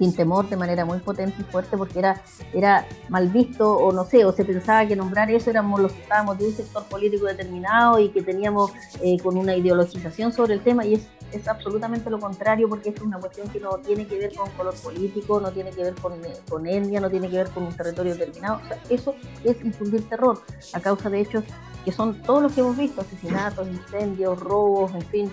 sin 0.00 0.14
temor, 0.14 0.48
de 0.48 0.56
manera 0.56 0.86
muy 0.86 0.98
potente 0.98 1.36
y 1.38 1.44
fuerte, 1.44 1.76
porque 1.76 1.98
era, 1.98 2.22
era 2.54 2.86
mal 3.10 3.28
visto, 3.28 3.76
o 3.76 3.92
no 3.92 4.06
sé, 4.06 4.24
o 4.24 4.32
se 4.32 4.46
pensaba 4.46 4.86
que 4.86 4.96
nombrar 4.96 5.30
eso 5.30 5.50
éramos 5.50 5.78
los 5.78 5.92
que 5.92 6.00
estábamos 6.00 6.38
de 6.38 6.46
un 6.46 6.54
sector 6.54 6.84
político 6.84 7.26
determinado 7.26 7.98
y 7.98 8.08
que 8.08 8.22
teníamos 8.22 8.72
eh, 9.02 9.18
con 9.22 9.36
una 9.36 9.54
ideologización 9.54 10.32
sobre 10.32 10.54
el 10.54 10.62
tema, 10.62 10.86
y 10.86 10.94
es, 10.94 11.06
es 11.32 11.46
absolutamente 11.46 12.08
lo 12.08 12.18
contrario, 12.18 12.66
porque 12.66 12.88
es 12.88 13.00
una 13.02 13.18
cuestión 13.18 13.50
que 13.50 13.60
no 13.60 13.76
tiene 13.76 14.06
que 14.06 14.18
ver 14.18 14.34
con 14.34 14.50
color 14.52 14.74
político, 14.82 15.38
no 15.38 15.52
tiene 15.52 15.70
que 15.70 15.82
ver 15.82 15.94
con, 15.96 16.14
con 16.48 16.66
etnia, 16.66 16.98
no 16.98 17.10
tiene 17.10 17.28
que 17.28 17.36
ver 17.36 17.50
con 17.50 17.64
un 17.64 17.76
territorio 17.76 18.14
determinado, 18.14 18.58
o 18.64 18.68
sea, 18.68 18.78
eso 18.88 19.14
es 19.44 19.62
infundir 19.62 20.08
terror 20.08 20.42
a 20.72 20.80
causa 20.80 21.10
de 21.10 21.20
hechos 21.20 21.44
que 21.84 21.92
son 21.92 22.22
todos 22.22 22.42
los 22.42 22.52
que 22.52 22.60
hemos 22.62 22.76
visto, 22.76 23.02
asesinatos, 23.02 23.68
incendios, 23.68 24.40
robos, 24.40 24.94
en 24.94 25.02
fin, 25.02 25.32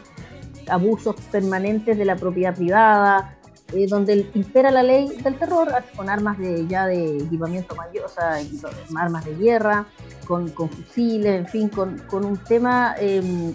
abusos 0.69 1.15
permanentes 1.31 1.97
de 1.97 2.05
la 2.05 2.15
propiedad 2.15 2.55
privada, 2.55 3.36
eh, 3.73 3.85
donde 3.87 4.29
impera 4.33 4.71
la 4.71 4.81
ley 4.81 5.09
del 5.23 5.37
terror 5.37 5.69
con 5.95 6.09
armas 6.09 6.37
de 6.37 6.65
ya 6.67 6.87
de 6.87 7.17
equipamiento 7.17 7.75
mayor, 7.75 8.05
o 8.05 8.09
sea, 8.09 8.39
armas 8.95 9.25
de 9.25 9.35
guerra, 9.35 9.85
con, 10.25 10.49
con 10.49 10.69
fusiles, 10.69 11.39
en 11.39 11.47
fin, 11.47 11.69
con, 11.69 11.97
con 12.09 12.23
un 12.23 12.37
tema 12.37 12.95
em, 12.99 13.53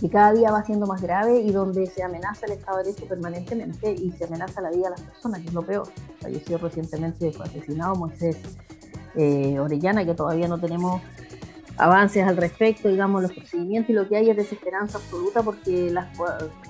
que 0.00 0.08
cada 0.10 0.32
día 0.32 0.50
va 0.50 0.64
siendo 0.64 0.86
más 0.86 1.00
grave 1.02 1.40
y 1.40 1.50
donde 1.52 1.86
se 1.86 2.02
amenaza 2.02 2.46
el 2.46 2.52
Estado 2.52 2.78
de 2.78 2.84
Derecho 2.84 3.06
permanentemente 3.06 3.92
y 3.92 4.10
se 4.12 4.24
amenaza 4.24 4.60
la 4.60 4.70
vida 4.70 4.84
de 4.84 4.90
las 4.90 5.00
personas, 5.00 5.40
que 5.40 5.48
es 5.48 5.54
lo 5.54 5.62
peor. 5.62 5.88
Falleció 6.20 6.58
recientemente, 6.58 7.32
fue 7.32 7.46
asesinado 7.46 7.94
Moisés 7.94 8.36
eh, 9.14 9.58
Orellana, 9.58 10.04
que 10.04 10.14
todavía 10.14 10.48
no 10.48 10.58
tenemos 10.58 11.02
avances 11.76 12.26
al 12.26 12.36
respecto, 12.36 12.88
digamos, 12.88 13.22
los 13.22 13.32
procedimientos 13.32 13.90
y 13.90 13.92
lo 13.94 14.08
que 14.08 14.16
hay 14.16 14.30
es 14.30 14.36
desesperanza 14.36 14.98
absoluta 14.98 15.42
porque 15.42 15.90
las 15.90 16.06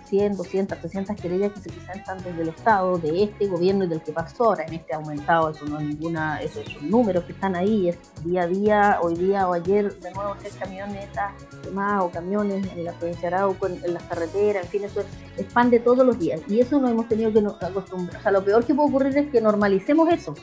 100, 0.06 0.36
200, 0.36 0.78
300 0.78 1.16
querellas 1.16 1.52
que 1.52 1.60
se 1.60 1.70
presentan 1.70 2.18
desde 2.22 2.42
el 2.42 2.48
Estado, 2.48 2.98
de 2.98 3.24
este 3.24 3.46
gobierno 3.46 3.84
y 3.84 3.88
del 3.88 4.02
que 4.02 4.12
pasó 4.12 4.44
ahora, 4.44 4.64
en 4.64 4.74
este 4.74 4.94
aumentado, 4.94 5.50
eso 5.50 5.64
no 5.66 5.80
es 5.80 5.86
ninguna, 5.86 6.40
esos 6.40 6.64
son 6.70 6.90
números 6.90 7.24
que 7.24 7.32
están 7.32 7.56
ahí, 7.56 7.88
es 7.88 7.98
día 8.24 8.42
a 8.42 8.46
día, 8.46 8.98
hoy 9.02 9.14
día 9.14 9.48
o 9.48 9.54
ayer, 9.54 9.94
de 10.00 10.10
nuevo 10.12 10.36
tres 10.38 10.54
camionetas 10.54 11.32
más 11.72 12.02
o 12.02 12.10
camiones 12.10 12.66
en 12.76 12.84
la 12.84 12.92
provincia 12.92 13.30
de 13.30 13.36
Arauco, 13.36 13.66
en, 13.66 13.80
las 13.92 14.02
carreteras, 14.04 14.64
en 14.64 14.70
fin, 14.70 14.84
eso 14.84 15.00
es, 15.36 15.46
pan 15.46 15.70
de 15.70 15.80
todos 15.80 16.06
los 16.06 16.18
días 16.18 16.40
y 16.48 16.60
eso 16.60 16.80
no 16.80 16.88
hemos 16.88 17.08
tenido 17.08 17.32
que 17.32 17.64
acostumbrar. 17.64 18.20
O 18.20 18.22
sea, 18.22 18.32
lo 18.32 18.44
peor 18.44 18.64
que 18.64 18.74
puede 18.74 18.88
ocurrir 18.88 19.16
es 19.16 19.30
que 19.30 19.40
normalicemos 19.40 20.08
eso, 20.10 20.34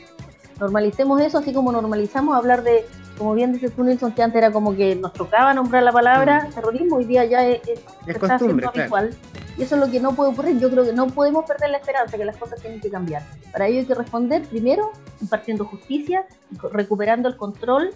normalicemos 0.58 1.20
eso, 1.20 1.38
así 1.38 1.52
como 1.52 1.72
normalizamos 1.72 2.36
hablar 2.36 2.62
de 2.62 2.84
como 3.20 3.34
bien 3.34 3.52
dice 3.52 3.68
tú, 3.68 3.84
Nilsson, 3.84 4.12
que 4.12 4.22
antes 4.22 4.38
era 4.38 4.50
como 4.50 4.74
que 4.74 4.96
nos 4.96 5.12
tocaba 5.12 5.52
nombrar 5.52 5.82
la 5.82 5.92
palabra 5.92 6.46
mm. 6.48 6.54
terrorismo, 6.54 6.96
hoy 6.96 7.04
día 7.04 7.26
ya 7.26 7.46
es, 7.46 7.60
está 8.06 8.38
siendo 8.38 8.66
habitual. 8.66 9.10
Y 9.58 9.62
eso 9.62 9.74
es 9.74 9.80
lo 9.82 9.90
que 9.90 10.00
no 10.00 10.14
puede 10.14 10.30
ocurrir. 10.30 10.58
Yo 10.58 10.70
creo 10.70 10.84
que 10.84 10.94
no 10.94 11.06
podemos 11.08 11.44
perder 11.44 11.68
la 11.68 11.76
esperanza, 11.76 12.16
que 12.16 12.24
las 12.24 12.38
cosas 12.38 12.62
tienen 12.62 12.80
que 12.80 12.90
cambiar. 12.90 13.22
Para 13.52 13.66
ello 13.66 13.80
hay 13.80 13.84
que 13.84 13.94
responder 13.94 14.40
primero 14.44 14.92
impartiendo 15.20 15.66
justicia, 15.66 16.24
recuperando 16.72 17.28
el 17.28 17.36
control 17.36 17.90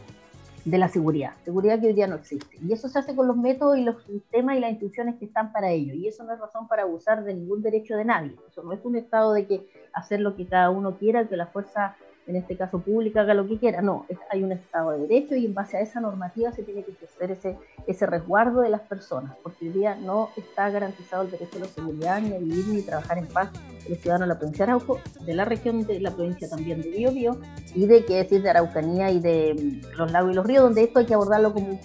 de 0.67 0.77
la 0.77 0.89
seguridad, 0.89 1.33
seguridad 1.43 1.81
que 1.81 1.87
hoy 1.87 1.95
día 1.95 2.07
no 2.07 2.17
existe. 2.17 2.59
Y 2.63 2.75
eso 2.75 2.91
se 2.91 2.99
hace 2.99 3.17
con 3.17 3.27
los 3.27 3.39
métodos 3.39 3.79
y 3.79 3.83
los 3.83 4.03
sistemas 4.05 4.59
y 4.59 4.61
las 4.61 4.73
instituciones 4.73 5.15
que 5.15 5.25
están 5.25 5.53
para 5.53 5.71
ello. 5.71 5.95
Y 5.95 6.07
eso 6.07 6.23
no 6.25 6.35
es 6.35 6.39
razón 6.39 6.69
para 6.69 6.83
abusar 6.83 7.25
de 7.25 7.33
ningún 7.33 7.63
derecho 7.63 7.97
de 7.97 8.05
nadie. 8.05 8.37
Eso 8.47 8.63
no 8.63 8.75
es 8.75 8.85
un 8.85 8.97
estado 8.97 9.33
de 9.33 9.47
que 9.47 9.67
hacer 9.95 10.21
lo 10.21 10.37
que 10.37 10.45
cada 10.45 10.69
uno 10.69 10.99
quiera, 10.99 11.27
que 11.27 11.39
la 11.39 11.47
fuerza 11.47 11.97
en 12.27 12.37
este 12.37 12.57
caso 12.57 12.81
pública, 12.81 13.21
haga 13.21 13.35
lo 13.35 13.47
que 13.47 13.59
quiera. 13.59 13.83
No, 13.83 14.07
hay 14.31 14.43
un 14.43 14.53
Estado 14.53 14.93
de 14.93 14.99
Derecho 15.07 15.35
y 15.35 15.47
en 15.47 15.55
base 15.55 15.77
a 15.77 15.81
esa 15.81 16.01
normativa 16.01 16.53
se 16.53 16.63
tiene 16.63 16.83
que 16.83 16.93
ejercer 16.93 17.31
ese, 17.31 17.59
ese 17.87 18.07
resguardo 18.07 18.61
de 18.61 18.71
las 18.71 18.81
personas, 18.83 19.37
porque 19.43 19.67
hoy 19.67 19.73
día 19.73 19.95
no 19.95 20.31
está 20.37 20.71
garantizado 20.71 21.25
el 21.25 21.31
derecho 21.31 21.59
a 21.59 21.61
la 21.61 21.67
seguridad, 21.67 22.21
ni 22.21 22.35
a 22.35 22.39
vivir 22.39 22.67
ni 22.69 22.83
trabajar 22.83 23.19
en 23.19 23.27
paz 23.27 23.51
los 23.89 23.99
ciudadanos 23.99 24.29
de 24.29 24.35
la 24.35 24.39
provincia 24.39 24.67
de 24.67 24.73
Arauco, 24.73 25.01
de 25.21 25.35
la 25.35 25.45
región 25.45 25.87
de 25.87 26.01
la 26.01 26.11
provincia 26.11 26.49
también 26.49 26.81
de 26.83 26.91
Biobío, 26.91 27.39
y 27.75 27.87
de 27.87 28.05
qué 28.05 28.17
decir 28.17 28.43
de 28.43 28.51
Araucanía 28.51 29.11
y 29.11 29.21
de 29.21 29.55
mm, 29.55 29.97
los 29.97 30.11
lagos 30.11 30.33
y 30.33 30.35
los 30.35 30.47
ríos, 30.47 30.63
donde 30.63 30.85
esto 30.85 31.01
hay 31.01 31.07
que 31.07 31.15
abordarlo 31.15 31.53
como 31.53 31.79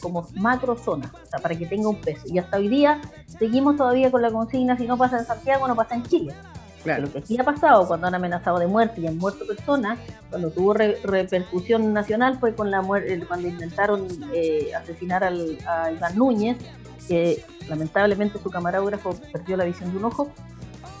como 0.00 0.28
macro 0.34 0.76
zona, 0.76 1.10
o 1.14 1.26
sea, 1.26 1.38
para 1.40 1.56
que 1.56 1.66
tenga 1.66 1.88
un 1.88 2.00
peso. 2.00 2.22
Y 2.26 2.38
hasta 2.38 2.58
hoy 2.58 2.68
día 2.68 3.00
seguimos 3.26 3.76
todavía 3.76 4.10
con 4.10 4.22
la 4.22 4.30
consigna, 4.30 4.76
si 4.76 4.86
no 4.86 4.96
pasa 4.96 5.18
en 5.18 5.24
Santiago, 5.24 5.66
no 5.66 5.74
pasa 5.74 5.94
en 5.94 6.02
Chile. 6.02 6.34
Lo 6.84 7.12
que 7.12 7.20
sí 7.22 7.38
ha 7.38 7.44
pasado 7.44 7.86
cuando 7.86 8.06
han 8.06 8.14
amenazado 8.14 8.58
de 8.58 8.66
muerte 8.66 9.00
y 9.00 9.06
han 9.06 9.18
muerto 9.18 9.46
personas, 9.46 9.98
cuando 10.30 10.50
tuvo 10.50 10.74
repercusión 10.74 11.92
nacional 11.92 12.38
fue 12.38 12.54
con 12.54 12.70
la 12.70 12.80
muerte, 12.82 13.20
cuando 13.26 13.48
intentaron 13.48 14.06
eh, 14.32 14.70
asesinar 14.74 15.24
al, 15.24 15.58
a 15.66 15.90
Iván 15.90 16.16
Núñez, 16.16 16.56
que 17.06 17.44
lamentablemente 17.68 18.38
su 18.38 18.50
camarógrafo 18.50 19.14
perdió 19.32 19.56
la 19.56 19.64
visión 19.64 19.90
de 19.90 19.98
un 19.98 20.04
ojo, 20.04 20.30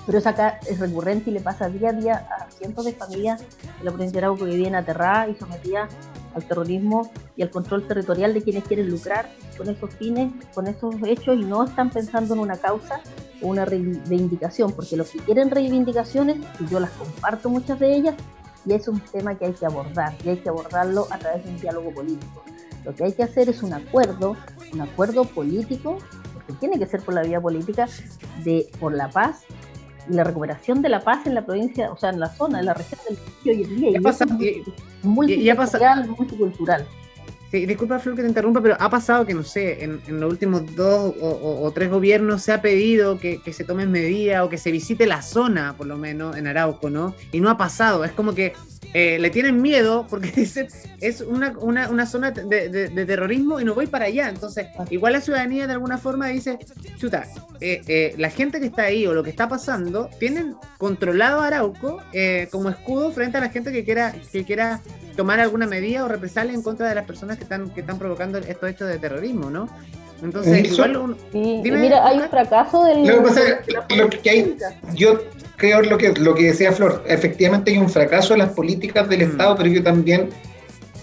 pero 0.04 0.18
eso 0.18 0.28
acá 0.30 0.58
es 0.66 0.78
recurrente 0.78 1.30
y 1.30 1.34
le 1.34 1.40
pasa 1.40 1.68
día 1.68 1.90
a 1.90 1.92
día 1.92 2.26
a 2.30 2.50
cientos 2.50 2.86
de 2.86 2.92
familias 2.92 3.40
de 3.40 3.84
la 3.84 3.90
provincia 3.90 4.20
de 4.20 4.26
Arauco 4.26 4.44
que 4.46 4.56
viven 4.56 4.74
aterradas 4.74 5.28
y 5.28 5.34
sometidas 5.34 5.90
al 6.34 6.44
terrorismo 6.44 7.10
y 7.36 7.42
al 7.42 7.50
control 7.50 7.86
territorial 7.86 8.32
de 8.32 8.42
quienes 8.42 8.64
quieren 8.64 8.88
lucrar 8.88 9.28
con 9.56 9.68
esos 9.68 9.94
fines, 9.94 10.32
con 10.54 10.66
esos 10.66 10.94
hechos 11.04 11.36
y 11.36 11.44
no 11.44 11.64
están 11.64 11.90
pensando 11.90 12.34
en 12.34 12.40
una 12.40 12.56
causa 12.56 13.00
una 13.40 13.64
reivindicación, 13.64 14.72
porque 14.72 14.96
los 14.96 15.10
que 15.10 15.18
quieren 15.20 15.50
reivindicaciones, 15.50 16.38
y 16.60 16.66
yo 16.66 16.80
las 16.80 16.90
comparto 16.90 17.48
muchas 17.48 17.78
de 17.78 17.94
ellas, 17.94 18.14
y 18.64 18.74
es 18.74 18.88
un 18.88 19.00
tema 19.00 19.36
que 19.36 19.46
hay 19.46 19.52
que 19.52 19.66
abordar, 19.66 20.14
y 20.24 20.30
hay 20.30 20.36
que 20.38 20.48
abordarlo 20.48 21.06
a 21.10 21.18
través 21.18 21.44
de 21.44 21.50
un 21.50 21.60
diálogo 21.60 21.92
político. 21.92 22.44
Lo 22.84 22.94
que 22.94 23.04
hay 23.04 23.12
que 23.12 23.22
hacer 23.22 23.48
es 23.48 23.62
un 23.62 23.72
acuerdo, 23.72 24.36
un 24.72 24.80
acuerdo 24.80 25.24
político, 25.24 25.98
porque 26.32 26.52
tiene 26.54 26.78
que 26.78 26.86
ser 26.86 27.00
por 27.00 27.14
la 27.14 27.22
vía 27.22 27.40
política, 27.40 27.86
de 28.44 28.68
por 28.80 28.92
la 28.92 29.10
paz 29.10 29.42
y 30.08 30.14
la 30.14 30.24
recuperación 30.24 30.82
de 30.82 30.88
la 30.88 31.00
paz 31.02 31.26
en 31.26 31.34
la 31.34 31.44
provincia, 31.44 31.92
o 31.92 31.96
sea, 31.96 32.10
en 32.10 32.20
la 32.20 32.28
zona, 32.28 32.60
en 32.60 32.66
la 32.66 32.74
región 32.74 33.00
del 33.08 33.18
que 33.42 33.50
hoy 33.50 33.62
en 33.62 33.76
día. 33.76 33.90
Y, 33.90 33.96
es 36.02 36.08
multicultural. 36.08 36.86
Sí, 37.50 37.64
disculpa, 37.64 37.98
Flor, 37.98 38.14
que 38.14 38.22
te 38.22 38.28
interrumpa, 38.28 38.60
pero 38.60 38.76
ha 38.78 38.90
pasado 38.90 39.24
que, 39.24 39.32
no 39.32 39.42
sé, 39.42 39.82
en, 39.82 40.20
los 40.20 40.30
últimos 40.30 40.76
dos 40.76 41.14
o, 41.18 41.70
tres 41.74 41.90
gobiernos 41.90 42.42
se 42.42 42.52
ha 42.52 42.60
pedido 42.60 43.18
que, 43.18 43.40
se 43.52 43.64
tomen 43.64 43.90
medidas 43.90 44.44
o 44.44 44.50
que 44.50 44.58
se 44.58 44.70
visite 44.70 45.06
la 45.06 45.22
zona, 45.22 45.74
por 45.76 45.86
lo 45.86 45.96
menos, 45.96 46.36
en 46.36 46.46
Arauco, 46.46 46.90
¿no? 46.90 47.14
Y 47.32 47.40
no 47.40 47.48
ha 47.48 47.56
pasado. 47.56 48.04
Es 48.04 48.12
como 48.12 48.34
que 48.34 48.52
eh, 48.94 49.18
le 49.18 49.30
tienen 49.30 49.60
miedo 49.60 50.06
porque 50.08 50.30
dicen 50.36 50.68
es 51.00 51.20
una, 51.20 51.56
una, 51.58 52.06
zona 52.06 52.30
de, 52.30 53.04
terrorismo 53.06 53.60
y 53.60 53.64
no 53.64 53.74
voy 53.74 53.86
para 53.86 54.06
allá. 54.06 54.28
Entonces, 54.28 54.66
igual 54.90 55.12
la 55.12 55.20
ciudadanía 55.20 55.66
de 55.66 55.74
alguna 55.74 55.98
forma 55.98 56.28
dice, 56.28 56.58
chuta, 56.96 57.24
eh, 57.60 57.82
eh, 57.86 58.14
la 58.18 58.30
gente 58.30 58.60
que 58.60 58.66
está 58.66 58.82
ahí 58.82 59.06
o 59.06 59.14
lo 59.14 59.22
que 59.22 59.30
está 59.30 59.48
pasando, 59.48 60.08
tienen 60.18 60.56
controlado 60.78 61.40
Arauco 61.40 62.02
como 62.50 62.68
escudo 62.70 63.12
frente 63.12 63.38
a 63.38 63.40
la 63.40 63.50
gente 63.50 63.72
que 63.72 63.84
quiera, 63.84 64.14
que 64.32 64.44
quiera 64.44 64.80
tomar 65.16 65.40
alguna 65.40 65.66
medida 65.66 66.04
o 66.04 66.08
represalia 66.08 66.54
en 66.54 66.62
contra 66.62 66.88
de 66.88 66.94
las 66.94 67.04
personas 67.04 67.36
que 67.36 67.44
están, 67.44 67.70
que 67.70 67.80
están 67.80 67.98
provocando 67.98 68.38
estos 68.38 68.70
hechos 68.70 68.88
de 68.88 68.98
terrorismo, 68.98 69.50
¿no? 69.50 69.68
Entonces, 70.22 70.72
igual 70.72 71.16
mira, 71.32 72.06
hay 72.06 72.18
un 72.18 72.28
fracaso 72.28 72.84
del. 72.84 73.06
Lo 73.06 73.16
que 73.18 73.20
pasa 73.20 73.40
lo 73.96 74.08
que 74.08 74.30
hay, 74.30 74.56
yo 74.94 75.20
creo 75.58 75.82
lo 75.82 75.98
que, 75.98 76.14
lo 76.14 76.34
que 76.34 76.44
decía 76.44 76.72
Flor, 76.72 77.04
efectivamente 77.06 77.72
hay 77.72 77.78
un 77.78 77.90
fracaso 77.90 78.32
en 78.32 78.38
las 78.38 78.50
políticas 78.50 79.06
del 79.08 79.26
mm. 79.26 79.30
Estado, 79.30 79.56
pero 79.56 79.68
yo 79.68 79.82
también 79.82 80.30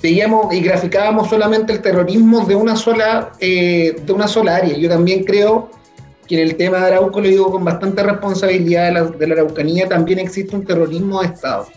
veíamos 0.02 0.52
y 0.54 0.62
graficábamos 0.62 1.30
solamente 1.30 1.74
el 1.74 1.82
terrorismo 1.82 2.46
de 2.46 2.56
una 2.56 2.76
sola, 2.76 3.34
eh, 3.40 3.96
de 4.04 4.14
una 4.14 4.28
sola 4.28 4.56
área. 4.56 4.76
Yo 4.78 4.90
también 4.90 5.24
creo 5.24 5.70
que 6.28 6.42
en 6.42 6.48
el 6.48 6.56
tema 6.56 6.80
de 6.80 6.86
Arauco, 6.88 7.22
lo 7.22 7.28
digo 7.28 7.52
con 7.52 7.64
bastante 7.64 8.02
responsabilidad 8.02 8.86
de 8.86 8.92
la, 8.94 9.04
de 9.04 9.28
la 9.28 9.34
Araucanía, 9.36 9.88
también 9.88 10.20
existe 10.20 10.56
un 10.56 10.66
terrorismo 10.66 11.22
de 11.22 11.28
Estado. 11.28 11.68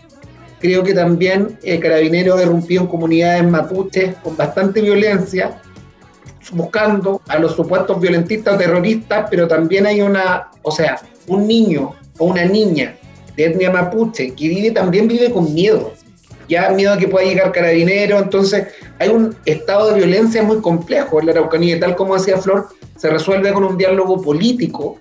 Creo 0.59 0.83
que 0.83 0.93
también 0.93 1.59
eh, 1.63 1.79
Carabineros 1.79 2.41
irrumpió 2.41 2.81
en 2.81 2.87
comunidades 2.87 3.43
mapuches 3.43 4.15
con 4.15 4.35
bastante 4.35 4.81
violencia, 4.81 5.61
buscando 6.51 7.21
a 7.27 7.37
los 7.37 7.55
supuestos 7.55 7.99
violentistas 7.99 8.57
terroristas, 8.57 9.27
pero 9.29 9.47
también 9.47 9.85
hay 9.85 10.01
una, 10.01 10.49
o 10.61 10.71
sea, 10.71 10.99
un 11.27 11.47
niño 11.47 11.93
o 12.19 12.25
una 12.25 12.45
niña 12.45 12.95
de 13.35 13.45
etnia 13.45 13.71
mapuche 13.71 14.35
que 14.35 14.47
vive, 14.47 14.71
también 14.71 15.07
vive 15.07 15.31
con 15.31 15.53
miedo. 15.53 15.93
Ya 16.47 16.69
miedo 16.69 16.93
a 16.93 16.97
que 16.97 17.07
pueda 17.07 17.25
llegar 17.25 17.51
carabinero, 17.51 18.17
entonces 18.17 18.67
hay 18.99 19.09
un 19.09 19.35
estado 19.45 19.89
de 19.89 19.99
violencia 19.99 20.43
muy 20.43 20.61
complejo 20.61 21.19
en 21.19 21.27
la 21.27 21.31
Araucanía, 21.31 21.79
tal 21.79 21.95
como 21.95 22.15
decía 22.15 22.37
Flor, 22.37 22.67
se 22.97 23.09
resuelve 23.09 23.53
con 23.53 23.63
un 23.63 23.77
diálogo 23.77 24.21
político, 24.21 24.97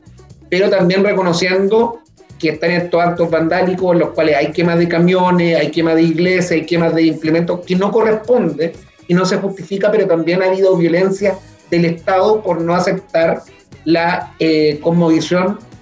pero 0.50 0.70
también 0.70 1.02
reconociendo 1.02 2.00
que 2.38 2.50
están 2.50 2.70
estos 2.70 3.02
actos 3.02 3.31
vandálicos 3.31 3.92
en 3.92 3.98
los 4.00 4.11
cuales 4.11 4.37
hay 4.37 4.52
quemas 4.52 4.78
de 4.78 4.88
camiones, 4.88 5.59
hay 5.59 5.70
quemas 5.70 5.96
de 5.96 6.02
iglesias, 6.02 6.52
hay 6.52 6.66
quemas 6.66 6.94
de 6.94 7.02
implementos 7.02 7.61
que 7.66 7.74
no 7.74 7.90
corresponde 7.90 8.72
y 9.09 9.14
no 9.14 9.24
se 9.24 9.38
justifica, 9.38 9.90
pero 9.90 10.07
también 10.07 10.42
ha 10.42 10.46
habido 10.46 10.76
violencia 10.76 11.37
del 11.70 11.87
Estado 11.87 12.42
por 12.42 12.61
no 12.61 12.74
aceptar 12.74 13.42
la 13.85 14.35
eh, 14.38 14.81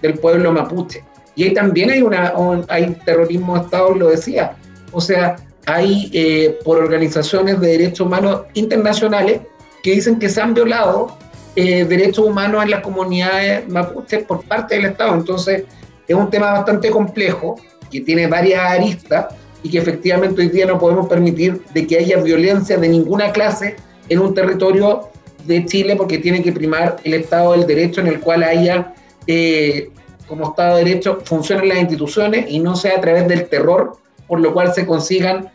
del 0.03 0.14
pueblo 0.14 0.53
mapuche. 0.53 1.03
Y 1.37 1.44
ahí 1.44 1.55
también 1.55 1.90
hay, 1.90 2.03
una, 2.03 2.33
hay 2.68 2.96
terrorismo 3.05 3.57
de 3.57 3.64
Estado, 3.64 3.94
lo 3.94 4.09
decía. 4.09 4.57
O 4.90 5.01
sea, 5.01 5.37
hay 5.66 6.11
eh, 6.12 6.59
por 6.64 6.79
organizaciones 6.79 7.61
de 7.61 7.68
derechos 7.68 8.07
humanos 8.07 8.42
internacionales 8.55 9.40
que 9.83 9.92
dicen 9.92 10.18
que 10.18 10.29
se 10.29 10.40
han 10.40 10.55
violado 10.55 11.16
eh, 11.55 11.85
derechos 11.85 12.25
humanos 12.25 12.64
en 12.64 12.70
las 12.70 12.81
comunidades 12.81 13.68
mapuches 13.68 14.25
por 14.25 14.42
parte 14.44 14.77
del 14.77 14.87
Estado. 14.87 15.14
Entonces, 15.14 15.64
es 16.09 16.14
un 16.16 16.31
tema 16.31 16.53
bastante 16.53 16.90
complejo, 16.90 17.57
que 17.90 18.01
tiene 18.01 18.27
varias 18.27 18.61
aristas 18.61 19.27
y 19.62 19.70
que 19.70 19.79
efectivamente 19.79 20.40
hoy 20.40 20.49
día 20.49 20.66
no 20.66 20.79
podemos 20.79 21.09
permitir 21.09 21.62
de 21.72 21.87
que 21.87 21.99
haya 21.99 22.18
violencia 22.18 22.77
de 22.77 22.88
ninguna 22.88 23.33
clase 23.33 23.77
en 24.09 24.18
un 24.18 24.35
territorio 24.35 25.09
de 25.44 25.64
Chile 25.64 25.96
porque 25.96 26.18
tiene 26.18 26.42
que 26.42 26.53
primar 26.53 26.96
el 27.05 27.14
Estado 27.14 27.53
del 27.53 27.66
Derecho 27.66 28.01
en 28.01 28.09
el 28.09 28.20
cual 28.20 28.42
haya, 28.42 28.94
eh, 29.27 29.90
como 30.27 30.51
Estado 30.51 30.77
de 30.77 30.85
Derecho, 30.85 31.21
funcionen 31.25 31.69
las 31.69 31.79
instituciones 31.79 32.47
y 32.49 32.59
no 32.59 32.77
sea 32.77 32.97
a 32.97 33.01
través 33.01 33.29
del 33.29 33.49
terror, 33.49 33.97
por 34.27 34.41
lo 34.41 34.53
cual 34.53 34.75
se 34.75 34.87
consigan 34.87 35.51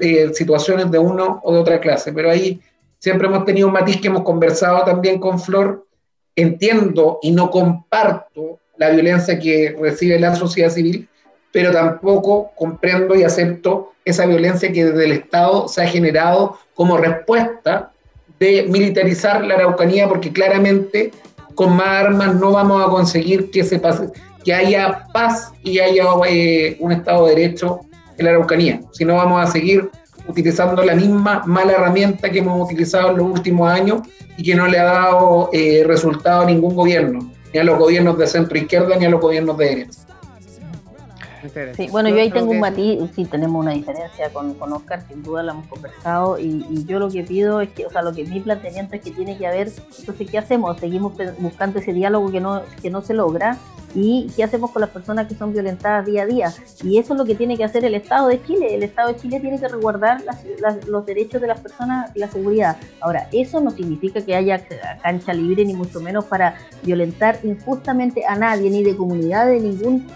eh, 0.00 0.30
situaciones 0.32 0.90
de 0.90 0.98
uno 0.98 1.40
o 1.42 1.52
de 1.52 1.60
otra 1.60 1.80
clase. 1.80 2.12
Pero 2.12 2.30
ahí 2.30 2.60
siempre 2.98 3.28
hemos 3.28 3.44
tenido 3.44 3.66
un 3.66 3.74
matiz 3.74 4.00
que 4.00 4.08
hemos 4.08 4.22
conversado 4.22 4.84
también 4.84 5.20
con 5.20 5.38
Flor. 5.38 5.86
Entiendo 6.34 7.18
y 7.22 7.30
no 7.30 7.50
comparto 7.50 8.58
la 8.76 8.90
violencia 8.90 9.38
que 9.38 9.74
recibe 9.80 10.18
la 10.18 10.34
sociedad 10.34 10.70
civil, 10.70 11.08
pero 11.50 11.72
tampoco 11.72 12.50
comprendo 12.54 13.14
y 13.14 13.22
acepto 13.22 13.92
esa 14.04 14.26
violencia 14.26 14.70
que 14.70 14.84
desde 14.84 15.04
el 15.04 15.12
Estado 15.12 15.68
se 15.68 15.82
ha 15.82 15.86
generado 15.86 16.58
como 16.74 16.98
respuesta 16.98 17.92
de 18.38 18.66
militarizar 18.68 19.44
la 19.44 19.54
Araucanía, 19.54 20.08
porque 20.08 20.32
claramente 20.32 21.10
con 21.56 21.74
más 21.74 21.88
armas 21.88 22.36
no 22.36 22.52
vamos 22.52 22.86
a 22.86 22.88
conseguir 22.88 23.50
que, 23.50 23.64
se 23.64 23.80
pase, 23.80 24.08
que 24.44 24.54
haya 24.54 25.06
paz 25.12 25.52
y 25.64 25.80
haya 25.80 26.04
eh, 26.28 26.76
un 26.78 26.92
Estado 26.92 27.26
de 27.26 27.34
Derecho 27.34 27.80
en 28.16 28.24
la 28.24 28.30
Araucanía, 28.30 28.80
si 28.92 29.04
no 29.04 29.16
vamos 29.16 29.42
a 29.42 29.50
seguir 29.50 29.90
utilizando 30.28 30.82
la 30.84 30.94
misma 30.94 31.42
mala 31.46 31.72
herramienta 31.72 32.30
que 32.30 32.38
hemos 32.38 32.64
utilizado 32.64 33.10
en 33.10 33.18
los 33.18 33.26
últimos 33.26 33.70
años 33.70 34.02
y 34.36 34.42
que 34.42 34.54
no 34.54 34.66
le 34.66 34.78
ha 34.78 34.84
dado 34.84 35.50
eh, 35.52 35.82
resultado 35.86 36.42
a 36.42 36.46
ningún 36.46 36.74
gobierno 36.74 37.32
ni 37.52 37.60
a 37.60 37.64
los 37.64 37.78
gobiernos 37.78 38.18
de 38.18 38.26
centro 38.26 38.58
izquierda 38.58 38.96
ni 38.96 39.06
a 39.06 39.10
los 39.10 39.20
gobiernos 39.20 39.56
de 39.56 39.64
derecha. 39.66 40.00
Sí, 41.76 41.88
bueno, 41.90 42.08
yo 42.08 42.16
ahí 42.16 42.30
tengo 42.30 42.50
un 42.50 42.60
matiz, 42.60 42.98
sí, 43.14 43.24
tenemos 43.24 43.62
una 43.64 43.72
diferencia 43.72 44.30
con, 44.30 44.54
con 44.54 44.72
Oscar, 44.72 45.04
sin 45.08 45.22
duda 45.22 45.42
la 45.42 45.52
hemos 45.52 45.66
conversado, 45.66 46.38
y, 46.38 46.84
yo 46.86 46.98
lo 46.98 47.10
que 47.10 47.22
pido 47.24 47.60
es 47.60 47.70
que, 47.70 47.86
o 47.86 47.90
sea, 47.90 48.02
lo 48.02 48.12
que 48.12 48.24
mi 48.24 48.40
planteamiento 48.40 48.94
es 48.96 49.02
que 49.02 49.10
tiene 49.10 49.36
que 49.36 49.46
haber, 49.46 49.72
entonces, 49.98 50.30
¿qué 50.30 50.38
hacemos? 50.38 50.78
Seguimos 50.78 51.14
buscando 51.38 51.78
ese 51.78 51.92
diálogo 51.92 52.30
que 52.30 52.40
no, 52.40 52.62
que 52.80 52.90
no 52.90 53.02
se 53.02 53.14
logra, 53.14 53.58
y 53.96 54.28
qué 54.36 54.44
hacemos 54.44 54.70
con 54.70 54.80
las 54.80 54.90
personas 54.90 55.26
que 55.26 55.34
son 55.34 55.52
violentadas 55.52 56.04
día 56.04 56.22
a 56.22 56.26
día. 56.26 56.52
Y 56.82 56.98
eso 56.98 57.14
es 57.14 57.18
lo 57.18 57.24
que 57.24 57.34
tiene 57.34 57.56
que 57.56 57.64
hacer 57.64 57.84
el 57.84 57.94
Estado 57.94 58.28
de 58.28 58.42
Chile. 58.44 58.74
El 58.74 58.82
Estado 58.82 59.08
de 59.12 59.16
Chile 59.16 59.40
tiene 59.40 59.58
que 59.58 59.68
resguardar 59.68 60.22
los 60.86 61.06
derechos 61.06 61.40
de 61.40 61.46
las 61.46 61.60
personas 61.60 62.10
y 62.14 62.18
la 62.18 62.30
seguridad. 62.30 62.76
Ahora, 63.00 63.28
eso 63.32 63.60
no 63.60 63.70
significa 63.70 64.20
que 64.20 64.36
haya 64.36 64.62
cancha 65.02 65.32
libre, 65.32 65.64
ni 65.64 65.74
mucho 65.74 66.00
menos 66.00 66.26
para 66.26 66.56
violentar 66.82 67.38
injustamente 67.42 68.26
a 68.26 68.36
nadie, 68.36 68.70
ni 68.70 68.82
de 68.82 68.96
comunidad, 68.96 69.46
de 69.46 69.60
ningún, 69.60 70.06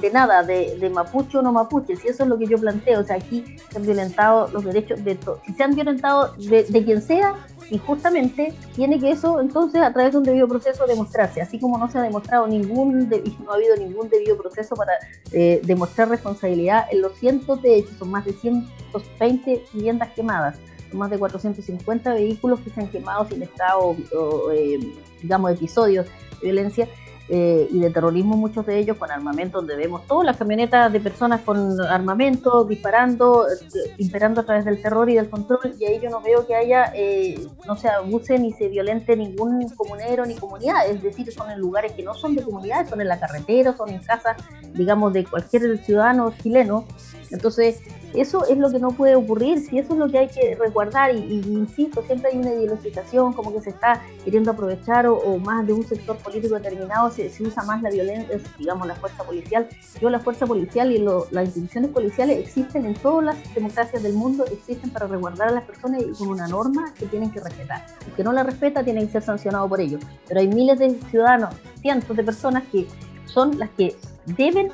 de, 0.00 0.10
nada, 0.10 0.42
de, 0.42 0.76
de, 0.78 0.90
mapuche 0.90 1.38
o 1.38 1.42
no 1.42 1.52
mapuche. 1.52 1.96
Si 1.96 2.08
eso 2.08 2.24
es 2.24 2.28
lo 2.28 2.36
que 2.36 2.46
yo 2.46 2.58
planteo, 2.58 3.00
o 3.00 3.04
sea, 3.04 3.16
aquí 3.16 3.44
se 3.70 3.78
han 3.78 3.84
violentado 3.84 4.48
los 4.48 4.64
derechos 4.64 5.04
de 5.04 5.14
todos. 5.14 5.40
Si 5.46 5.52
se 5.52 5.62
han 5.62 5.74
violentado 5.74 6.34
de, 6.36 6.64
quien 6.84 7.00
sea, 7.00 7.34
y 7.70 7.78
justamente 7.78 8.52
tiene 8.74 8.98
que 8.98 9.10
eso 9.10 9.40
entonces 9.40 9.80
a 9.80 9.92
través 9.92 10.12
de 10.12 10.18
un 10.18 10.24
debido 10.24 10.48
proceso 10.48 10.86
demostrarse, 10.86 11.40
así 11.40 11.58
como 11.58 11.78
no 11.78 11.90
se 11.90 11.98
ha 11.98 12.02
demostrado 12.02 12.46
ningún, 12.46 13.08
no 13.08 13.52
ha 13.52 13.54
habido 13.54 13.76
ningún 13.76 14.08
debido 14.08 14.36
proceso 14.36 14.74
para 14.74 14.92
eh, 15.32 15.60
demostrar 15.64 16.08
responsabilidad 16.08 16.86
en 16.90 17.02
los 17.02 17.16
cientos 17.16 17.62
de 17.62 17.76
hechos, 17.76 17.96
son 17.98 18.10
más 18.10 18.24
de 18.24 18.32
120 18.32 19.64
viviendas 19.72 20.10
quemadas, 20.10 20.56
son 20.90 20.98
más 20.98 21.10
de 21.10 21.18
450 21.18 22.14
vehículos 22.14 22.60
que 22.60 22.70
se 22.70 22.80
han 22.80 22.88
quemado 22.88 23.26
sin 23.28 23.42
estado, 23.42 23.96
eh, 24.52 24.78
digamos, 25.22 25.52
episodios 25.52 26.06
de 26.40 26.46
violencia, 26.46 26.88
eh, 27.32 27.68
y 27.70 27.78
de 27.78 27.90
terrorismo, 27.90 28.36
muchos 28.36 28.66
de 28.66 28.76
ellos 28.76 28.96
con 28.96 29.08
armamento, 29.10 29.58
donde 29.58 29.76
vemos 29.76 30.04
todas 30.08 30.26
las 30.26 30.36
camionetas 30.36 30.92
de 30.92 30.98
personas 30.98 31.42
con 31.42 31.80
armamento, 31.80 32.64
disparando, 32.64 33.46
eh, 33.48 33.94
imperando 33.98 34.40
a 34.40 34.44
través 34.44 34.64
del 34.64 34.82
terror 34.82 35.08
y 35.08 35.14
del 35.14 35.30
control, 35.30 35.76
y 35.78 35.84
ahí 35.84 36.00
yo 36.00 36.10
no 36.10 36.20
veo 36.20 36.44
que 36.44 36.56
haya, 36.56 36.92
eh, 36.92 37.38
no 37.68 37.76
se 37.76 37.88
abuse 37.88 38.36
ni 38.36 38.52
se 38.52 38.66
violente 38.66 39.16
ningún 39.16 39.68
comunero 39.76 40.26
ni 40.26 40.34
comunidad, 40.34 40.88
es 40.88 41.00
decir, 41.02 41.32
son 41.32 41.52
en 41.52 41.60
lugares 41.60 41.92
que 41.92 42.02
no 42.02 42.14
son 42.14 42.34
de 42.34 42.42
comunidades, 42.42 42.90
son 42.90 43.00
en 43.00 43.06
la 43.06 43.20
carretera, 43.20 43.76
son 43.76 43.90
en 43.90 44.00
casas, 44.00 44.36
digamos, 44.74 45.12
de 45.12 45.24
cualquier 45.24 45.78
ciudadano 45.84 46.34
chileno, 46.42 46.84
entonces 47.30 47.80
eso 48.14 48.44
es 48.46 48.58
lo 48.58 48.70
que 48.70 48.78
no 48.78 48.90
puede 48.90 49.14
ocurrir, 49.14 49.60
si 49.60 49.78
eso 49.78 49.92
es 49.92 49.98
lo 49.98 50.08
que 50.08 50.18
hay 50.18 50.28
que 50.28 50.56
resguardar, 50.56 51.14
y, 51.14 51.40
insisto, 51.46 52.02
siempre 52.02 52.30
hay 52.32 52.38
una 52.38 52.52
ideologización, 52.52 53.32
como 53.32 53.52
que 53.52 53.60
se 53.60 53.70
está 53.70 54.02
queriendo 54.24 54.50
aprovechar 54.50 55.06
o, 55.06 55.38
más 55.38 55.66
de 55.66 55.72
un 55.72 55.84
sector 55.84 56.16
político 56.16 56.56
determinado, 56.56 57.10
se, 57.10 57.30
usa 57.40 57.62
más 57.64 57.82
la 57.82 57.90
violencia, 57.90 58.38
digamos, 58.58 58.86
la 58.86 58.94
fuerza 58.94 59.22
policial. 59.24 59.68
Yo 60.00 60.10
la 60.10 60.18
fuerza 60.18 60.46
policial 60.46 60.92
y 60.92 60.98
las 61.30 61.46
instituciones 61.46 61.90
policiales 61.90 62.38
existen 62.38 62.86
en 62.86 62.94
todas 62.94 63.24
las 63.24 63.54
democracias 63.54 64.02
del 64.02 64.14
mundo, 64.14 64.44
existen 64.46 64.90
para 64.90 65.06
resguardar 65.06 65.48
a 65.48 65.52
las 65.52 65.64
personas 65.64 66.02
y 66.02 66.12
con 66.12 66.28
una 66.28 66.48
norma 66.48 66.92
que 66.98 67.06
tienen 67.06 67.30
que 67.30 67.40
respetar. 67.40 67.86
El 68.06 68.12
que 68.12 68.24
no 68.24 68.32
la 68.32 68.42
respeta 68.42 68.82
tiene 68.82 69.04
que 69.06 69.12
ser 69.12 69.22
sancionado 69.22 69.68
por 69.68 69.80
ello. 69.80 69.98
Pero 70.26 70.40
hay 70.40 70.48
miles 70.48 70.78
de 70.78 70.98
ciudadanos, 71.10 71.54
cientos 71.80 72.16
de 72.16 72.24
personas 72.24 72.64
que 72.70 72.86
son 73.26 73.58
las 73.58 73.70
que 73.70 73.96
deben 74.26 74.72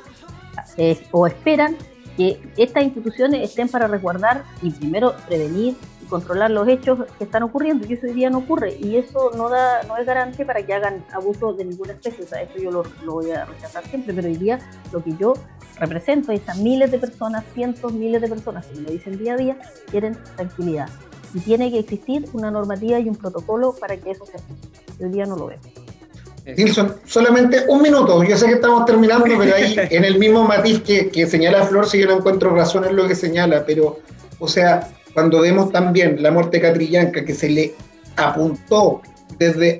eh, 0.77 0.99
o 1.11 1.27
esperan 1.27 1.75
que 2.17 2.41
estas 2.57 2.83
instituciones 2.83 3.47
estén 3.47 3.69
para 3.69 3.87
resguardar 3.87 4.43
y 4.61 4.71
primero 4.71 5.15
prevenir 5.27 5.75
y 6.01 6.05
controlar 6.07 6.49
los 6.49 6.67
hechos 6.67 6.99
que 7.17 7.23
están 7.23 7.43
ocurriendo 7.43 7.85
y 7.87 7.93
eso 7.93 8.07
hoy 8.07 8.13
día 8.13 8.29
no 8.31 8.39
ocurre 8.39 8.75
y 8.75 8.97
eso 8.97 9.31
no 9.37 9.49
da 9.49 9.83
no 9.83 9.95
es 9.97 10.05
garante 10.05 10.43
para 10.43 10.65
que 10.65 10.73
hagan 10.73 11.05
abuso 11.13 11.53
de 11.53 11.63
ninguna 11.63 11.93
especie, 11.93 12.25
o 12.25 12.27
sea, 12.27 12.41
eso 12.41 12.57
yo 12.57 12.71
lo, 12.71 12.83
voy 13.05 13.31
a 13.31 13.45
rechazar 13.45 13.85
siempre, 13.85 14.13
pero 14.13 14.27
hoy 14.27 14.35
día 14.35 14.59
lo 14.91 15.03
que 15.03 15.15
yo 15.15 15.35
represento 15.79 16.31
es 16.31 16.47
a 16.49 16.55
miles 16.55 16.91
de 16.91 16.97
personas, 16.97 17.45
cientos, 17.53 17.93
miles 17.93 18.19
de 18.19 18.27
personas 18.27 18.65
que 18.65 18.79
me 18.79 18.89
dicen 18.89 19.17
día 19.17 19.33
a 19.33 19.37
día, 19.37 19.57
quieren 19.91 20.17
tranquilidad 20.35 20.89
y 21.33 21.39
tiene 21.39 21.69
que 21.71 21.79
existir 21.79 22.27
una 22.33 22.49
normativa 22.49 22.99
y 22.99 23.07
un 23.07 23.15
protocolo 23.15 23.75
para 23.79 23.95
que 23.95 24.11
eso 24.11 24.25
se 24.25 24.37
haga. 24.37 24.45
Hoy 24.99 25.09
día 25.09 25.25
no 25.25 25.35
lo 25.35 25.47
veo. 25.47 25.59
Nilsson, 26.55 26.95
solamente 27.05 27.65
un 27.67 27.81
minuto. 27.81 28.23
Yo 28.23 28.37
sé 28.37 28.45
que 28.45 28.53
estamos 28.53 28.85
terminando, 28.85 29.25
pero 29.25 29.55
ahí 29.55 29.75
en 29.91 30.05
el 30.05 30.17
mismo 30.17 30.43
matiz 30.43 30.81
que, 30.81 31.09
que 31.09 31.27
señala 31.27 31.63
Flor, 31.63 31.87
si 31.87 31.99
yo 31.99 32.07
no 32.07 32.17
encuentro 32.17 32.55
razón 32.55 32.85
en 32.85 32.95
lo 32.95 33.07
que 33.07 33.15
señala, 33.15 33.65
pero, 33.65 33.99
o 34.39 34.47
sea, 34.47 34.89
cuando 35.13 35.41
vemos 35.41 35.71
también 35.71 36.21
la 36.21 36.31
muerte 36.31 36.61
catrillanca 36.61 37.25
que 37.25 37.33
se 37.33 37.49
le 37.49 37.75
apuntó 38.15 39.01
desde 39.37 39.79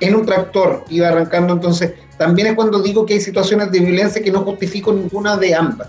en 0.00 0.14
un 0.14 0.26
tractor, 0.26 0.84
iba 0.90 1.08
arrancando, 1.08 1.54
entonces 1.54 1.92
también 2.18 2.48
es 2.48 2.54
cuando 2.54 2.82
digo 2.82 3.06
que 3.06 3.14
hay 3.14 3.20
situaciones 3.20 3.70
de 3.72 3.80
violencia 3.80 4.22
que 4.22 4.30
no 4.30 4.40
justifico 4.42 4.92
ninguna 4.92 5.36
de 5.36 5.54
ambas. 5.54 5.88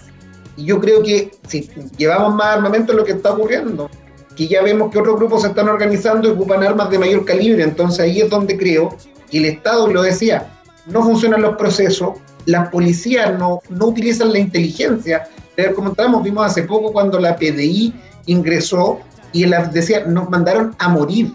Y 0.56 0.66
yo 0.66 0.80
creo 0.80 1.04
que 1.04 1.32
si 1.48 1.70
llevamos 1.98 2.34
más 2.36 2.56
armamento 2.56 2.94
es 2.94 2.98
lo 2.98 3.04
que 3.04 3.12
está 3.12 3.34
ocurriendo, 3.34 3.90
que 4.36 4.48
ya 4.48 4.62
vemos 4.62 4.92
que 4.92 5.00
otros 5.00 5.18
grupos 5.18 5.42
se 5.42 5.50
están 5.50 5.68
organizando 5.68 6.28
y 6.28 6.32
ocupan 6.32 6.64
armas 6.64 6.90
de 6.90 7.00
mayor 7.00 7.26
calibre, 7.26 7.64
entonces 7.64 8.00
ahí 8.00 8.22
es 8.22 8.30
donde 8.30 8.58
creo 8.58 8.96
y 9.32 9.40
el 9.40 9.46
Estado 9.46 9.88
lo 9.88 10.02
decía, 10.02 10.48
no 10.86 11.04
funcionan 11.04 11.42
los 11.42 11.56
procesos, 11.58 12.18
las 12.46 12.70
policías 12.70 13.38
no, 13.38 13.62
no 13.70 13.88
utilizan 13.88 14.32
la 14.32 14.40
inteligencia. 14.40 15.28
Como 15.76 15.90
estábamos, 15.90 16.24
vimos 16.24 16.46
hace 16.46 16.64
poco 16.64 16.92
cuando 16.92 17.20
la 17.20 17.36
PDI 17.36 17.94
ingresó 18.26 19.00
y 19.32 19.46
la, 19.46 19.66
decía, 19.66 20.06
nos 20.06 20.30
mandaron 20.30 20.76
a 20.80 20.90
morir, 20.90 21.32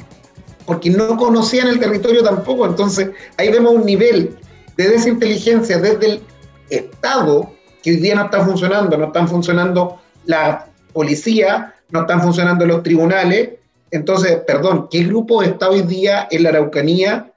porque 0.67 0.91
no 0.91 1.17
conocían 1.17 1.69
el 1.69 1.81
territorio 1.81 2.23
tampoco. 2.23 2.67
Entonces, 2.67 3.11
ahí 3.37 3.51
vemos 3.51 3.75
un 3.75 3.85
nivel 3.85 4.37
de 4.77 4.89
desinteligencia 4.89 5.79
desde 5.79 6.07
el 6.07 6.23
Estado 6.71 7.53
que 7.83 7.91
hoy 7.91 7.97
día 7.97 8.15
no 8.15 8.25
está 8.25 8.45
funcionando, 8.45 8.97
no 8.97 9.07
están 9.07 9.27
funcionando 9.29 10.01
la 10.27 10.67
policía, 10.93 11.75
no 11.91 12.03
están 12.03 12.23
funcionando 12.23 12.67
los 12.67 12.83
tribunales. 12.83 13.51
Entonces, 13.91 14.39
perdón, 14.47 14.89
¿qué 14.91 15.03
grupo 15.05 15.43
está 15.43 15.69
hoy 15.69 15.83
día 15.83 16.29
en 16.31 16.43
la 16.45 16.51
Araucanía 16.51 17.30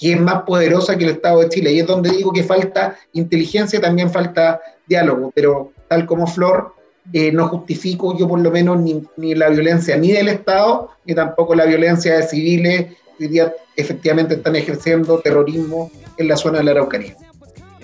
que 0.00 0.12
es 0.14 0.20
más 0.20 0.42
poderosa 0.42 0.96
que 0.96 1.04
el 1.04 1.10
Estado 1.10 1.40
de 1.40 1.48
Chile. 1.50 1.72
Y 1.72 1.80
es 1.80 1.86
donde 1.86 2.10
digo 2.10 2.32
que 2.32 2.42
falta 2.42 2.96
inteligencia, 3.12 3.80
también 3.80 4.10
falta 4.10 4.60
diálogo, 4.86 5.30
pero 5.34 5.72
tal 5.88 6.06
como 6.06 6.26
Flor, 6.26 6.74
eh, 7.12 7.30
no 7.32 7.48
justifico 7.48 8.16
yo 8.16 8.26
por 8.26 8.40
lo 8.40 8.50
menos 8.50 8.80
ni, 8.80 9.02
ni, 9.16 9.34
la 9.34 9.48
violencia 9.48 9.96
ni 9.96 10.12
del 10.12 10.28
Estado, 10.28 10.90
ni 11.04 11.14
tampoco 11.14 11.54
la 11.54 11.66
violencia 11.66 12.16
de 12.16 12.22
civiles 12.22 12.86
que 13.18 13.24
hoy 13.24 13.28
día 13.28 13.52
efectivamente 13.76 14.34
están 14.34 14.56
ejerciendo 14.56 15.20
terrorismo 15.20 15.90
en 16.16 16.28
la 16.28 16.36
zona 16.36 16.58
de 16.58 16.64
la 16.64 16.70
Araucanía. 16.72 17.16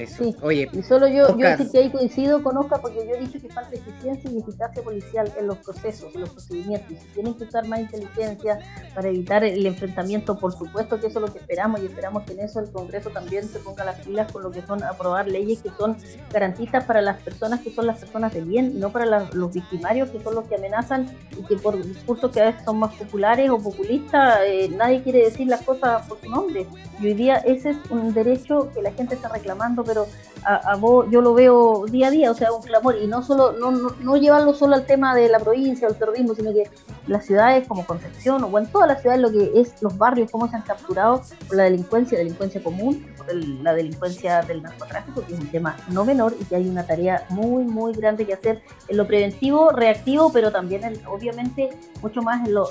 Sí. 0.06 0.36
Oye, 0.42 0.68
y 0.72 0.82
solo 0.82 1.08
yo, 1.08 1.36
yo 1.38 1.56
sí 1.56 1.70
que 1.70 1.78
ahí 1.78 1.90
coincido 1.90 2.42
con 2.42 2.56
Oscar 2.56 2.80
porque 2.80 3.06
yo 3.06 3.14
he 3.14 3.20
dicho 3.20 3.40
que 3.40 3.48
falta 3.48 3.74
eficiencia 3.74 4.30
y 4.30 4.38
eficacia 4.38 4.82
policial 4.82 5.32
en 5.38 5.46
los 5.46 5.58
procesos, 5.58 6.14
en 6.14 6.20
los 6.22 6.30
procedimientos. 6.30 6.90
Y 6.90 6.96
si 6.96 7.06
tienen 7.14 7.34
que 7.34 7.44
usar 7.44 7.66
más 7.66 7.80
inteligencia 7.80 8.58
para 8.94 9.08
evitar 9.08 9.44
el 9.44 9.64
enfrentamiento, 9.64 10.38
por 10.38 10.52
supuesto 10.52 11.00
que 11.00 11.06
eso 11.06 11.18
es 11.18 11.26
lo 11.26 11.32
que 11.32 11.38
esperamos 11.38 11.80
y 11.80 11.86
esperamos 11.86 12.24
que 12.24 12.32
en 12.32 12.40
eso 12.40 12.60
el 12.60 12.70
Congreso 12.70 13.10
también 13.10 13.48
se 13.48 13.58
ponga 13.58 13.84
las 13.84 14.00
pilas 14.00 14.30
con 14.30 14.42
lo 14.42 14.50
que 14.50 14.62
son 14.62 14.82
aprobar 14.82 15.28
leyes 15.28 15.62
que 15.62 15.70
son 15.70 15.96
garantistas 16.30 16.84
para 16.84 17.00
las 17.00 17.20
personas 17.22 17.60
que 17.60 17.70
son 17.72 17.86
las 17.86 17.98
personas 17.98 18.34
de 18.34 18.42
bien 18.42 18.78
no 18.78 18.90
para 18.90 19.06
los 19.32 19.52
victimarios 19.52 20.10
que 20.10 20.20
son 20.22 20.34
los 20.34 20.44
que 20.46 20.56
amenazan 20.56 21.06
y 21.38 21.42
que 21.44 21.56
por 21.56 21.82
discursos 21.82 22.30
que 22.30 22.40
a 22.40 22.46
veces 22.46 22.64
son 22.64 22.78
más 22.78 22.94
populares 22.94 23.50
o 23.50 23.58
populistas, 23.58 24.40
eh, 24.46 24.68
nadie 24.74 25.02
quiere 25.02 25.24
decir 25.24 25.46
las 25.46 25.62
cosas 25.62 26.06
por 26.06 26.20
su 26.20 26.30
nombre. 26.30 26.66
Y 27.00 27.06
hoy 27.06 27.14
día 27.14 27.36
ese 27.36 27.70
es 27.70 27.76
un 27.90 28.14
derecho 28.14 28.70
que 28.74 28.82
la 28.82 28.92
gente 28.92 29.14
está 29.14 29.28
reclamando 29.28 29.82
pero 29.86 30.06
a, 30.46 30.76
vos 30.76 31.06
yo 31.10 31.20
lo 31.20 31.34
veo 31.34 31.86
día 31.86 32.08
a 32.08 32.10
día, 32.10 32.30
o 32.30 32.34
sea, 32.34 32.52
un 32.52 32.62
clamor, 32.62 32.96
y 33.02 33.06
no 33.06 33.22
solo, 33.22 33.52
no, 33.52 33.70
no, 33.70 34.16
llevarlo 34.16 34.54
solo 34.54 34.76
al 34.76 34.86
tema 34.86 35.14
de 35.14 35.28
la 35.28 35.40
provincia 35.40 35.88
o 35.88 35.90
el 35.90 35.96
terrorismo, 35.96 36.34
sino 36.34 36.52
que 36.52 36.70
las 37.08 37.26
ciudades 37.26 37.66
como 37.66 37.84
Concepción, 37.84 38.44
o 38.44 38.58
en 38.58 38.66
todas 38.66 38.88
las 38.88 39.00
ciudades 39.00 39.22
lo 39.22 39.32
que 39.32 39.60
es 39.60 39.82
los 39.82 39.98
barrios, 39.98 40.30
cómo 40.30 40.48
se 40.48 40.56
han 40.56 40.62
capturado 40.62 41.22
por 41.48 41.56
la 41.56 41.64
delincuencia, 41.64 42.16
delincuencia 42.16 42.62
común, 42.62 43.06
por 43.16 43.34
la 43.34 43.74
delincuencia 43.74 44.42
del 44.42 44.62
narcotráfico, 44.62 45.24
que 45.26 45.34
es 45.34 45.40
un 45.40 45.48
tema 45.48 45.76
no 45.88 46.04
menor 46.04 46.34
y 46.38 46.44
que 46.44 46.56
hay 46.56 46.68
una 46.68 46.86
tarea 46.86 47.26
muy, 47.30 47.64
muy 47.64 47.92
grande 47.92 48.24
que 48.24 48.34
hacer 48.34 48.62
en 48.88 48.96
lo 48.96 49.06
preventivo, 49.06 49.70
reactivo, 49.70 50.30
pero 50.32 50.52
también 50.52 51.00
obviamente 51.06 51.70
mucho 52.02 52.22
más 52.22 52.46
en 52.46 52.54
lo 52.54 52.68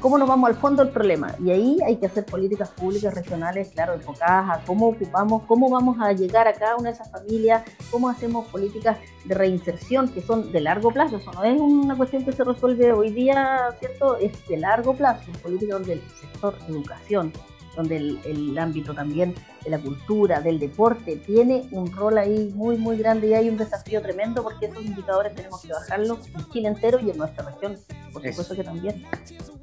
cómo 0.00 0.18
nos 0.18 0.28
vamos 0.28 0.48
al 0.48 0.56
fondo 0.56 0.84
del 0.84 0.92
problema. 0.92 1.34
Y 1.42 1.50
ahí 1.50 1.78
hay 1.86 1.96
que 1.96 2.06
hacer 2.06 2.24
políticas 2.24 2.70
públicas 2.70 3.14
regionales, 3.14 3.70
claro, 3.74 3.94
enfocadas 3.94 4.58
a 4.58 4.64
cómo 4.64 4.88
ocupamos, 4.88 5.42
cómo 5.44 5.70
vamos 5.70 5.96
a 6.00 6.12
llegar 6.12 6.46
a 6.48 6.52
cada 6.52 6.76
una 6.76 6.90
de 6.90 6.94
esas 6.94 7.10
familias, 7.10 7.62
cómo 7.90 8.08
hacemos 8.08 8.46
políticas 8.48 8.98
de 9.24 9.34
reinserción 9.34 10.08
que 10.08 10.22
son 10.22 10.52
de 10.52 10.60
largo 10.60 10.90
plazo. 10.90 11.16
Eso 11.16 11.32
no 11.32 11.44
es 11.44 11.60
una 11.60 11.96
cuestión 11.96 12.24
que 12.24 12.32
se 12.32 12.44
resuelve 12.44 12.92
hoy 12.92 13.10
día, 13.10 13.68
¿cierto? 13.78 14.16
Es 14.16 14.46
de 14.48 14.56
largo 14.58 14.94
plazo, 14.94 15.30
política 15.42 15.74
donde 15.74 15.94
el 15.94 16.02
sector 16.20 16.54
educación, 16.68 17.32
donde 17.76 17.96
el, 17.96 18.56
ámbito 18.58 18.94
también 18.94 19.34
de 19.62 19.70
la 19.70 19.78
cultura, 19.78 20.40
del 20.40 20.58
deporte, 20.58 21.16
tiene 21.16 21.68
un 21.70 21.92
rol 21.92 22.16
ahí 22.16 22.52
muy, 22.54 22.78
muy 22.78 22.96
grande 22.96 23.28
y 23.28 23.34
hay 23.34 23.48
un 23.48 23.58
desafío 23.58 24.00
tremendo 24.00 24.42
porque 24.42 24.66
esos 24.66 24.84
indicadores 24.84 25.34
tenemos 25.34 25.60
que 25.60 25.68
bajarlos 25.68 26.20
en 26.34 26.50
Chile 26.50 26.68
entero 26.68 26.98
y 27.00 27.10
en 27.10 27.18
nuestra 27.18 27.44
región, 27.44 27.76
por 28.12 28.26
supuesto 28.26 28.56
que 28.56 28.64
también. 28.64 29.04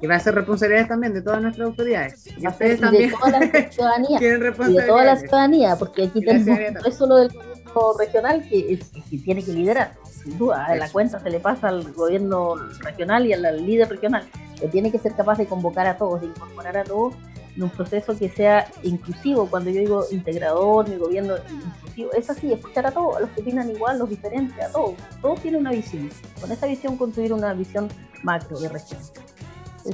Y 0.00 0.06
va 0.06 0.14
a 0.14 0.20
ser 0.20 0.34
responsabilidad 0.34 0.86
también 0.86 1.12
de 1.12 1.22
todas 1.22 1.42
nuestras 1.42 1.66
autoridades. 1.66 2.26
Y 2.38 2.46
ustedes 2.46 2.80
también. 2.80 3.10
De 3.14 3.16
toda 3.16 3.40
la 3.40 3.70
ciudadanía. 3.70 4.18
de 4.20 4.86
toda 4.86 5.04
la 5.04 5.16
ciudadanía, 5.16 5.76
porque 5.76 6.04
aquí 6.04 6.20
tenemos, 6.20 6.46
no 6.46 6.88
es 6.88 6.94
solo 6.94 7.16
del 7.16 7.28
gobierno 7.28 7.54
regional 7.98 8.48
que, 8.48 8.78
que 9.10 9.18
tiene 9.18 9.42
que 9.42 9.52
liderar, 9.52 9.94
sin 10.04 10.38
duda, 10.38 10.74
la 10.76 10.88
cuenta 10.88 11.18
se 11.18 11.30
le 11.30 11.40
pasa 11.40 11.68
al 11.68 11.92
gobierno 11.92 12.54
regional 12.80 13.26
y 13.26 13.32
al 13.32 13.66
líder 13.66 13.88
regional, 13.88 14.24
que 14.58 14.68
tiene 14.68 14.90
que 14.90 14.98
ser 14.98 15.14
capaz 15.14 15.38
de 15.38 15.46
convocar 15.46 15.86
a 15.86 15.96
todos, 15.96 16.20
de 16.20 16.28
incorporar 16.28 16.76
a 16.76 16.84
todos 16.84 17.14
en 17.56 17.62
un 17.62 17.70
proceso 17.70 18.16
que 18.18 18.28
sea 18.28 18.66
inclusivo. 18.82 19.48
Cuando 19.48 19.70
yo 19.70 19.80
digo 19.80 20.04
integrador, 20.10 20.88
mi 20.88 20.96
gobierno 20.96 21.34
inclusivo, 21.50 22.12
es 22.12 22.28
así, 22.30 22.52
escuchar 22.52 22.86
a 22.86 22.90
todos, 22.90 23.16
a 23.16 23.20
los 23.20 23.30
que 23.30 23.42
opinan 23.42 23.70
igual, 23.70 23.98
los 23.98 24.08
diferentes, 24.08 24.58
a 24.64 24.70
todos. 24.70 24.94
Todos 25.20 25.40
tienen 25.40 25.60
una 25.60 25.72
visión. 25.72 26.10
Con 26.40 26.50
esa 26.50 26.66
visión 26.66 26.96
construir 26.96 27.32
una 27.32 27.52
visión 27.54 27.88
macro 28.22 28.58
de 28.58 28.68
región. 28.68 29.00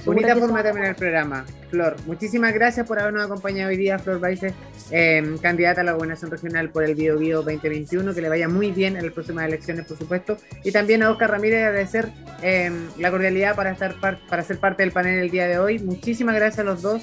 Bonita 0.05 0.37
forma 0.37 0.59
de 0.59 0.65
terminar 0.65 0.91
el 0.91 0.95
programa. 0.95 1.45
Flor, 1.69 1.97
muchísimas 2.07 2.55
gracias 2.55 2.87
por 2.87 3.01
habernos 3.01 3.25
acompañado 3.25 3.71
hoy 3.71 3.77
día, 3.77 3.99
Flor 3.99 4.21
Baice, 4.21 4.55
em, 4.93 5.37
candidata 5.39 5.81
a 5.81 5.85
la 5.85 5.93
gobernación 5.93 6.31
regional 6.31 6.71
por 6.71 6.85
el 6.85 6.95
Bio 6.95 7.19
Bio 7.19 7.43
2021. 7.43 8.15
Que 8.15 8.21
le 8.21 8.29
vaya 8.29 8.49
muy 8.49 8.71
bien 8.71 8.97
en 8.97 9.05
las 9.05 9.13
próximas 9.13 9.47
elecciones, 9.47 9.87
por 9.87 9.99
supuesto. 9.99 10.37
Y 10.63 10.71
también 10.71 11.03
a 11.03 11.11
Oscar 11.11 11.33
Ramírez 11.33 11.65
agradecer 11.65 12.09
em, 12.41 12.87
la 12.99 13.11
cordialidad 13.11 13.57
para, 13.57 13.73
estar 13.73 13.97
para 14.01 14.43
ser 14.45 14.59
parte 14.59 14.85
del 14.85 14.93
panel 14.93 15.19
el 15.19 15.31
día 15.31 15.49
de 15.49 15.59
hoy. 15.59 15.81
Muchísimas 15.81 16.37
gracias 16.37 16.61
a 16.61 16.65
los 16.65 16.83
dos 16.83 17.03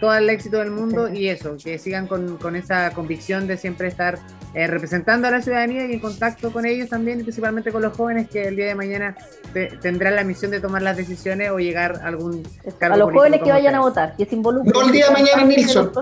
todo 0.00 0.14
el 0.14 0.28
éxito 0.28 0.58
del 0.58 0.70
mundo 0.70 1.08
y 1.12 1.28
eso, 1.28 1.56
que 1.62 1.78
sigan 1.78 2.06
con, 2.06 2.36
con 2.36 2.56
esa 2.56 2.90
convicción 2.92 3.46
de 3.46 3.56
siempre 3.56 3.88
estar 3.88 4.18
eh, 4.54 4.66
representando 4.66 5.28
a 5.28 5.30
la 5.30 5.42
ciudadanía 5.42 5.86
y 5.86 5.92
en 5.92 6.00
contacto 6.00 6.50
con 6.50 6.64
ellos 6.64 6.88
también, 6.88 7.20
principalmente 7.20 7.72
con 7.72 7.82
los 7.82 7.94
jóvenes 7.94 8.30
que 8.30 8.48
el 8.48 8.56
día 8.56 8.66
de 8.66 8.74
mañana 8.74 9.16
tendrán 9.82 10.16
la 10.16 10.24
misión 10.24 10.50
de 10.50 10.60
tomar 10.60 10.82
las 10.82 10.96
decisiones 10.96 11.50
o 11.50 11.58
llegar 11.58 12.00
a 12.02 12.08
algún 12.08 12.42
cargo 12.78 12.94
A 12.94 12.98
los 12.98 13.12
jóvenes 13.12 13.42
que 13.42 13.50
vayan 13.50 13.74
a 13.74 13.80
votar, 13.80 14.16
que 14.16 14.24
se 14.24 14.34
involucren 14.34 14.72
no 14.72 14.86
el 14.86 14.92
día 14.92 15.06
de 15.08 15.12
mañana, 15.12 15.44
Nilsson. 15.44 15.92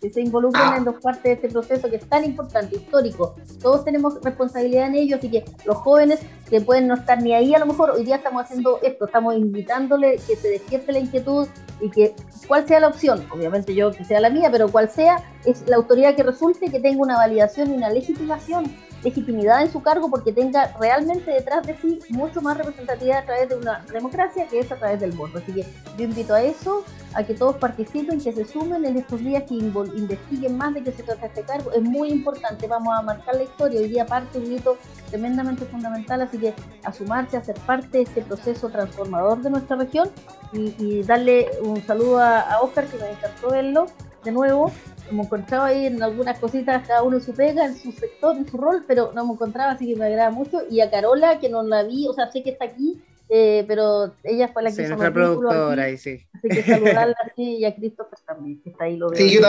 que 0.00 0.10
se 0.10 0.20
involucren 0.20 0.64
ah. 0.66 0.76
en 0.76 0.84
dos 0.84 0.96
partes 1.00 1.22
de 1.22 1.32
este 1.32 1.48
proceso 1.48 1.88
que 1.88 1.96
es 1.96 2.06
tan 2.06 2.24
importante, 2.24 2.76
histórico. 2.76 3.36
Todos 3.60 3.84
tenemos 3.84 4.20
responsabilidad 4.22 4.88
en 4.88 4.94
ello, 4.94 5.16
así 5.16 5.30
que 5.30 5.44
los 5.64 5.76
jóvenes 5.78 6.20
que 6.50 6.60
pueden 6.60 6.88
no 6.88 6.94
estar 6.94 7.22
ni 7.22 7.34
ahí, 7.34 7.54
a 7.54 7.58
lo 7.58 7.66
mejor 7.66 7.90
hoy 7.90 8.04
día 8.04 8.16
estamos 8.16 8.42
haciendo 8.42 8.80
esto, 8.82 9.06
estamos 9.06 9.34
invitándole 9.34 10.18
que 10.26 10.36
se 10.36 10.48
despierte 10.48 10.92
la 10.92 10.98
inquietud 10.98 11.48
y 11.80 11.90
que 11.90 12.14
cuál 12.46 12.66
sea 12.66 12.80
la 12.80 12.88
opción, 12.88 13.17
obviamente 13.30 13.74
yo 13.74 13.90
que 13.90 14.04
sea 14.04 14.20
la 14.20 14.30
mía, 14.30 14.48
pero 14.50 14.68
cuál 14.68 14.88
sea, 14.88 15.22
es 15.44 15.64
la 15.66 15.76
autoridad 15.76 16.14
que 16.14 16.22
resulte 16.22 16.70
que 16.70 16.80
tenga 16.80 17.02
una 17.02 17.16
validación 17.16 17.72
y 17.72 17.76
una 17.76 17.90
legitimación, 17.90 18.64
legitimidad 19.02 19.62
en 19.62 19.70
su 19.70 19.82
cargo 19.82 20.10
porque 20.10 20.32
tenga 20.32 20.74
realmente 20.80 21.30
detrás 21.30 21.66
de 21.66 21.76
sí 21.76 22.00
mucho 22.10 22.40
más 22.40 22.56
representatividad 22.56 23.18
a 23.18 23.24
través 23.24 23.48
de 23.48 23.56
una 23.56 23.84
democracia 23.92 24.46
que 24.48 24.60
es 24.60 24.70
a 24.72 24.76
través 24.76 25.00
del 25.00 25.12
voto. 25.12 25.38
Así 25.38 25.52
que 25.52 25.66
yo 25.96 26.04
invito 26.04 26.34
a 26.34 26.42
eso, 26.42 26.84
a 27.14 27.22
que 27.22 27.34
todos 27.34 27.56
participen, 27.56 28.20
que 28.20 28.32
se 28.32 28.44
sumen 28.44 28.84
en 28.84 28.96
estos 28.96 29.20
días, 29.20 29.44
que 29.44 29.54
investiguen 29.54 30.56
más 30.56 30.74
de 30.74 30.82
qué 30.82 30.92
se 30.92 31.02
trata 31.02 31.26
este 31.26 31.42
cargo. 31.42 31.72
Es 31.72 31.82
muy 31.82 32.10
importante, 32.10 32.66
vamos 32.66 32.94
a 32.96 33.02
marcar 33.02 33.36
la 33.36 33.44
historia. 33.44 33.80
Hoy 33.80 33.88
día 33.88 34.06
parte 34.06 34.38
un 34.38 34.52
hito 34.52 34.76
tremendamente 35.10 35.64
fundamental, 35.66 36.22
así 36.22 36.38
que 36.38 36.54
a 36.84 36.92
sumarse, 36.92 37.36
a 37.36 37.44
ser 37.44 37.56
parte 37.60 37.98
de 37.98 38.04
este 38.04 38.22
proceso 38.22 38.68
transformador 38.68 39.40
de 39.42 39.50
nuestra 39.50 39.76
región 39.76 40.10
y, 40.52 41.02
darle 41.02 41.48
un 41.62 41.82
saludo 41.86 42.18
a, 42.18 42.40
a 42.40 42.60
Oscar, 42.60 42.86
que 42.86 42.96
me 42.96 43.10
encantó 43.10 43.50
verlo 43.50 43.86
de 44.24 44.32
nuevo 44.32 44.72
hemos 45.10 45.26
encontrado 45.26 45.64
ahí 45.64 45.86
en 45.86 46.02
algunas 46.02 46.38
cositas, 46.38 46.86
cada 46.86 47.02
uno 47.02 47.20
su 47.20 47.32
pega, 47.34 47.66
en 47.66 47.76
su 47.76 47.92
sector, 47.92 48.36
en 48.36 48.48
su 48.48 48.56
rol, 48.56 48.84
pero 48.86 49.12
no 49.14 49.26
me 49.26 49.32
encontraba, 49.32 49.72
así 49.72 49.86
que 49.86 49.98
me 49.98 50.06
agrada 50.06 50.30
mucho. 50.30 50.62
Y 50.70 50.80
a 50.80 50.90
Carola, 50.90 51.38
que 51.38 51.48
no 51.48 51.62
la 51.62 51.82
vi, 51.82 52.06
o 52.08 52.12
sea, 52.12 52.30
sé 52.30 52.42
que 52.42 52.50
está 52.50 52.66
aquí, 52.66 53.00
eh, 53.28 53.64
pero 53.68 54.12
ella 54.24 54.48
fue 54.48 54.62
la 54.62 54.70
que 54.70 54.76
sí, 54.76 54.82
hizo 54.82 54.90
nuestra 54.90 55.12
productora 55.12 55.84
ahí, 55.84 55.98
sí. 55.98 56.20
Así 56.34 56.48
que 56.48 56.62
saludarla 56.62 57.16
así 57.30 57.56
y 57.56 57.64
a 57.64 57.74
Christopher 57.74 58.18
también, 58.26 58.60
que 58.62 58.70
está 58.70 58.84
ahí. 58.84 58.96
Lo 58.96 59.10
veo. 59.10 59.18
Sí, 59.18 59.30
yo, 59.30 59.40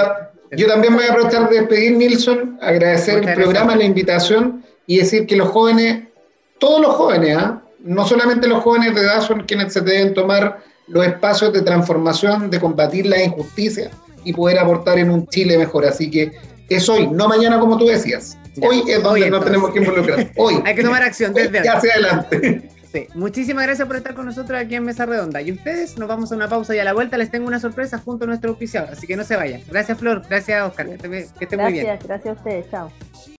yo, 0.51 0.67
también 0.67 0.93
me 0.93 0.99
voy 0.99 1.07
a 1.07 1.11
aprovechar 1.13 1.49
de 1.49 1.59
despedir, 1.59 1.97
Nilsson, 1.97 2.57
agradecer 2.61 3.27
el 3.27 3.35
programa, 3.35 3.75
la 3.75 3.83
invitación 3.83 4.63
y 4.85 4.97
decir 4.97 5.27
que 5.27 5.35
los 5.35 5.49
jóvenes, 5.49 6.07
todos 6.57 6.81
los 6.81 6.95
jóvenes, 6.95 7.37
¿ah? 7.37 7.61
no 7.79 8.05
solamente 8.05 8.47
los 8.47 8.63
jóvenes 8.63 8.95
de 8.95 9.01
edad 9.01 9.21
son 9.21 9.43
quienes 9.43 9.71
se 9.73 9.81
deben 9.81 10.13
tomar 10.13 10.59
los 10.87 11.05
espacios 11.05 11.53
de 11.53 11.61
transformación, 11.61 12.49
de 12.49 12.59
combatir 12.59 13.05
la 13.05 13.23
injusticia 13.23 13.91
y 14.23 14.33
poder 14.33 14.59
aportar 14.59 14.99
en 14.99 15.11
un 15.11 15.27
Chile 15.27 15.57
mejor. 15.57 15.85
Así 15.85 16.09
que 16.09 16.31
es 16.69 16.87
hoy, 16.87 17.07
no 17.07 17.27
mañana 17.27 17.59
como 17.59 17.77
tú 17.77 17.87
decías. 17.87 18.37
hoy 18.61 18.83
es 18.87 19.01
donde 19.01 19.29
no 19.29 19.39
tenemos 19.39 19.71
que 19.71 19.79
involucrar. 19.79 20.31
Hoy. 20.37 20.61
Hay 20.65 20.75
que 20.75 20.83
tomar 20.83 21.03
acción 21.03 21.33
desde 21.33 21.63
Ya 21.63 21.73
hacia 21.73 21.93
adelante. 21.93 22.69
Sí. 22.91 23.05
Muchísimas 23.13 23.65
gracias 23.65 23.87
por 23.87 23.97
estar 23.97 24.15
con 24.15 24.25
nosotros 24.25 24.59
aquí 24.59 24.73
en 24.73 24.83
Mesa 24.83 25.05
Redonda. 25.05 25.43
Y 25.43 25.51
ustedes, 25.51 25.95
nos 25.99 26.09
vamos 26.09 26.31
a 26.31 26.35
una 26.35 26.49
pausa 26.49 26.75
y 26.75 26.79
a 26.79 26.83
la 26.83 26.93
vuelta 26.93 27.19
les 27.19 27.29
tengo 27.29 27.47
una 27.47 27.59
sorpresa 27.59 27.99
junto 27.99 28.23
a 28.23 28.27
nuestro 28.27 28.49
auspiciador. 28.49 28.89
Así 28.89 29.05
que 29.05 29.15
no 29.15 29.23
se 29.23 29.35
vayan. 29.35 29.61
Gracias, 29.69 29.99
Flor. 29.99 30.23
Gracias, 30.27 30.67
Oscar. 30.67 30.87
Que, 30.87 30.93
esté, 30.95 31.07
muy 31.55 31.71
bien. 31.71 31.85
Gracias, 31.85 32.07
gracias 32.07 32.35
a 32.35 32.39
ustedes. 32.39 32.71
Chao. 32.71 32.91